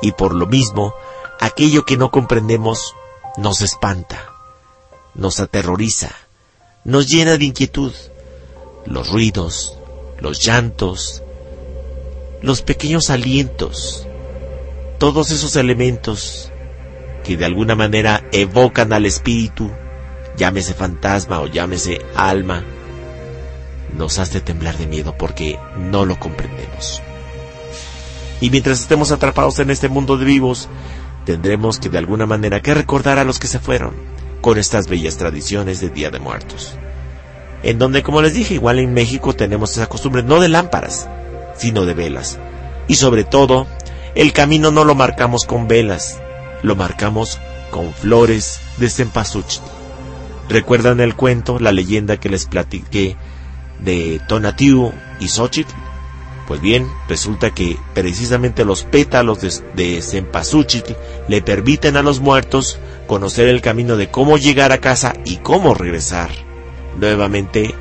[0.01, 0.93] Y por lo mismo,
[1.39, 2.95] aquello que no comprendemos
[3.37, 4.19] nos espanta,
[5.15, 6.11] nos aterroriza,
[6.83, 7.93] nos llena de inquietud.
[8.89, 9.77] Los ruidos,
[10.19, 11.23] los llantos,
[12.41, 14.07] los pequeños alientos,
[14.97, 16.51] todos esos elementos
[17.23, 19.69] que de alguna manera evocan al espíritu,
[20.37, 22.63] llámese fantasma o llámese alma,
[23.97, 27.01] nos hace temblar de miedo porque no lo comprendemos.
[28.39, 30.69] Y mientras estemos atrapados en este mundo de vivos,
[31.25, 33.93] tendremos que de alguna manera que recordar a los que se fueron
[34.41, 36.77] con estas bellas tradiciones de Día de Muertos.
[37.63, 41.09] En donde, como les dije, igual en México tenemos esa costumbre no de lámparas,
[41.57, 42.39] sino de velas.
[42.87, 43.67] Y sobre todo,
[44.15, 46.19] el camino no lo marcamos con velas,
[46.61, 47.39] lo marcamos
[47.71, 49.61] con flores de cempasúchil.
[50.49, 53.17] ¿Recuerdan el cuento, la leyenda que les platiqué
[53.79, 55.73] de Tonatiuh y Xochitl?
[56.47, 60.83] Pues bien, resulta que precisamente los pétalos de, de cempasúchil
[61.27, 65.73] le permiten a los muertos conocer el camino de cómo llegar a casa y cómo
[65.73, 66.46] regresar
[66.97, 67.73] nuevamente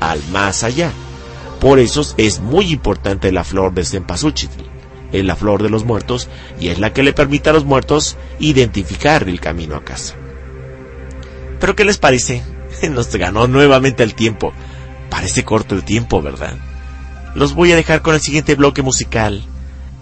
[0.00, 0.92] al más allá.
[1.60, 4.50] Por eso es muy importante la flor de cempasúchil,
[5.12, 6.28] es la flor de los muertos
[6.60, 10.14] y es la que le permite a los muertos identificar el camino a casa.
[11.60, 12.42] Pero ¿qué les parece?
[12.90, 14.52] Nos ganó nuevamente el tiempo.
[15.10, 16.56] Parece corto el tiempo, ¿verdad?
[17.34, 19.44] Los voy a dejar con el siguiente bloque musical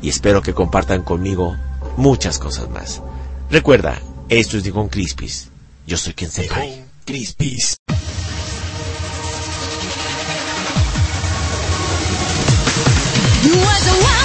[0.01, 1.57] y espero que compartan conmigo
[1.97, 3.03] muchas cosas más.
[3.51, 5.51] Recuerda, esto es Nihon Crispis.
[5.87, 6.49] Yo soy quien se
[7.05, 7.77] Crispis.
[13.43, 14.22] You was the one.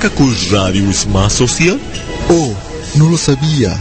[0.00, 1.80] Kakul Radio es más social?
[2.28, 2.54] Oh,
[2.94, 3.76] no lo sabía.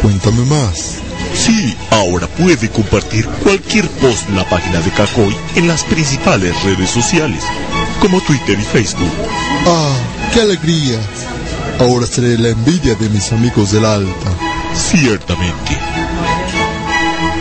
[0.00, 0.94] Cuéntame más.
[1.34, 6.88] Sí, ahora puede compartir cualquier post en la página de Kakoy en las principales redes
[6.90, 7.44] sociales,
[8.00, 9.12] como Twitter y Facebook.
[9.66, 9.92] Ah,
[10.32, 10.98] qué alegría.
[11.78, 14.30] Ahora seré la envidia de mis amigos del Alta.
[14.74, 15.78] Ciertamente.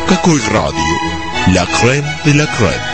[0.08, 2.89] Kakoy Radio, la creme de la creme.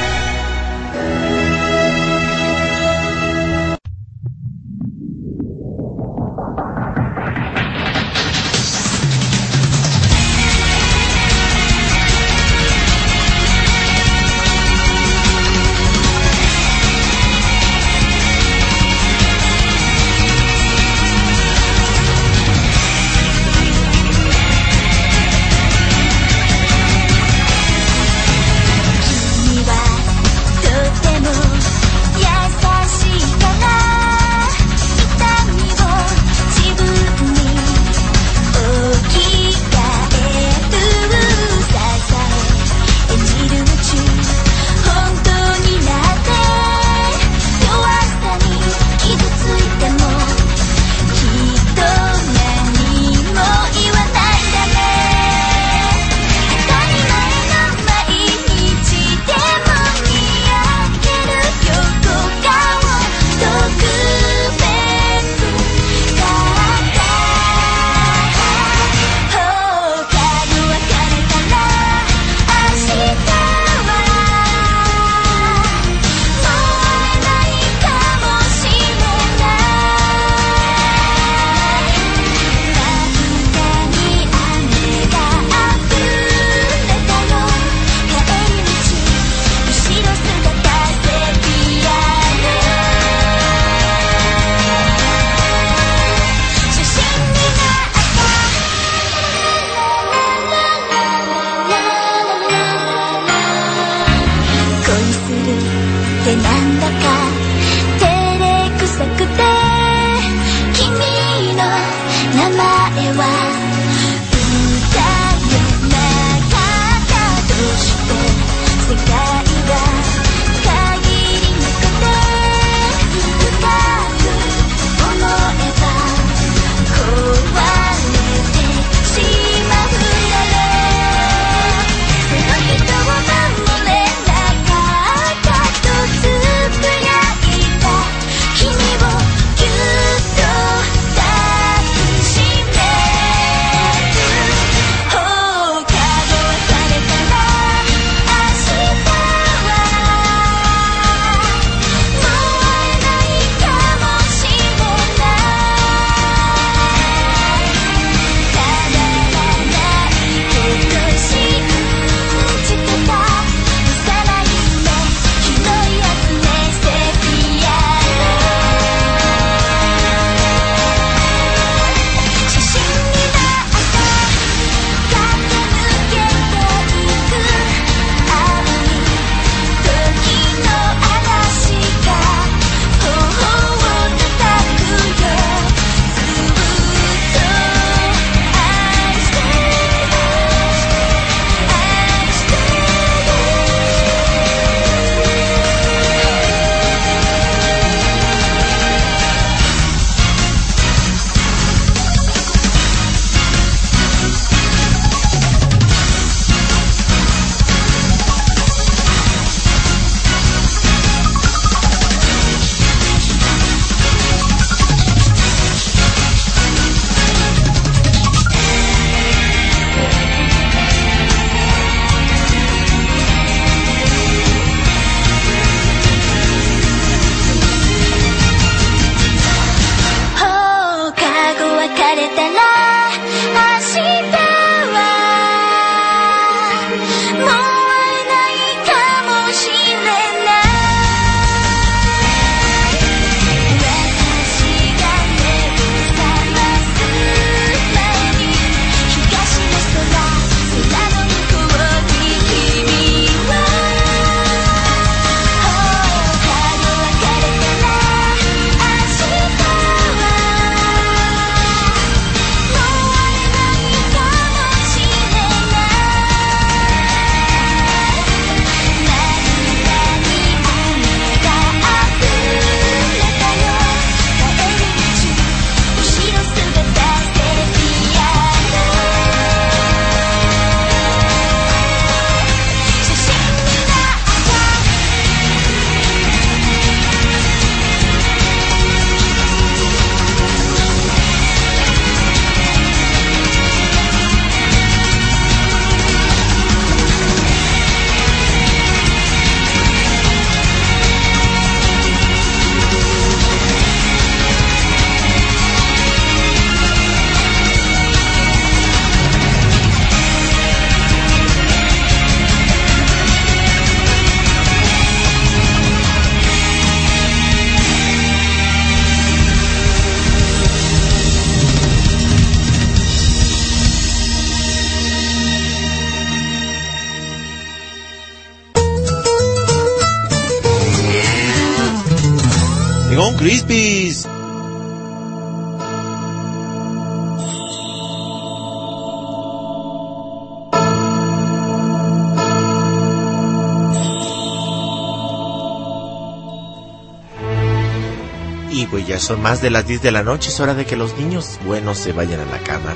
[349.25, 351.97] Son más de las 10 de la noche, es hora de que los niños buenos
[351.97, 352.93] se vayan a la cama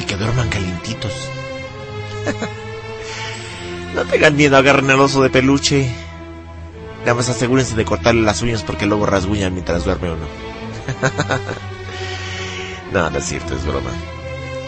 [0.00, 1.12] y que duerman calientitos.
[3.94, 5.88] no tengan miedo, agarren al oso de peluche.
[7.00, 10.26] Nada más asegúrense de cortarle las uñas porque luego rasguñan mientras duerme uno.
[12.92, 13.90] no, no es cierto, es broma.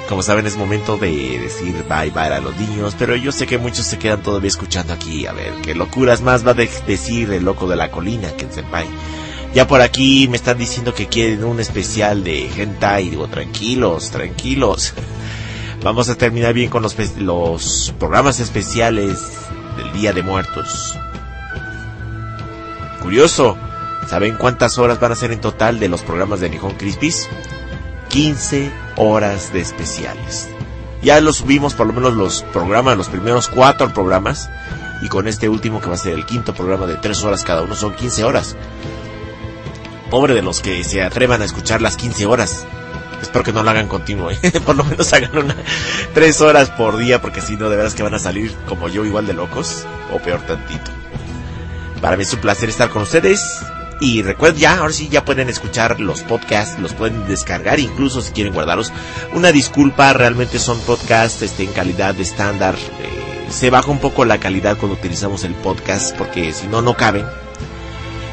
[0.09, 3.59] Como saben, es momento de decir bye bye a los niños, pero yo sé que
[3.59, 5.27] muchos se quedan todavía escuchando aquí.
[5.27, 8.53] A ver, qué locuras más va a de- decir el loco de la colina, Ken
[8.53, 8.87] Senpai.
[9.55, 13.11] Ya por aquí me están diciendo que quieren un especial de hentai.
[13.11, 14.93] Digo, tranquilos, tranquilos.
[15.83, 19.19] Vamos a terminar bien con los, los programas especiales
[19.77, 20.95] del Día de Muertos.
[23.01, 23.57] Curioso,
[24.09, 27.29] ¿saben cuántas horas van a ser en total de los programas de Nihon Crispies?
[28.09, 30.49] 15 horas de especiales.
[31.03, 34.51] Ya los subimos por lo menos los programas, los primeros cuatro programas.
[35.01, 37.63] Y con este último que va a ser el quinto programa de 3 horas cada
[37.63, 38.57] uno, son 15 horas.
[40.11, 42.67] Pobre de los que se atrevan a escuchar las 15 horas.
[43.21, 44.39] Espero que no lo hagan continuo, ¿eh?
[44.65, 45.57] por lo menos hagan una
[46.15, 49.05] 3 horas por día, porque si no, de veras que van a salir como yo,
[49.05, 50.91] igual de locos, o peor tantito.
[52.01, 53.43] Para mí es un placer estar con ustedes.
[54.01, 58.33] Y recuerden ya, ahora sí ya pueden escuchar los podcasts, los pueden descargar incluso si
[58.33, 58.93] quieren guardarlos.
[59.33, 62.77] Una disculpa, realmente son podcasts este, en calidad de estándar.
[62.77, 66.95] Eh, se baja un poco la calidad cuando utilizamos el podcast porque si no, no
[66.95, 67.27] caben.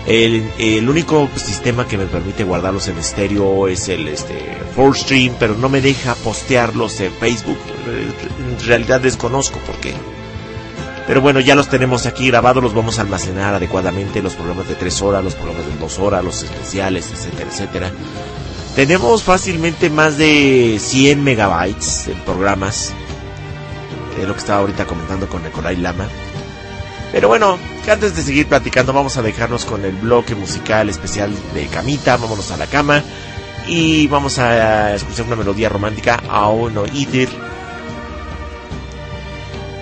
[0.07, 4.59] El, el único sistema que me permite guardarlos en estéreo es el este,
[4.93, 7.57] Stream, pero no me deja postearlos en Facebook.
[7.87, 9.93] En realidad desconozco por qué.
[11.07, 14.75] Pero bueno, ya los tenemos aquí grabados, los vamos a almacenar adecuadamente, los programas de
[14.75, 17.91] 3 horas, los programas de 2 horas, los especiales, etcétera, etcétera.
[18.75, 22.91] Tenemos fácilmente más de 100 megabytes en programas.
[24.19, 26.07] Es lo que estaba ahorita comentando con Nicolai Lama.
[27.11, 27.57] Pero bueno,
[27.89, 32.17] antes de seguir platicando, vamos a dejarnos con el bloque musical especial de Camita.
[32.17, 33.03] Vámonos a la cama.
[33.67, 37.29] Y vamos a escuchar una melodía romántica, Aún no Idir.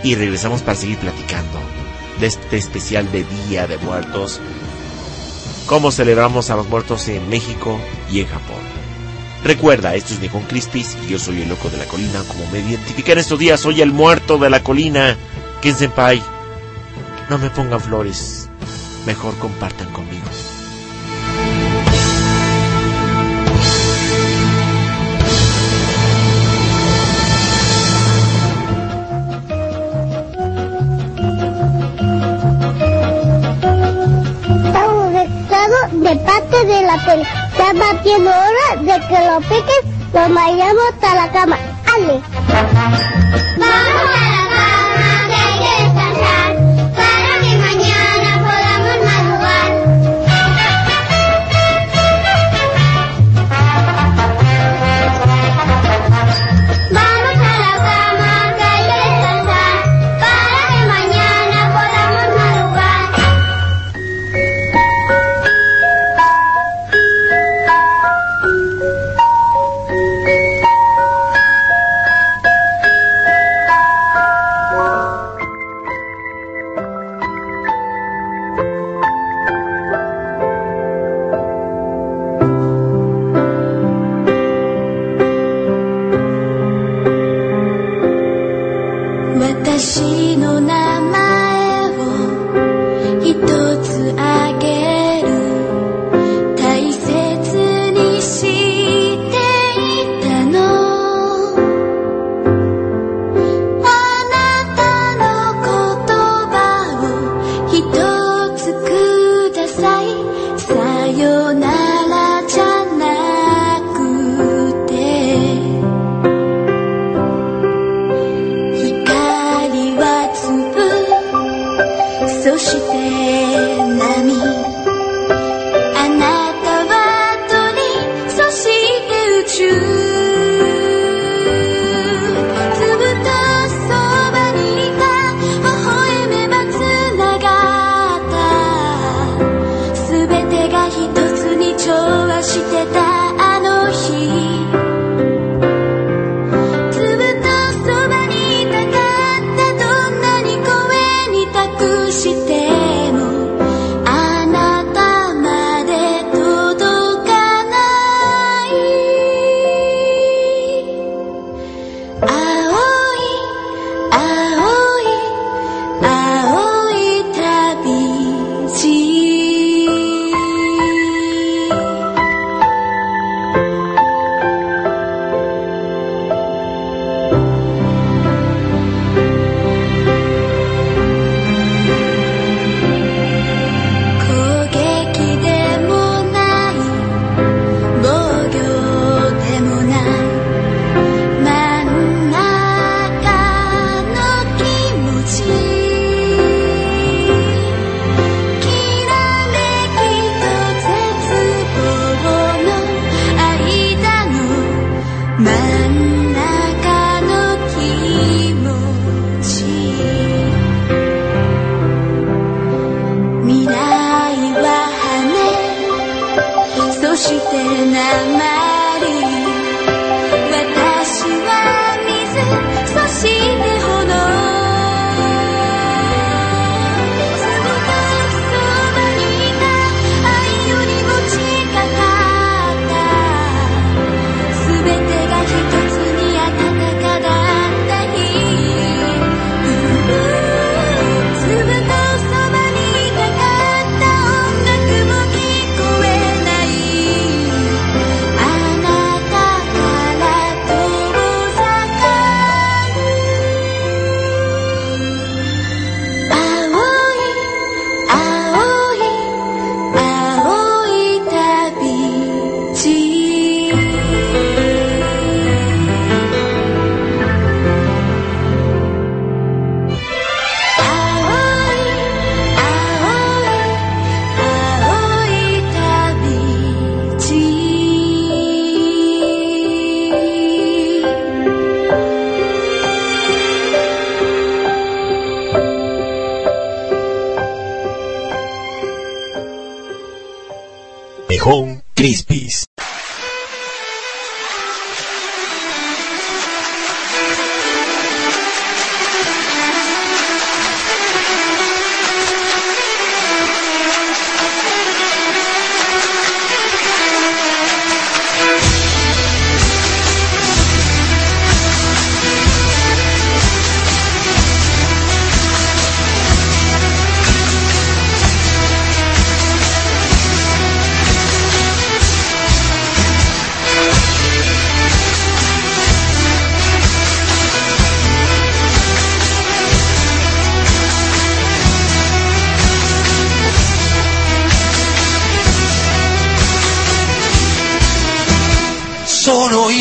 [0.04, 1.60] Y regresamos para seguir platicando
[2.20, 4.40] de este especial de Día de Muertos.
[5.66, 7.80] Cómo celebramos a los muertos en México
[8.12, 8.74] y en Japón.
[9.44, 12.24] Recuerda, esto es Nihon Crispis y yo soy el loco de la colina.
[12.28, 15.18] Como me identifican estos días, soy el muerto de la colina.
[15.62, 16.22] Ken Senpai,
[17.30, 18.50] no me pongan flores.
[19.06, 20.26] Mejor compartan conmigo.
[35.24, 37.24] Estamos de parte de la tele.
[37.58, 39.84] Ya va siendo hora de que lo piques,
[40.14, 41.58] lo vayamos a la cama.
[41.96, 43.13] ¡Ale!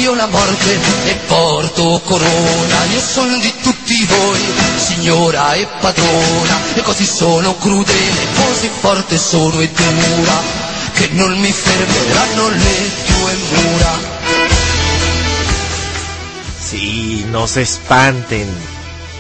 [0.03, 4.41] Sono io la morte e porto corona, io sono di tutti voi,
[4.77, 10.43] signora e padrona, e così sono crudele, così forte sono e dura,
[10.95, 13.91] che non mi fermeranno le tue mura.
[16.59, 17.65] Sí, no se.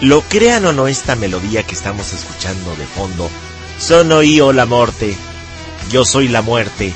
[0.00, 3.30] Lo crean o no esta melodía que estamos escuchando de fondo.
[3.78, 5.16] Sono io la muerte.
[5.90, 6.92] Yo soy la muerte.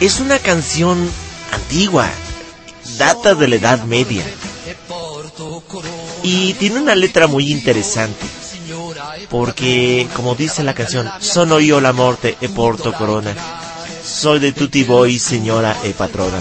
[0.00, 1.08] Es una canción
[1.52, 2.10] antigua.
[2.98, 4.24] Data de la Edad Media.
[6.22, 8.26] Y tiene una letra muy interesante.
[9.28, 13.34] Porque, como dice la canción, sono io la morte e porto corona.
[14.04, 16.40] Soy de tutti voi, señora e patrona.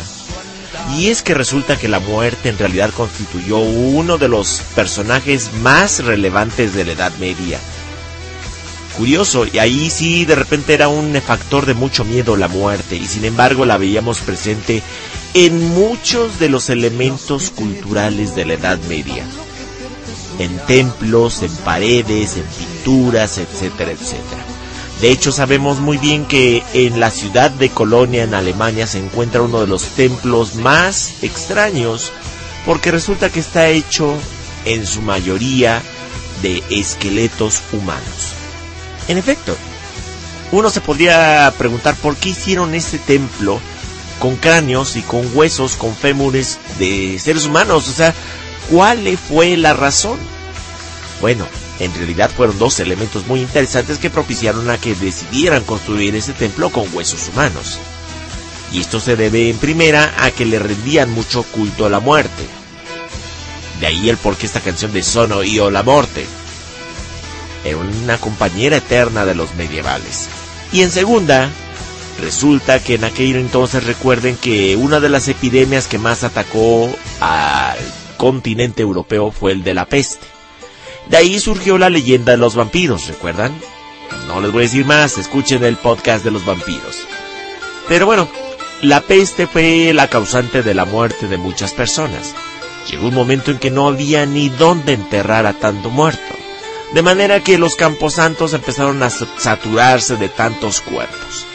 [0.98, 6.04] Y es que resulta que la muerte en realidad constituyó uno de los personajes más
[6.04, 7.60] relevantes de la Edad Media.
[9.02, 13.08] Curioso, y ahí sí de repente era un factor de mucho miedo la muerte, y
[13.08, 14.84] sin embargo la veíamos presente
[15.34, 19.26] en muchos de los elementos culturales de la Edad Media.
[20.38, 24.46] En templos, en paredes, en pinturas, etcétera, etcétera.
[25.02, 29.42] De hecho, sabemos muy bien que en la ciudad de Colonia, en Alemania, se encuentra
[29.42, 32.12] uno de los templos más extraños,
[32.68, 34.14] porque resulta que está hecho
[34.66, 35.82] en su mayoría
[36.44, 38.36] de esqueletos humanos.
[39.12, 39.58] En efecto,
[40.54, 43.60] uno se podría preguntar por qué hicieron este templo
[44.22, 47.90] con cráneos y con huesos, con fémures de seres humanos.
[47.90, 48.16] O sea,
[48.70, 50.18] ¿cuál fue la razón?
[51.20, 51.46] Bueno,
[51.80, 56.70] en realidad fueron dos elementos muy interesantes que propiciaron a que decidieran construir ese templo
[56.70, 57.80] con huesos humanos.
[58.72, 62.48] Y esto se debe en primera a que le rendían mucho culto a la muerte.
[63.82, 66.26] De ahí el por qué esta canción de Sono io la morte.
[67.64, 70.28] Era una compañera eterna de los medievales.
[70.72, 71.50] Y en segunda,
[72.22, 76.90] resulta que en aquel entonces recuerden que una de las epidemias que más atacó
[77.20, 77.78] al
[78.18, 80.26] continente europeo fue el de la peste.
[81.10, 83.54] De ahí surgió la leyenda de los vampiros, ¿recuerdan?
[84.28, 86.98] No les voy a decir más, escuchen el podcast de los vampiros.
[87.88, 88.30] Pero bueno,
[88.82, 92.34] la peste fue la causante de la muerte de muchas personas.
[92.90, 96.41] Llegó un momento en que no había ni dónde enterrar a tanto muerto.
[96.94, 101.46] De manera que los camposantos empezaron a saturarse de tantos cuerpos.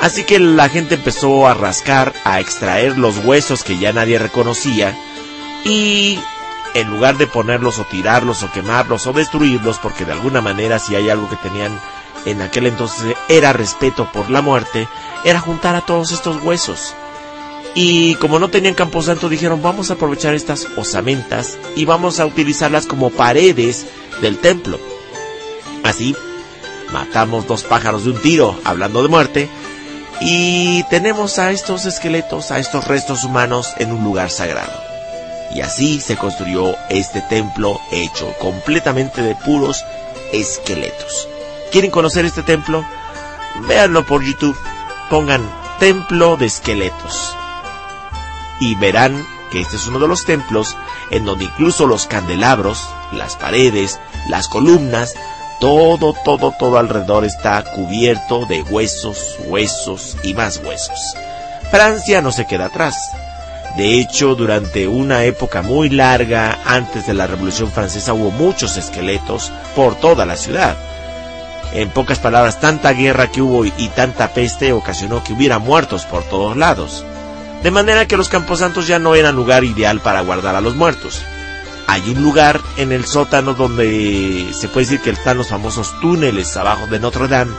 [0.00, 4.96] Así que la gente empezó a rascar, a extraer los huesos que ya nadie reconocía
[5.64, 6.18] y
[6.74, 10.94] en lugar de ponerlos o tirarlos o quemarlos o destruirlos, porque de alguna manera si
[10.94, 11.80] hay algo que tenían
[12.26, 14.88] en aquel entonces era respeto por la muerte,
[15.24, 16.94] era juntar a todos estos huesos.
[17.74, 22.86] Y como no tenían camposanto dijeron vamos a aprovechar estas osamentas y vamos a utilizarlas
[22.86, 23.86] como paredes
[24.20, 24.78] del templo.
[25.82, 26.14] Así,
[26.92, 29.48] matamos dos pájaros de un tiro, hablando de muerte,
[30.20, 34.72] y tenemos a estos esqueletos, a estos restos humanos en un lugar sagrado.
[35.54, 39.84] Y así se construyó este templo hecho completamente de puros
[40.32, 41.28] esqueletos.
[41.70, 42.84] ¿Quieren conocer este templo?
[43.68, 44.56] Véanlo por YouTube.
[45.10, 45.42] Pongan
[45.78, 47.36] templo de esqueletos.
[48.64, 50.74] Y verán que este es uno de los templos
[51.10, 54.00] en donde incluso los candelabros, las paredes,
[54.30, 55.14] las columnas,
[55.60, 60.98] todo, todo, todo alrededor está cubierto de huesos, huesos y más huesos.
[61.70, 62.96] Francia no se queda atrás.
[63.76, 69.52] De hecho, durante una época muy larga antes de la Revolución Francesa hubo muchos esqueletos
[69.76, 70.74] por toda la ciudad.
[71.74, 76.22] En pocas palabras, tanta guerra que hubo y tanta peste ocasionó que hubiera muertos por
[76.24, 77.04] todos lados.
[77.64, 81.24] De manera que los camposantos ya no eran lugar ideal para guardar a los muertos.
[81.86, 86.54] Hay un lugar en el sótano donde se puede decir que están los famosos túneles
[86.58, 87.54] abajo de Notre Dame.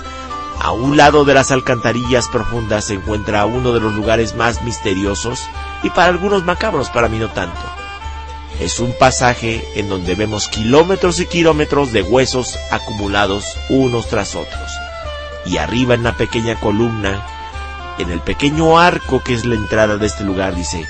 [0.61, 5.41] A un lado de las alcantarillas profundas se encuentra uno de los lugares más misteriosos
[5.81, 7.59] y para algunos macabros, para mí no tanto.
[8.59, 14.71] Es un pasaje en donde vemos kilómetros y kilómetros de huesos acumulados unos tras otros.
[15.47, 17.25] Y arriba en la pequeña columna
[17.97, 20.85] en el pequeño arco que es la entrada de este lugar, dice,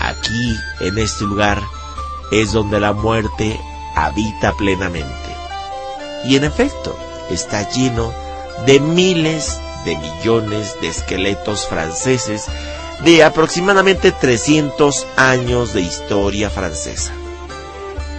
[0.00, 1.62] aquí, en este lugar,
[2.30, 3.60] es donde la muerte
[3.94, 5.36] habita plenamente.
[6.24, 6.96] Y en efecto,
[7.30, 8.12] está lleno
[8.66, 12.46] de miles de millones de esqueletos franceses
[13.04, 17.12] de aproximadamente 300 años de historia francesa.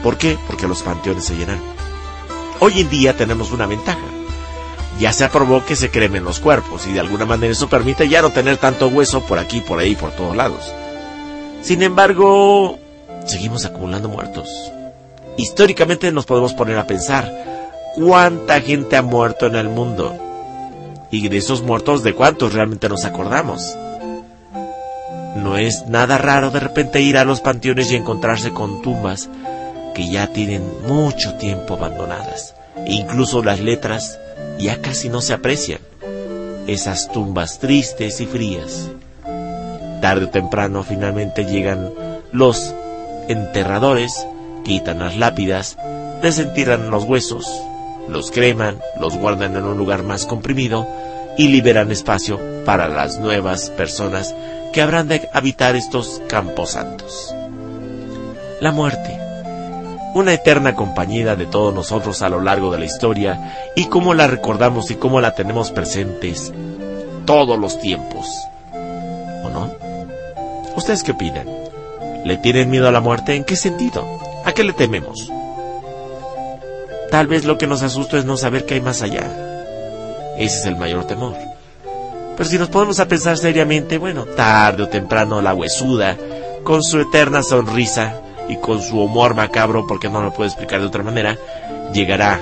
[0.04, 0.38] ¿Por qué?
[0.48, 1.60] Porque los panteones se llenan.
[2.60, 4.19] Hoy en día tenemos una ventaja.
[5.00, 8.22] Ya se aprobó que se cremen los cuerpos y de alguna manera eso permite ya
[8.22, 10.74] no tener tanto hueso por aquí, por ahí, por todos lados.
[11.62, 12.78] Sin embargo,
[13.26, 14.50] seguimos acumulando muertos.
[15.38, 17.32] Históricamente nos podemos poner a pensar
[17.96, 20.18] cuánta gente ha muerto en el mundo.
[21.12, 23.78] Y de esos muertos, ¿de cuántos realmente nos acordamos?
[25.36, 29.30] No es nada raro de repente ir a los panteones y encontrarse con tumbas
[29.96, 32.54] que ya tienen mucho tiempo abandonadas.
[32.86, 34.20] E incluso las letras
[34.60, 35.80] ya casi no se aprecian.
[36.68, 38.90] Esas tumbas tristes y frías.
[40.02, 41.92] Tarde o temprano finalmente llegan
[42.32, 42.74] los
[43.28, 44.28] enterradores,
[44.64, 45.78] quitan las lápidas,
[46.22, 47.48] desentierran los huesos,
[48.08, 50.88] los creman, los guardan en un lugar más comprimido
[51.38, 54.36] y liberan espacio para las nuevas personas
[54.74, 57.34] que habrán de habitar estos campos santos.
[58.62, 59.19] La muerte,
[60.14, 64.28] una eterna compañera de todos nosotros a lo largo de la historia y cómo la
[64.28, 66.52] recordamos y cómo la tenemos presentes
[67.26, 68.28] todos los tiempos.
[68.74, 69.72] ¿O no?
[70.76, 71.48] ¿Ustedes qué opinan?
[72.26, 73.36] ¿Le tienen miedo a la muerte?
[73.36, 74.06] ¿En qué sentido?
[74.46, 75.32] ¿A qué le tememos?
[77.12, 79.24] Tal vez lo que nos asusta es no saber qué hay más allá.
[80.38, 81.36] Ese es el mayor temor.
[82.38, 86.18] Pero si nos ponemos a pensar seriamente, bueno, tarde o temprano la huesuda,
[86.64, 90.88] con su eterna sonrisa y con su humor macabro, porque no lo puedo explicar de
[90.88, 91.38] otra manera,
[91.94, 92.40] llegará.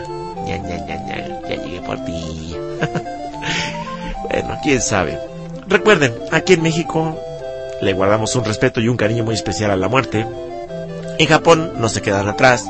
[0.48, 2.56] Ya, ya, ya, ya, ya llegué por ti.
[4.32, 5.20] bueno, quién sabe.
[5.68, 7.20] Recuerden, aquí en México
[7.82, 10.26] le guardamos un respeto y un cariño muy especial a la muerte.
[11.20, 12.66] En Japón no se quedan atrás.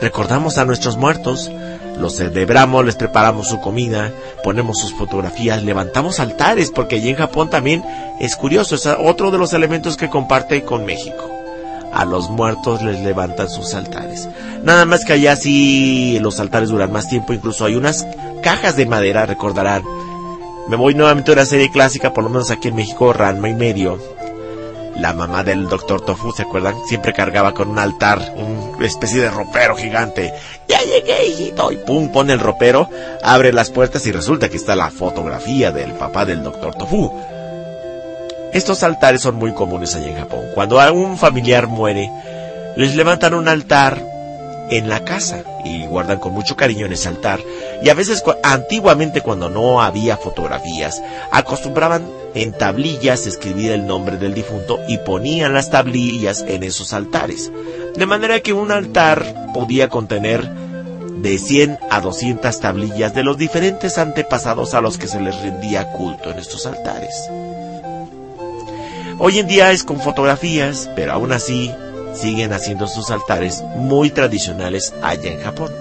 [0.00, 1.50] Recordamos a nuestros muertos,
[1.98, 4.12] los celebramos, les preparamos su comida,
[4.44, 7.82] ponemos sus fotografías, levantamos altares, porque allí en Japón también
[8.20, 11.35] es curioso, es otro de los elementos que comparte con México.
[11.96, 14.28] A los muertos les levantan sus altares.
[14.62, 18.06] Nada más que allá sí los altares duran más tiempo, incluso hay unas
[18.42, 19.82] cajas de madera, recordarán.
[20.68, 23.54] Me voy nuevamente a una serie clásica, por lo menos aquí en México, Ranma y
[23.54, 23.98] medio,
[24.98, 26.74] la mamá del doctor Tofu, ¿se acuerdan?
[26.86, 30.34] Siempre cargaba con un altar, una especie de ropero gigante.
[30.68, 31.72] Ya llegué, hijito.
[31.72, 32.90] Y pum, pone el ropero,
[33.22, 37.10] abre las puertas y resulta que está la fotografía del papá del doctor Tofu.
[38.56, 40.46] Estos altares son muy comunes allá en Japón.
[40.54, 42.10] Cuando un familiar muere,
[42.74, 44.02] les levantan un altar
[44.70, 47.38] en la casa y guardan con mucho cariño en ese altar.
[47.82, 51.02] Y a veces, antiguamente cuando no había fotografías,
[51.32, 57.52] acostumbraban en tablillas escribir el nombre del difunto y ponían las tablillas en esos altares.
[57.94, 63.98] De manera que un altar podía contener de 100 a 200 tablillas de los diferentes
[63.98, 67.28] antepasados a los que se les rendía culto en estos altares.
[69.18, 71.72] Hoy en día es con fotografías, pero aún así
[72.14, 75.72] siguen haciendo sus altares muy tradicionales allá en Japón.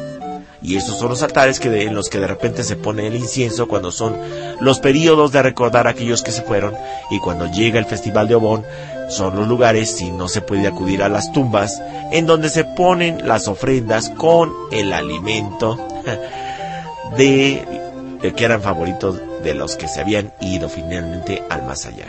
[0.62, 3.16] Y estos son los altares que de, en los que de repente se pone el
[3.16, 4.16] incienso cuando son
[4.62, 6.76] los periodos de recordar a aquellos que se fueron
[7.12, 8.64] y cuando llega el festival de Obon
[9.10, 11.82] son los lugares si no se puede acudir a las tumbas
[12.12, 15.78] en donde se ponen las ofrendas con el alimento
[17.18, 17.64] de,
[18.22, 22.08] de que eran favoritos de los que se habían ido finalmente al más allá.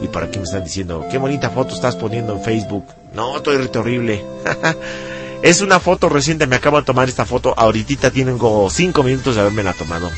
[0.00, 2.86] Y por aquí me están diciendo, qué bonita foto estás poniendo en Facebook.
[3.14, 4.24] No, estoy horrible.
[5.42, 7.54] es una foto reciente, me acabo de tomar esta foto.
[7.56, 10.10] Ahorita tengo cinco minutos de haberme la tomado.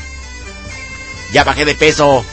[1.33, 2.23] Ya bajé de peso.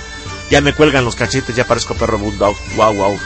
[0.50, 2.56] Ya me cuelgan los cachetes, ya parezco perro bulldog.
[2.76, 3.18] Wow, wow.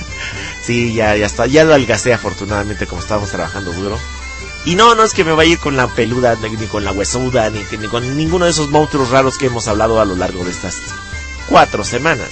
[0.62, 1.46] sí, ya, ya está.
[1.46, 3.98] Ya lo algacé afortunadamente como estábamos trabajando duro.
[4.66, 6.92] Y no, no es que me vaya a ir con la peluda, ni con la
[6.92, 10.44] huesuda, ni, ni con ninguno de esos monstruos raros que hemos hablado a lo largo
[10.44, 10.76] de estas
[11.48, 12.28] cuatro semanas.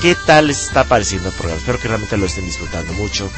[0.00, 1.58] ¿Qué tal les está pareciendo el programa?
[1.58, 3.30] Espero que realmente lo estén disfrutando mucho.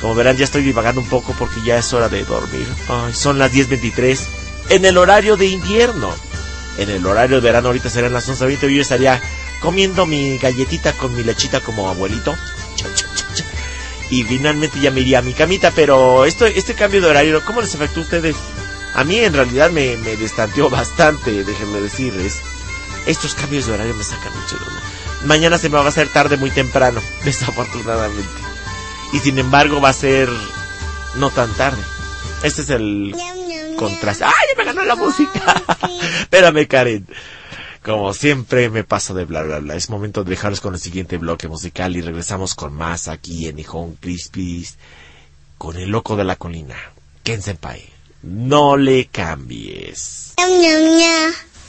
[0.00, 2.66] Como verán, ya estoy divagando un poco porque ya es hora de dormir.
[2.88, 4.18] Ay, son las 10.23
[4.70, 6.14] en el horario de invierno.
[6.78, 9.20] En el horario de verano ahorita serán las 11.20 y yo estaría
[9.60, 12.34] comiendo mi galletita con mi lechita como abuelito.
[14.08, 17.60] Y finalmente ya me iría a mi camita, pero esto, este cambio de horario, ¿cómo
[17.60, 18.36] les afectó a ustedes?
[18.94, 22.40] A mí en realidad me, me destanteó bastante, déjenme decirles.
[23.06, 24.89] Estos cambios de horario me sacan mucho de onda
[25.24, 28.40] mañana se me va a hacer tarde muy temprano, desafortunadamente.
[29.12, 30.28] Y sin embargo va a ser
[31.16, 31.82] no tan tarde.
[32.42, 33.14] Este es el
[33.76, 34.24] contraste.
[34.24, 35.62] ¡Ay, me ganó la música!
[36.20, 37.06] Espérame, Karen.
[37.82, 39.74] Como siempre me paso de bla bla bla.
[39.74, 43.56] Es momento de dejaros con el siguiente bloque musical y regresamos con más aquí en
[43.56, 44.76] Nihon Crispies
[45.60, 46.76] con el loco de la colina,
[47.22, 47.86] Ken Senpai.
[48.22, 50.34] No le cambies.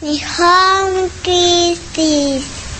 [0.02, 2.71] Nihon Christie.「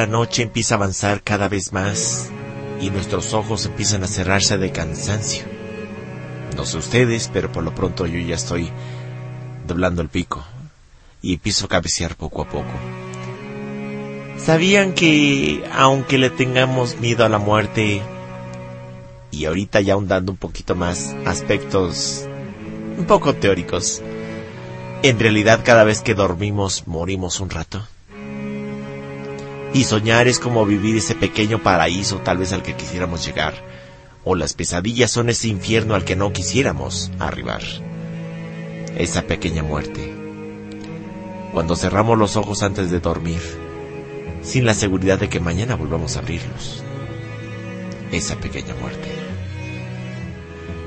[0.00, 2.30] la noche empieza a avanzar cada vez más
[2.80, 5.44] y nuestros ojos empiezan a cerrarse de cansancio.
[6.56, 8.70] No sé ustedes, pero por lo pronto yo ya estoy
[9.66, 10.42] doblando el pico
[11.20, 12.72] y empiezo a cabecear poco a poco.
[14.38, 18.00] ¿Sabían que aunque le tengamos miedo a la muerte
[19.30, 22.24] y ahorita ya ahondando un poquito más aspectos
[22.96, 24.00] un poco teóricos,
[25.02, 27.86] en realidad cada vez que dormimos morimos un rato?
[29.72, 33.54] Y soñar es como vivir ese pequeño paraíso tal vez al que quisiéramos llegar.
[34.24, 37.62] O las pesadillas son ese infierno al que no quisiéramos arribar.
[38.96, 40.14] Esa pequeña muerte.
[41.52, 43.40] Cuando cerramos los ojos antes de dormir,
[44.42, 46.82] sin la seguridad de que mañana volvamos a abrirlos.
[48.10, 49.08] Esa pequeña muerte.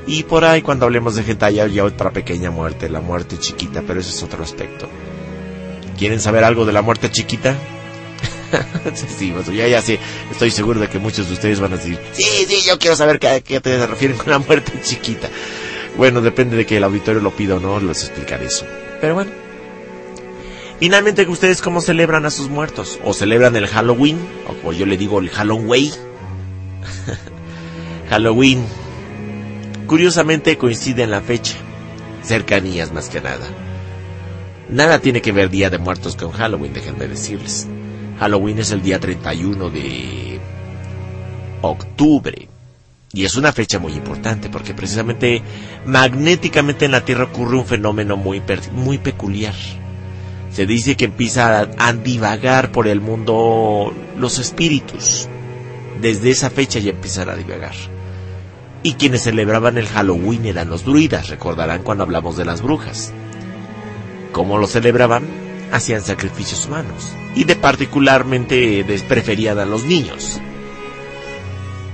[0.05, 4.01] Y por ahí cuando hablemos de hentai hay otra pequeña muerte, la muerte chiquita, pero
[4.01, 4.87] ese es otro aspecto.
[5.97, 7.55] ¿Quieren saber algo de la muerte chiquita?
[9.17, 9.99] sí, pues ya, ya sé,
[10.31, 13.19] estoy seguro de que muchos de ustedes van a decir, sí, sí, yo quiero saber
[13.19, 15.29] qué, qué te refieren con la muerte chiquita.
[15.97, 18.65] Bueno, depende de que el auditorio lo pida o no, les explicaré eso.
[18.99, 19.31] Pero bueno.
[20.79, 22.99] Finalmente, ¿ustedes cómo celebran a sus muertos?
[23.03, 24.17] ¿O celebran el Halloween?
[24.47, 25.91] O como yo le digo, el Halloween.
[28.09, 28.65] Halloween.
[29.87, 31.55] Curiosamente coincide en la fecha.
[32.23, 33.47] Cercanías más que nada.
[34.69, 37.67] Nada tiene que ver Día de Muertos con Halloween, déjenme decirles.
[38.23, 40.39] Halloween es el día 31 de
[41.61, 42.47] octubre.
[43.11, 45.41] Y es una fecha muy importante porque precisamente
[45.85, 49.53] magnéticamente en la Tierra ocurre un fenómeno muy, muy peculiar.
[50.53, 55.27] Se dice que empieza a, a divagar por el mundo los espíritus.
[55.99, 57.75] Desde esa fecha ya empiezan a divagar.
[58.83, 63.11] Y quienes celebraban el Halloween eran los druidas, recordarán cuando hablamos de las brujas.
[64.31, 65.42] ¿Cómo lo celebraban?
[65.73, 67.11] Hacían sacrificios humanos.
[67.35, 70.39] Y de particularmente des- preferían a los niños.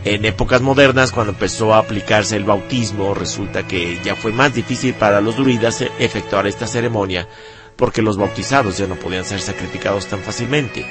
[0.06, 4.94] En épocas modernas, cuando empezó a aplicarse el bautismo, resulta que ya fue más difícil
[4.94, 7.28] para los druidas e- efectuar esta ceremonia
[7.76, 10.86] porque los bautizados ya no podían ser sacrificados tan fácilmente.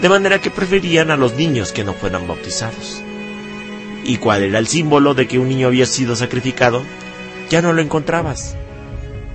[0.00, 3.02] De manera que preferían a los niños que no fueran bautizados.
[4.04, 6.82] ¿Y cuál era el símbolo de que un niño había sido sacrificado?
[7.50, 8.56] Ya no lo encontrabas.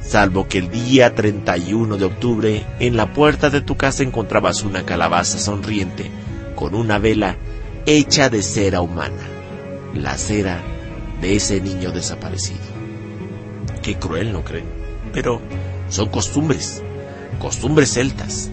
[0.10, 4.84] Salvo que el día 31 de octubre en la puerta de tu casa encontrabas una
[4.84, 6.10] calabaza sonriente
[6.56, 7.36] con una vela
[7.86, 9.22] hecha de cera humana.
[9.94, 10.64] La cera
[11.22, 12.58] de ese niño desaparecido.
[13.84, 14.66] Qué cruel, ¿no creen?
[15.14, 15.42] Pero
[15.90, 16.82] son costumbres,
[17.38, 18.50] costumbres celtas.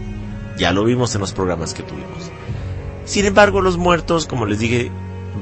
[0.58, 2.30] Ya lo vimos en los programas que tuvimos.
[3.06, 4.90] Sin embargo, los muertos, como les dije,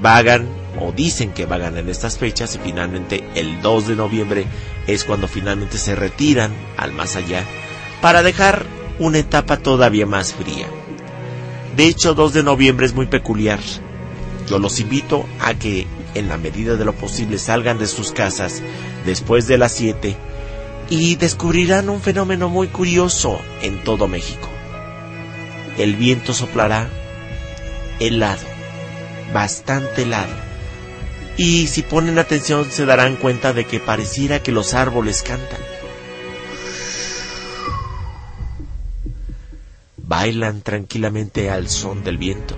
[0.00, 0.46] vagan
[0.80, 4.46] o dicen que vagan en estas fechas y finalmente el 2 de noviembre
[4.86, 7.44] es cuando finalmente se retiran al más allá
[8.00, 8.66] para dejar
[8.98, 10.66] una etapa todavía más fría.
[11.76, 13.60] De hecho, 2 de noviembre es muy peculiar.
[14.48, 18.62] Yo los invito a que en la medida de lo posible salgan de sus casas
[19.04, 20.16] después de las 7
[20.90, 24.48] y descubrirán un fenómeno muy curioso en todo México.
[25.78, 26.88] El viento soplará
[27.98, 28.46] helado,
[29.32, 30.43] bastante helado.
[31.36, 35.60] Y si ponen atención se darán cuenta de que pareciera que los árboles cantan.
[39.96, 42.56] Bailan tranquilamente al son del viento.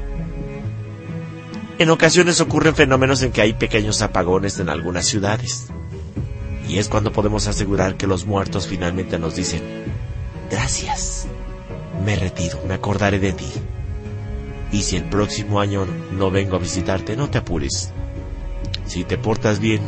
[1.79, 5.67] En ocasiones ocurren fenómenos en que hay pequeños apagones en algunas ciudades.
[6.69, 9.63] Y es cuando podemos asegurar que los muertos finalmente nos dicen,
[10.51, 11.27] gracias,
[12.05, 13.53] me retiro, me acordaré de ti.
[14.73, 17.93] Y si el próximo año no vengo a visitarte, no te apures.
[18.87, 19.81] Si te portas bien,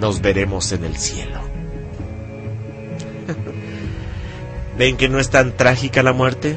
[0.00, 1.40] nos veremos en el cielo.
[4.78, 6.56] ¿Ven que no es tan trágica la muerte?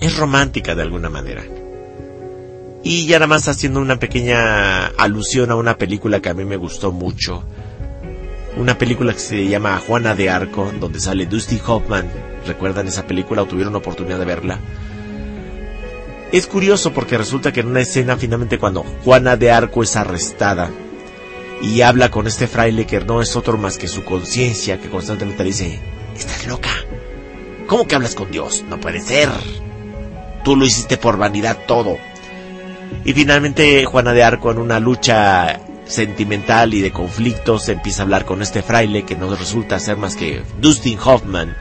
[0.00, 1.42] Es romántica de alguna manera.
[2.84, 6.56] Y ya nada más haciendo una pequeña alusión a una película que a mí me
[6.56, 7.44] gustó mucho.
[8.56, 12.10] Una película que se llama Juana de Arco, donde sale Dusty Hoffman.
[12.46, 14.58] ¿Recuerdan esa película o tuvieron oportunidad de verla?
[16.32, 20.70] Es curioso porque resulta que en una escena finalmente cuando Juana de Arco es arrestada
[21.60, 25.42] y habla con este fraile que no es otro más que su conciencia que constantemente
[25.42, 25.80] le dice,
[26.16, 26.70] estás loca.
[27.66, 28.64] ¿Cómo que hablas con Dios?
[28.68, 29.28] No puede ser.
[30.42, 31.98] Tú lo hiciste por vanidad todo.
[33.04, 38.24] Y finalmente Juana de Arco en una lucha sentimental y de conflictos, empieza a hablar
[38.24, 41.54] con este fraile que no resulta ser más que Dustin Hoffman.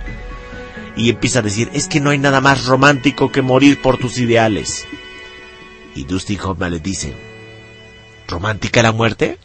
[0.96, 4.18] Y empieza a decir, es que no hay nada más romántico que morir por tus
[4.18, 4.86] ideales.
[5.96, 7.14] Y Dustin Hoffman le dice,
[8.28, 9.38] ¿romántica la muerte?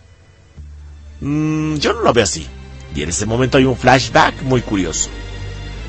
[1.20, 2.46] Mm, yo no lo veo así.
[2.94, 5.10] Y en ese momento hay un flashback muy curioso.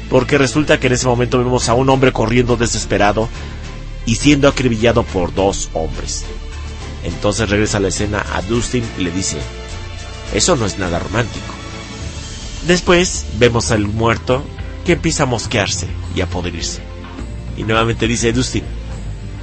[0.09, 3.27] Porque resulta que en ese momento vemos a un hombre corriendo desesperado
[4.05, 6.25] y siendo acribillado por dos hombres.
[7.03, 9.37] Entonces regresa a la escena a Dustin y le dice,
[10.33, 11.53] eso no es nada romántico.
[12.65, 14.43] Después vemos al muerto
[14.93, 16.81] empieza a mosquearse y a podrirse.
[17.57, 18.63] Y nuevamente dice Dustin,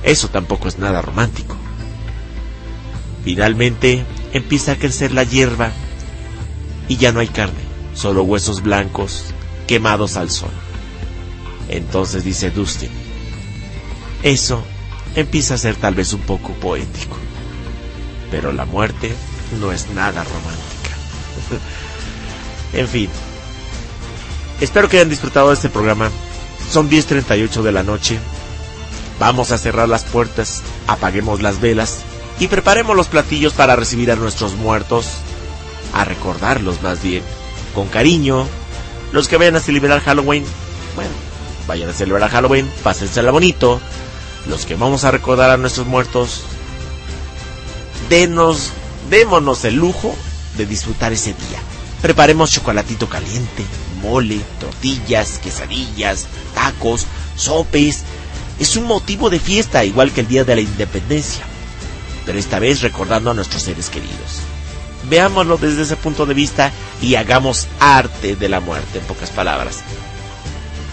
[0.03, 1.57] eso tampoco es nada romántico.
[3.25, 5.73] Finalmente empieza a crecer la hierba
[6.89, 7.61] y ya no hay carne,
[7.95, 9.25] solo huesos blancos
[9.67, 10.51] quemados al sol.
[11.69, 12.91] Entonces dice Dustin,
[14.23, 14.63] eso
[15.17, 17.17] empieza a ser tal vez un poco poético,
[18.31, 19.15] pero la muerte
[19.61, 20.65] no es nada romántica.
[22.75, 23.09] en fin,
[24.61, 26.11] espero que hayan disfrutado de este programa.
[26.71, 28.19] Son 10.38 de la noche.
[29.19, 31.99] Vamos a cerrar las puertas, apaguemos las velas
[32.39, 35.07] y preparemos los platillos para recibir a nuestros muertos,
[35.93, 37.23] a recordarlos más bien,
[37.75, 38.47] con cariño.
[39.13, 40.45] Los que vayan a celebrar Halloween,
[40.97, 41.11] bueno,
[41.69, 43.81] vayan a celebrar Halloween, pásensela bonito.
[44.49, 46.43] Los que vamos a recordar a nuestros muertos,
[48.09, 48.73] denos,
[49.09, 50.15] démonos el lujo
[50.57, 51.61] de disfrutar ese día.
[52.03, 53.65] Preparemos chocolatito caliente,
[54.05, 58.05] mole, tortillas, quesadillas, tacos, sopes.
[58.61, 61.45] Es un motivo de fiesta, igual que el Día de la Independencia
[62.25, 64.41] pero esta vez recordando a nuestros seres queridos.
[65.09, 69.83] Veámoslo desde ese punto de vista y hagamos arte de la muerte, en pocas palabras.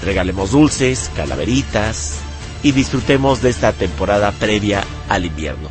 [0.03, 2.15] Regalemos dulces, calaveritas
[2.63, 5.69] y disfrutemos de esta temporada previa al invierno.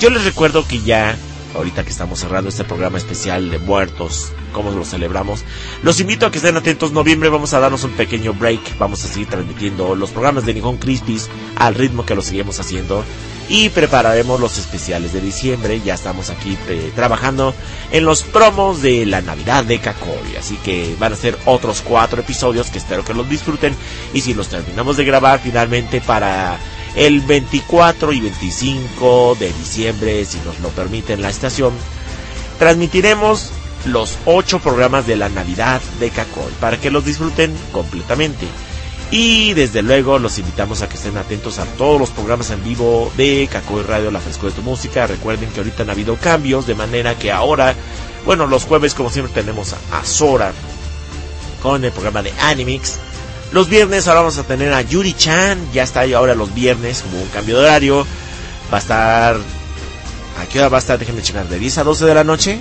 [0.00, 1.16] Yo les recuerdo que ya,
[1.54, 5.44] ahorita que estamos cerrando este programa especial de muertos, cómo lo celebramos,
[5.82, 6.92] los invito a que estén atentos.
[6.92, 8.78] Noviembre vamos a darnos un pequeño break.
[8.78, 13.04] Vamos a seguir transmitiendo los programas de Nihon Crispis al ritmo que lo seguimos haciendo
[13.48, 15.80] y prepararemos los especiales de diciembre.
[15.84, 16.56] Ya estamos aquí
[16.94, 17.54] trabajando
[17.90, 20.36] en los promos de la Navidad de Kakori.
[20.38, 23.74] Así que van a ser otros cuatro episodios que espero que los disfruten.
[24.14, 26.58] Y si los terminamos de grabar finalmente para
[26.96, 31.72] el 24 y 25 de diciembre, si nos lo permite la estación,
[32.58, 33.50] transmitiremos
[33.86, 38.46] los ocho programas de la Navidad de Kakori para que los disfruten completamente.
[39.10, 43.12] Y desde luego los invitamos a que estén atentos a todos los programas en vivo
[43.16, 45.06] de Cacoy Radio, La Frescura de tu Música.
[45.06, 47.74] Recuerden que ahorita han habido cambios, de manera que ahora,
[48.24, 50.52] bueno, los jueves como siempre tenemos a Sora
[51.62, 52.98] con el programa de Animix.
[53.52, 57.20] Los viernes ahora vamos a tener a Yuri Chan, ya está ahora los viernes, como
[57.20, 58.06] un cambio de horario.
[58.72, 59.36] Va a estar...
[60.40, 60.98] ¿A qué hora va a estar?
[60.98, 62.58] Déjenme checar, de 10 a 12 de la noche.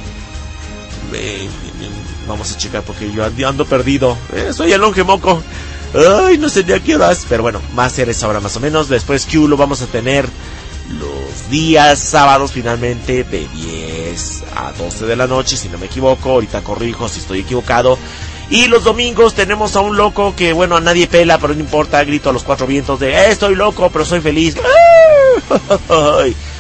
[2.28, 4.18] Vamos a checar porque yo ando, ando perdido.
[4.34, 5.42] Eh, soy el longe moco.
[5.94, 7.26] Ay, no sé ni a qué horas.
[7.28, 8.90] Pero bueno, va a ser esa hora más o menos.
[8.90, 10.28] Después Q lo vamos a tener
[11.00, 16.32] los días sábados finalmente de 10 a 12 de la noche, si no me equivoco.
[16.32, 17.98] Ahorita corrijo si estoy equivocado.
[18.52, 22.04] Y los domingos tenemos a un loco que, bueno, a nadie pela, pero no importa,
[22.04, 24.56] grito a los cuatro vientos de, eh, estoy loco, pero soy feliz.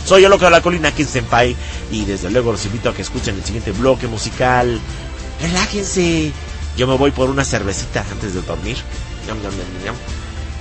[0.06, 1.56] Soy el loco de la colina, King Senpai.
[1.92, 4.80] Y desde luego los invito a que escuchen el siguiente bloque musical.
[5.42, 6.32] Relájense.
[6.78, 8.78] Yo me voy por una cervecita antes de dormir.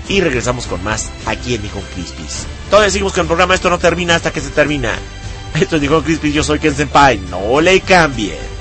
[0.08, 2.46] Y regresamos con más aquí en Nihon Crispis.
[2.68, 4.92] Todavía seguimos con el programa, esto no termina hasta que se termina.
[5.58, 8.59] Esto es Nihon Crispis, yo soy Ken Senpai, no le cambien.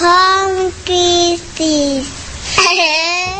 [0.00, 2.08] Nihon Kisses.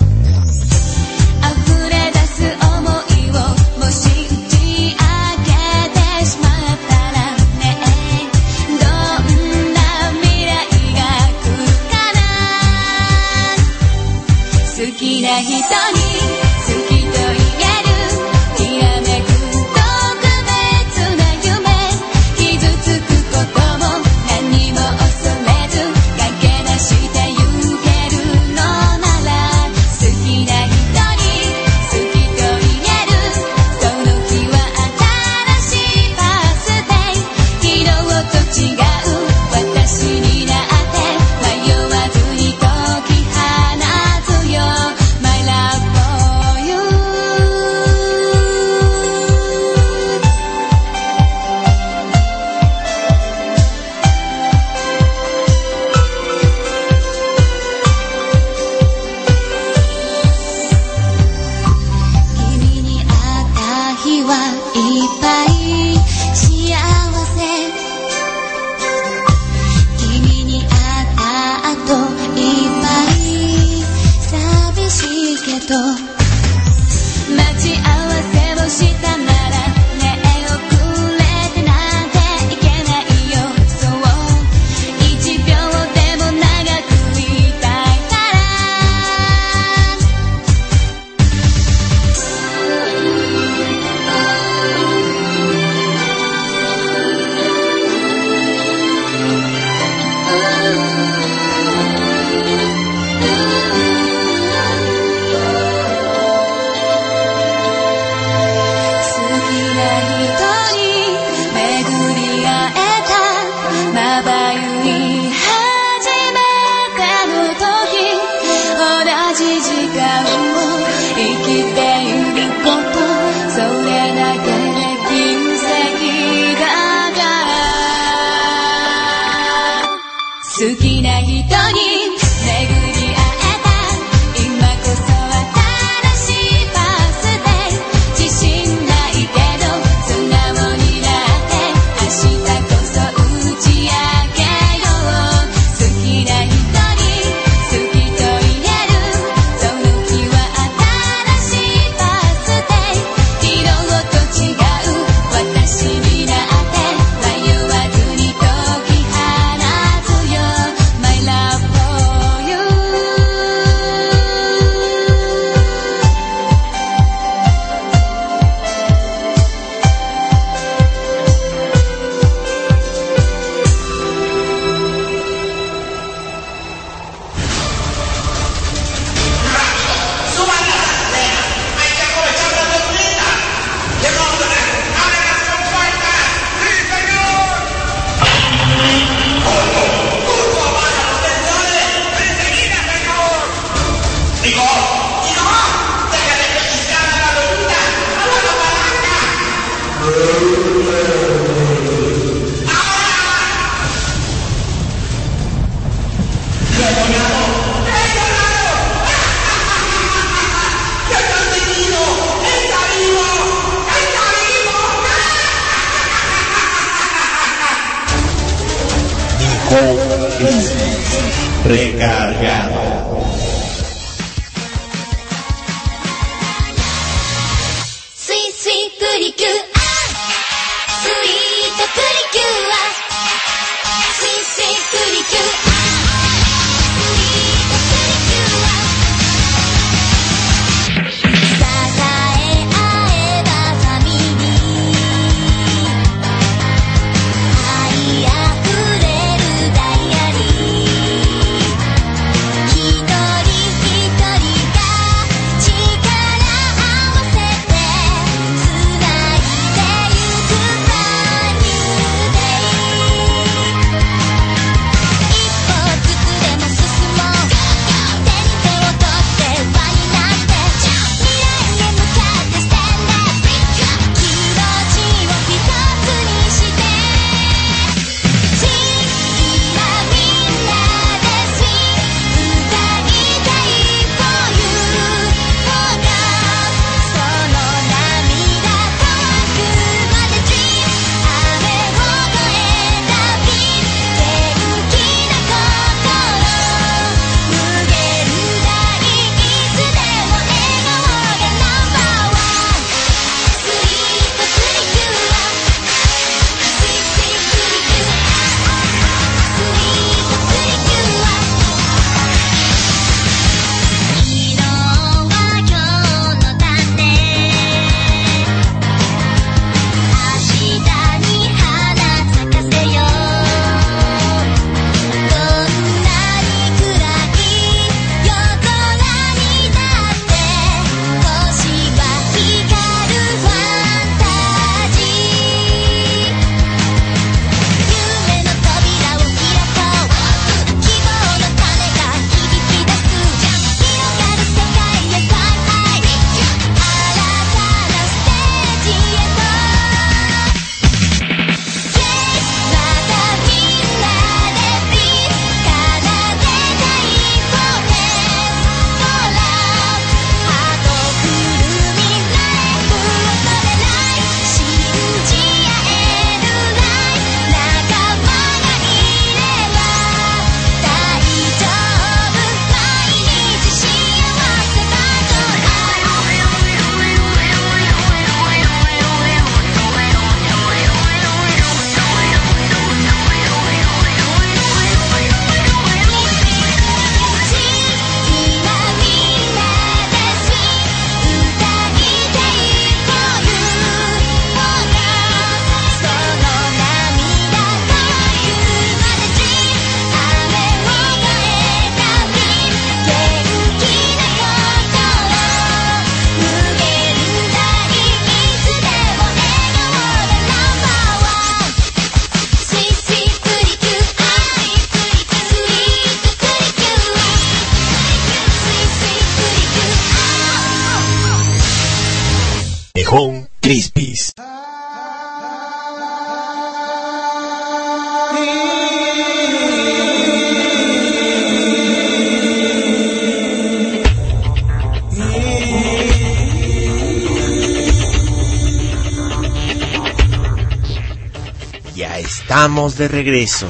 [443.01, 443.67] de regreso,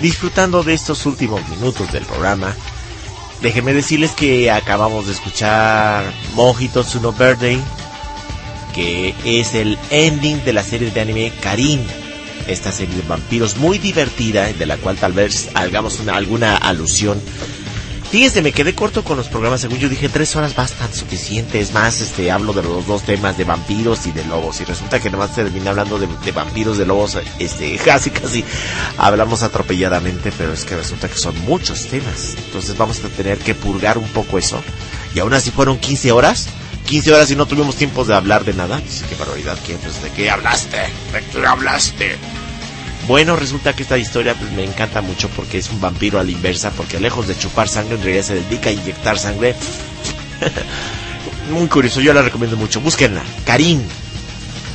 [0.00, 2.56] disfrutando de estos últimos minutos del programa.
[3.40, 6.04] Déjenme decirles que acabamos de escuchar
[6.34, 7.62] Mojito Tsuno Birthday,
[8.74, 11.80] que es el ending de la serie de anime Karin.
[12.48, 17.20] Esta serie de vampiros muy divertida, de la cual tal vez hagamos una, alguna alusión.
[18.12, 21.72] Fíjense, me quedé corto con los programas, según yo dije, tres horas bastan suficientes.
[21.72, 24.60] Más, este, hablo de los dos temas de vampiros y de lobos.
[24.60, 28.44] Y resulta que nomás terminé hablando de, de vampiros, de lobos, este, casi, casi
[28.98, 32.34] hablamos atropelladamente, pero es que resulta que son muchos temas.
[32.36, 34.62] Entonces vamos a tener que purgar un poco eso.
[35.14, 36.48] Y aún así fueron 15 horas.
[36.84, 38.76] 15 horas y no tuvimos tiempo de hablar de nada.
[38.76, 39.76] Dice, qué barbaridad, ¿qué?
[39.76, 40.76] Pues, ¿de qué hablaste?
[40.76, 42.18] ¿De qué hablaste?
[43.08, 46.30] Bueno, resulta que esta historia pues, me encanta mucho porque es un vampiro a la
[46.30, 49.54] inversa, porque lejos de chupar sangre, en realidad se dedica a inyectar sangre.
[51.52, 52.80] Muy curioso, yo la recomiendo mucho.
[52.80, 53.82] Búsquenla, Karin,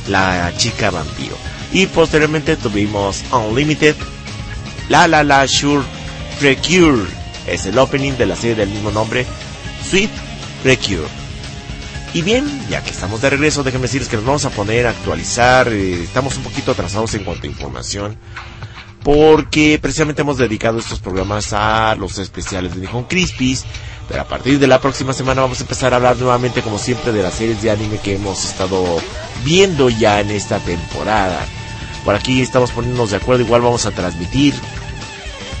[0.08, 1.36] la chica vampiro.
[1.72, 3.96] Y posteriormente tuvimos Unlimited,
[4.88, 5.84] La La La Sure
[6.38, 7.04] Precure.
[7.46, 9.26] Es el opening de la serie del mismo nombre,
[9.88, 10.10] Sweet
[10.62, 11.08] Precure.
[12.14, 14.90] Y bien, ya que estamos de regreso, déjenme decirles que nos vamos a poner a
[14.90, 15.68] actualizar.
[15.68, 18.16] eh, estamos un poquito atrasados en cuanto a información.
[19.04, 23.64] Porque precisamente hemos dedicado estos programas a los especiales de Nihon Crispies.
[24.08, 27.12] Pero a partir de la próxima semana vamos a empezar a hablar nuevamente, como siempre,
[27.12, 29.00] de las series de anime que hemos estado
[29.44, 31.38] viendo ya en esta temporada.
[32.04, 34.54] Por aquí estamos poniéndonos de acuerdo, igual vamos a transmitir.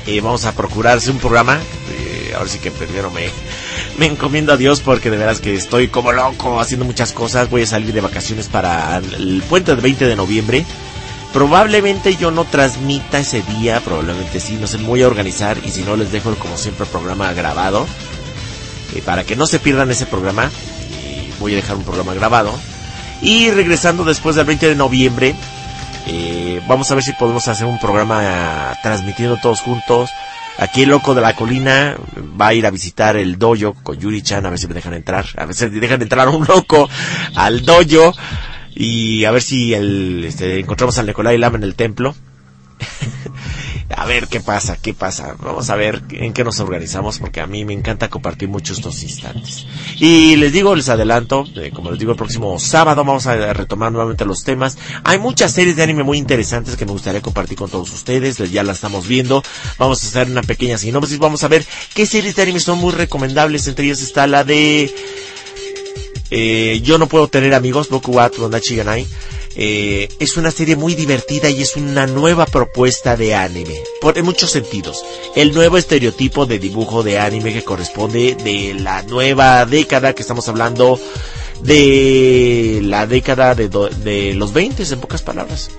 [0.06, 1.60] eh, vamos a procurar hacer un programa.
[1.90, 3.28] eh, ahora sí que primero me,
[3.98, 7.50] me encomiendo a Dios porque de veras que estoy como loco haciendo muchas cosas.
[7.50, 10.64] Voy a salir de vacaciones para el puente del 20 de noviembre.
[11.32, 15.70] Probablemente yo no transmita ese día, probablemente sí, no sé, me voy a organizar y
[15.70, 17.86] si no les dejo como siempre el programa grabado.
[18.94, 20.50] eh, para que no se pierdan ese programa,
[21.02, 22.52] eh, voy a dejar un programa grabado.
[23.20, 25.34] Y regresando después del 20 de noviembre,
[26.06, 30.10] eh, vamos a ver si podemos hacer un programa transmitiendo todos juntos.
[30.58, 31.96] Aquí el loco de la colina
[32.40, 34.92] va a ir a visitar el dojo con Yuri Chan a ver si me dejan
[34.94, 35.24] entrar.
[35.36, 36.88] A ver si dejan entrar a un loco
[37.36, 38.12] al dojo
[38.74, 42.14] y a ver si el, este, encontramos al Nicolai Lama en el templo.
[43.96, 45.34] A ver qué pasa, qué pasa.
[45.38, 49.02] Vamos a ver en qué nos organizamos porque a mí me encanta compartir mucho estos
[49.02, 49.66] instantes.
[49.96, 53.90] Y les digo, les adelanto, eh, como les digo, el próximo sábado vamos a retomar
[53.90, 54.76] nuevamente los temas.
[55.04, 58.38] Hay muchas series de anime muy interesantes que me gustaría compartir con todos ustedes.
[58.50, 59.42] Ya las estamos viendo.
[59.78, 61.18] Vamos a hacer una pequeña sinopsis.
[61.18, 63.66] Vamos a ver qué series de anime son muy recomendables.
[63.68, 64.94] Entre ellas está la de
[66.30, 69.06] eh, Yo no puedo tener amigos, Boku wa Ganai.
[69.60, 74.24] Eh, es una serie muy divertida y es una nueva propuesta de anime, por, en
[74.24, 75.04] muchos sentidos.
[75.34, 80.48] El nuevo estereotipo de dibujo de anime que corresponde de la nueva década que estamos
[80.48, 81.00] hablando
[81.60, 85.70] de la década de, los 20 en pocas palabras.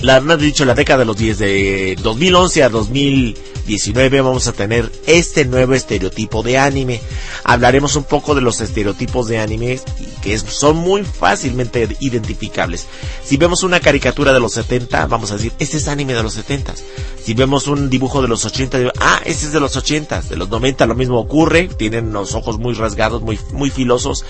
[0.00, 4.90] La, más dicho, la década de los 10, de 2011 a 2019 vamos a tener
[5.06, 7.00] este nuevo estereotipo de anime.
[7.44, 9.78] Hablaremos un poco de los estereotipos de anime
[10.22, 12.86] que son muy fácilmente identificables.
[13.24, 16.34] Si vemos una caricatura de los 70, vamos a decir, este es anime de los
[16.34, 16.74] 70.
[17.22, 20.22] Si vemos un dibujo de los 80, digo, ah, este es de los 80.
[20.22, 24.24] De los 90 lo mismo ocurre, tienen los ojos muy rasgados, muy, muy filosos.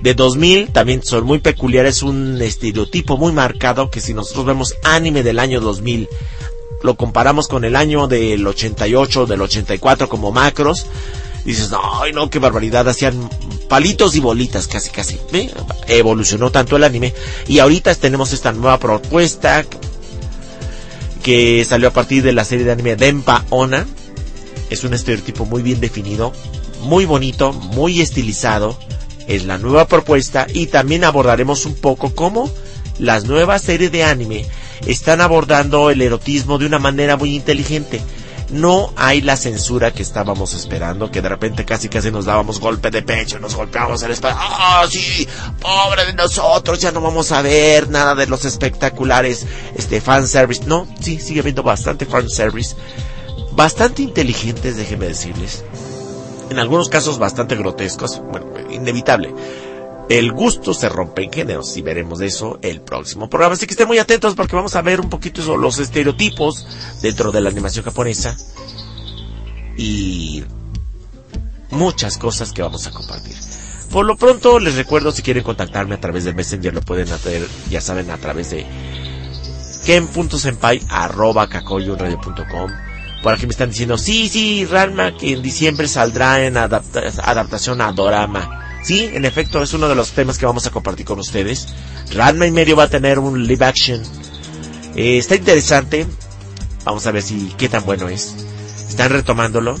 [0.00, 5.22] De 2000 también son muy peculiares, un estereotipo muy marcado que si nosotros vemos anime
[5.22, 6.08] del año 2000,
[6.82, 10.86] lo comparamos con el año del 88, del 84 como macros,
[11.44, 13.28] dices, no, ay, no, qué barbaridad, hacían
[13.68, 15.18] palitos y bolitas, casi, casi.
[15.32, 15.50] ¿Ve?
[15.88, 17.14] Evolucionó tanto el anime.
[17.48, 19.64] Y ahorita tenemos esta nueva propuesta
[21.22, 23.86] que salió a partir de la serie de anime Denpa Ona.
[24.70, 26.32] Es un estereotipo muy bien definido,
[26.82, 28.78] muy bonito, muy estilizado.
[29.28, 32.50] Es la nueva propuesta y también abordaremos un poco cómo
[32.98, 34.46] las nuevas series de anime
[34.86, 38.00] están abordando el erotismo de una manera muy inteligente.
[38.52, 42.90] No hay la censura que estábamos esperando, que de repente casi casi nos dábamos golpe
[42.90, 44.38] de pecho, nos golpeábamos el espalda.
[44.40, 45.26] ¡Ah, sí!
[45.58, 46.78] ¡Pobre de nosotros!
[46.78, 50.64] Ya no vamos a ver nada de los espectaculares este fanservice.
[50.66, 52.76] No, sí, sigue habiendo bastante fanservice.
[53.52, 55.64] Bastante inteligentes, déjenme decirles.
[56.50, 58.20] En algunos casos bastante grotescos.
[58.30, 59.34] Bueno, inevitable.
[60.12, 63.54] El gusto se rompe en géneros y veremos eso el próximo programa.
[63.54, 66.66] Así que estén muy atentos porque vamos a ver un poquito eso, los estereotipos
[67.00, 68.36] dentro de la animación japonesa
[69.78, 70.44] y
[71.70, 73.34] muchas cosas que vamos a compartir.
[73.90, 77.48] Por lo pronto les recuerdo si quieren contactarme a través del Messenger lo pueden hacer,
[77.70, 78.66] ya saben, a través de
[79.86, 82.70] ken.senpai arroba kakoyoradio.com.
[83.22, 87.80] Por aquí me están diciendo, sí, sí, Ranma que en diciembre saldrá en adapta- adaptación
[87.80, 88.58] a Dorama.
[88.82, 91.68] Sí, en efecto, es uno de los temas que vamos a compartir con ustedes.
[92.12, 94.02] Ranma y medio va a tener un live action.
[94.96, 96.06] Eh, está interesante.
[96.84, 98.34] Vamos a ver si qué tan bueno es.
[98.88, 99.78] Están retomándolo.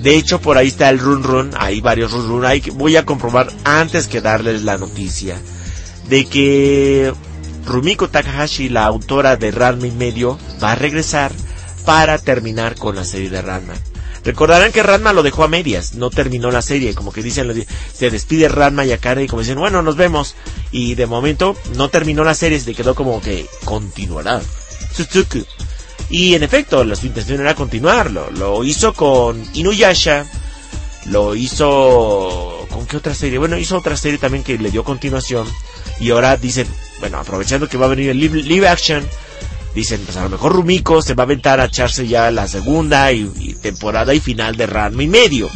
[0.00, 1.50] De hecho, por ahí está el run run.
[1.58, 2.60] Hay varios run run.
[2.62, 5.36] Que- voy a comprobar antes que darles la noticia
[6.08, 7.12] de que
[7.66, 11.30] Rumiko Takahashi, la autora de Ranma y medio, va a regresar
[11.84, 13.74] para terminar con la serie de Ranma.
[14.24, 18.10] Recordarán que Ranma lo dejó a medias, no terminó la serie, como que dicen, se
[18.10, 20.34] despide Ranma y Akane y como dicen, bueno, nos vemos.
[20.70, 24.42] Y de momento no terminó la serie, se quedó como que continuará.
[26.10, 28.30] Y en efecto, su intención era continuarlo.
[28.32, 30.26] Lo hizo con Inuyasha,
[31.06, 35.46] lo hizo con qué otra serie bueno hizo otra serie también que le dio continuación
[35.98, 36.66] y ahora dicen
[37.00, 39.06] bueno aprovechando que va a venir el live action
[39.74, 43.12] dicen pues a lo mejor Rumiko se va a aventar a echarse ya la segunda
[43.12, 43.24] y,
[43.60, 45.48] temporada y final de Ranma y medio.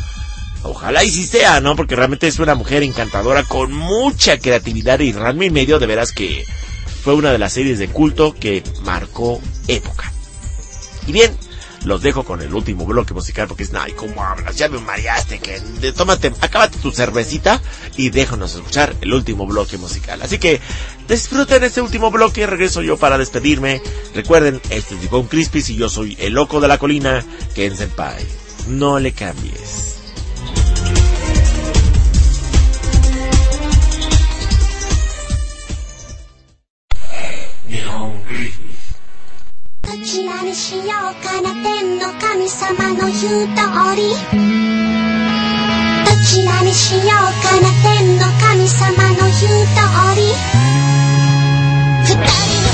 [0.62, 5.12] Ojalá y sí sea no porque realmente es una mujer encantadora con mucha creatividad y
[5.12, 6.44] Ranma y medio de veras que
[7.02, 10.10] fue una de las series de culto que marcó época.
[11.06, 11.36] Y bien
[11.84, 14.56] los dejo con el último bloque musical porque es, ay, ¿cómo hablas?
[14.56, 17.60] Ya me mareaste, que de- tómate, acábate tu cervecita
[17.96, 20.20] y déjanos escuchar el último bloque musical.
[20.22, 20.60] Así que
[21.08, 23.82] disfruten este último bloque, regreso yo para despedirme.
[24.14, 28.24] Recuerden, este es Nicole Crispis y yo soy el loco de la colina, Ken Senpai.
[28.68, 29.93] No le cambies.
[39.96, 40.88] どちらにしよう
[41.24, 43.62] かな天の神様の言う通
[43.94, 44.10] り。
[46.04, 50.34] どちらにしようかな天の神様の言う通り。
[52.02, 52.73] 二人。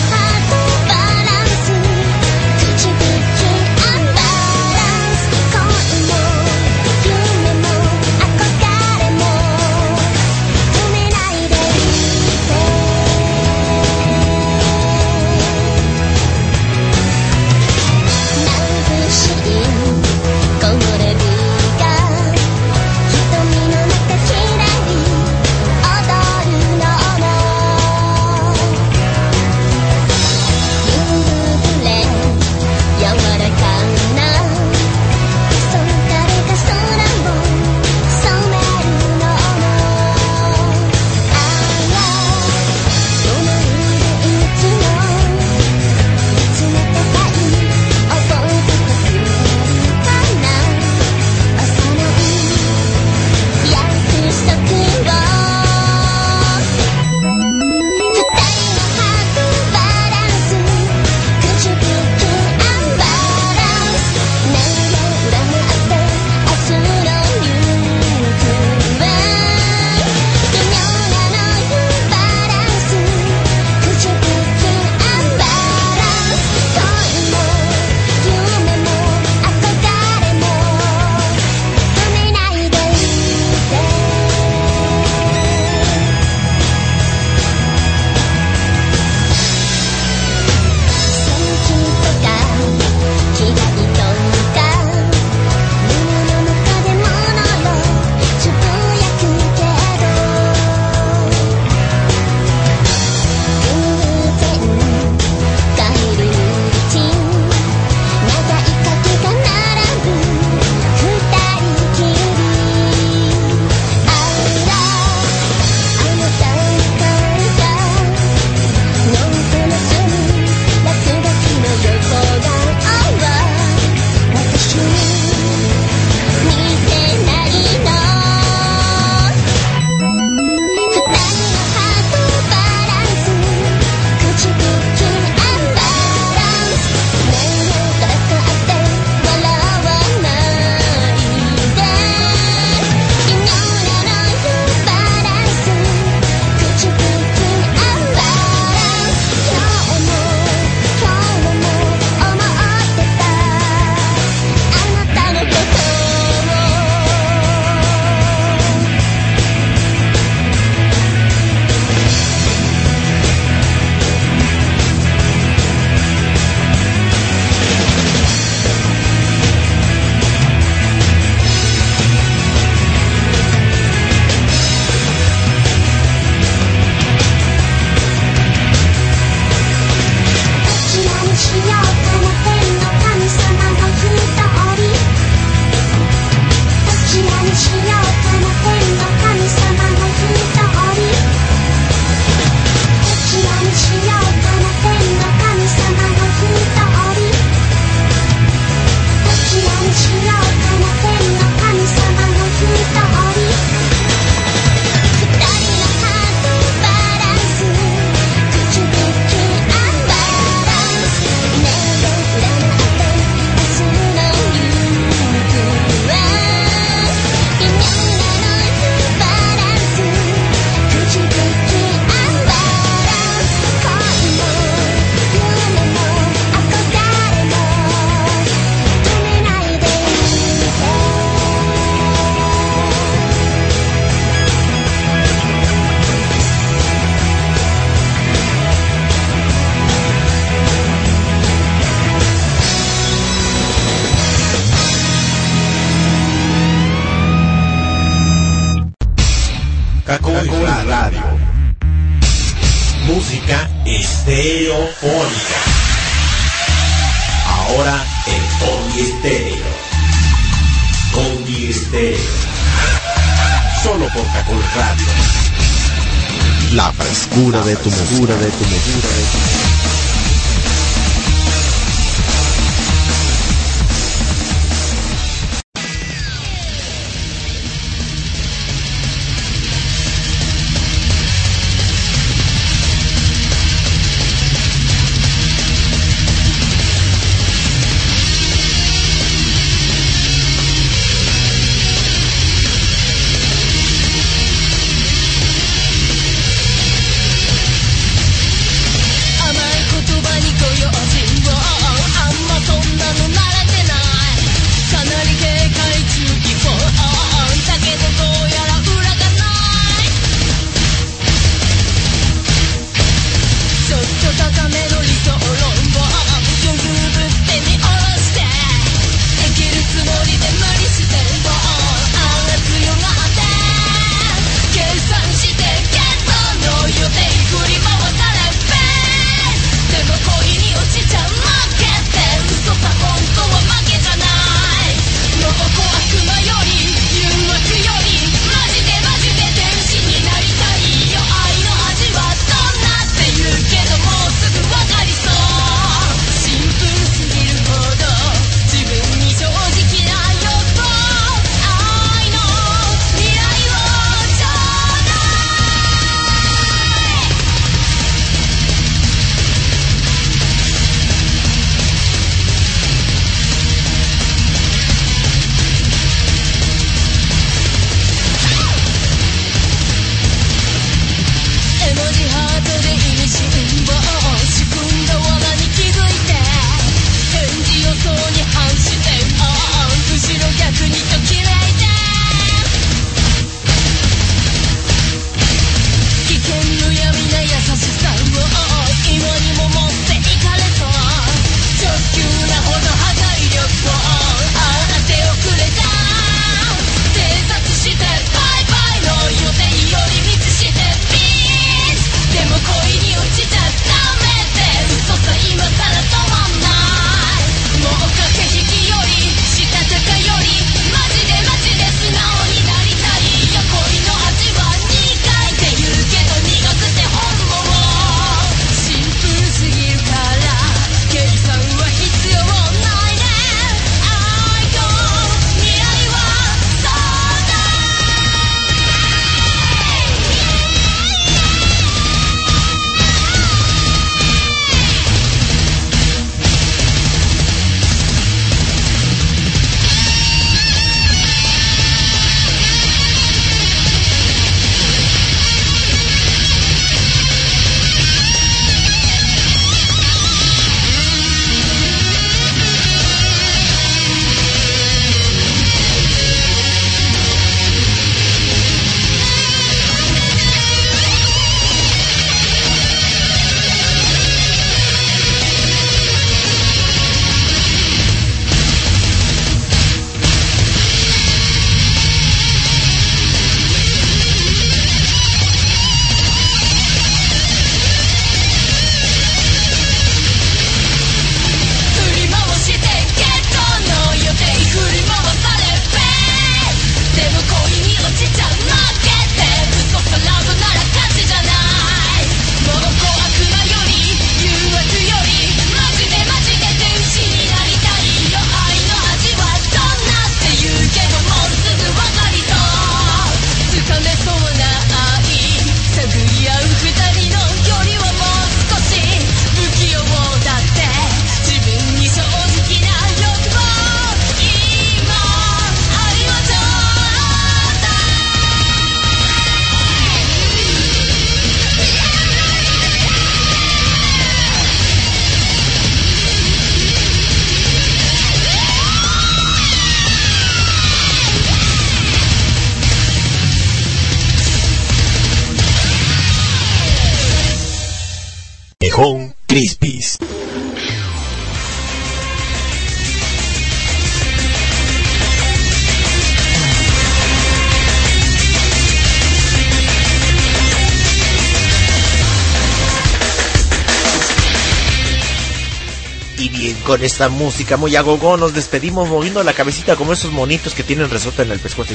[557.00, 558.36] Esta música muy agogó.
[558.36, 561.94] Nos despedimos moviendo la cabecita como esos monitos que tienen resorte en el pescuezo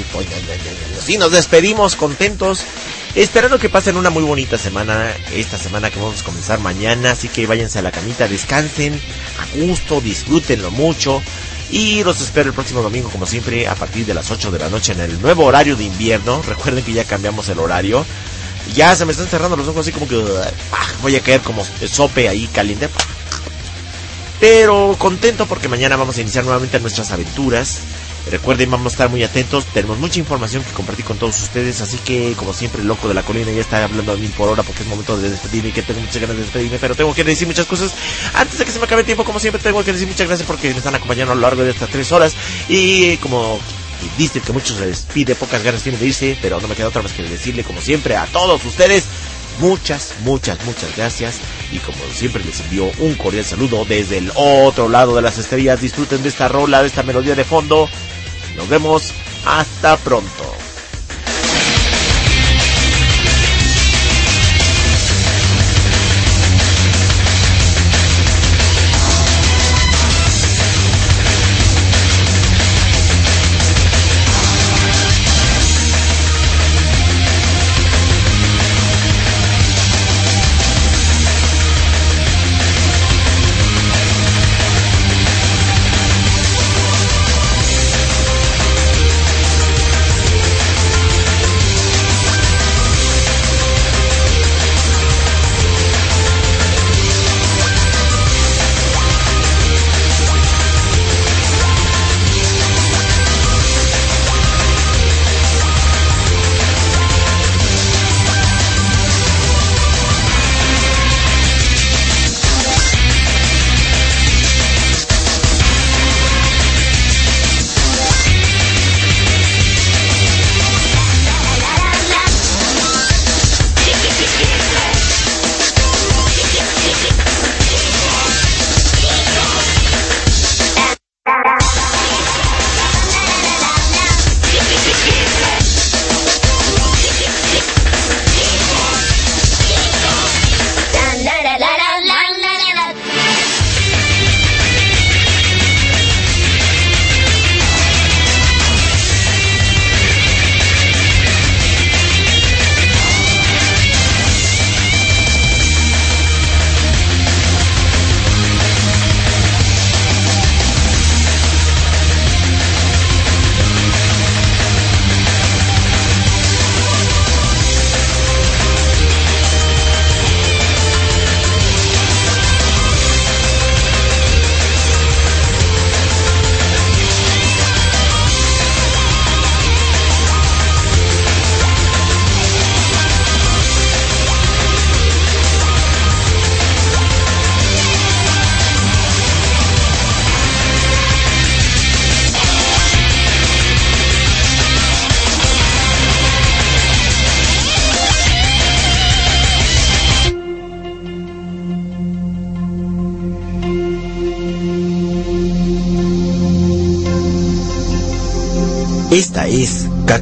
[1.08, 2.64] y nos despedimos contentos
[3.14, 7.30] esperando que pasen una muy bonita semana esta semana que vamos a comenzar mañana así
[7.30, 9.00] que váyanse a la camita descansen
[9.40, 11.22] a gusto disfrútenlo mucho
[11.72, 14.70] y los espero el próximo domingo como siempre a partir de las 8 de la
[14.70, 16.42] noche en el nuevo horario de invierno.
[16.48, 18.06] Recuerden que ya cambiamos el horario.
[18.76, 20.16] Ya se me están cerrando los ojos así como que
[20.72, 22.88] ah, voy a caer como sope ahí caliente
[24.40, 27.80] pero contento porque mañana vamos a iniciar nuevamente nuestras aventuras.
[28.30, 29.66] Recuerden, vamos a estar muy atentos.
[29.66, 31.82] Tenemos mucha información que compartir con todos ustedes.
[31.82, 34.50] Así que, como siempre, el loco de la colina ya está hablando a mí por
[34.50, 36.80] hora porque es momento de despedirme y que tengo muchas ganas de despedirme.
[36.80, 37.94] Pero tengo que decir muchas cosas.
[38.34, 40.48] Antes de que se me acabe el tiempo, como siempre, tengo que decir muchas gracias
[40.48, 42.34] porque me están acompañando a lo largo de estas tres horas.
[42.68, 43.60] Y como
[44.18, 46.36] dice que muchos se les pide, pocas ganas tienen de irse.
[46.42, 49.04] Pero no me queda otra más que decirle, como siempre, a todos ustedes
[49.60, 51.40] muchas, muchas, muchas gracias.
[51.72, 55.82] Y como siempre les envío un cordial saludo desde el otro lado de las estrellas.
[55.82, 57.90] Disfruten de esta rola, de esta melodía de fondo.
[58.56, 59.12] Nos vemos
[59.46, 60.65] hasta pronto.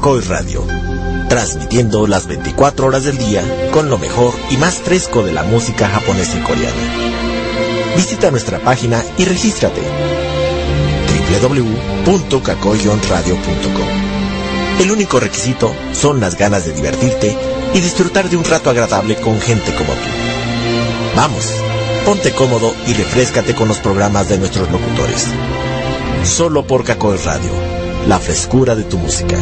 [0.03, 0.67] Kakoi Radio,
[1.30, 3.41] transmitiendo las 24 horas del día
[3.72, 7.95] con lo mejor y más fresco de la música japonesa y coreana.
[7.95, 9.80] Visita nuestra página y regístrate
[12.06, 14.82] www.kakoyonradio.com.
[14.82, 17.38] El único requisito son las ganas de divertirte
[17.73, 20.09] y disfrutar de un rato agradable con gente como tú.
[21.15, 21.49] Vamos,
[22.06, 25.27] ponte cómodo y refrescate con los programas de nuestros locutores.
[26.25, 29.38] Solo por Kakoi Radio la frescura de tu música.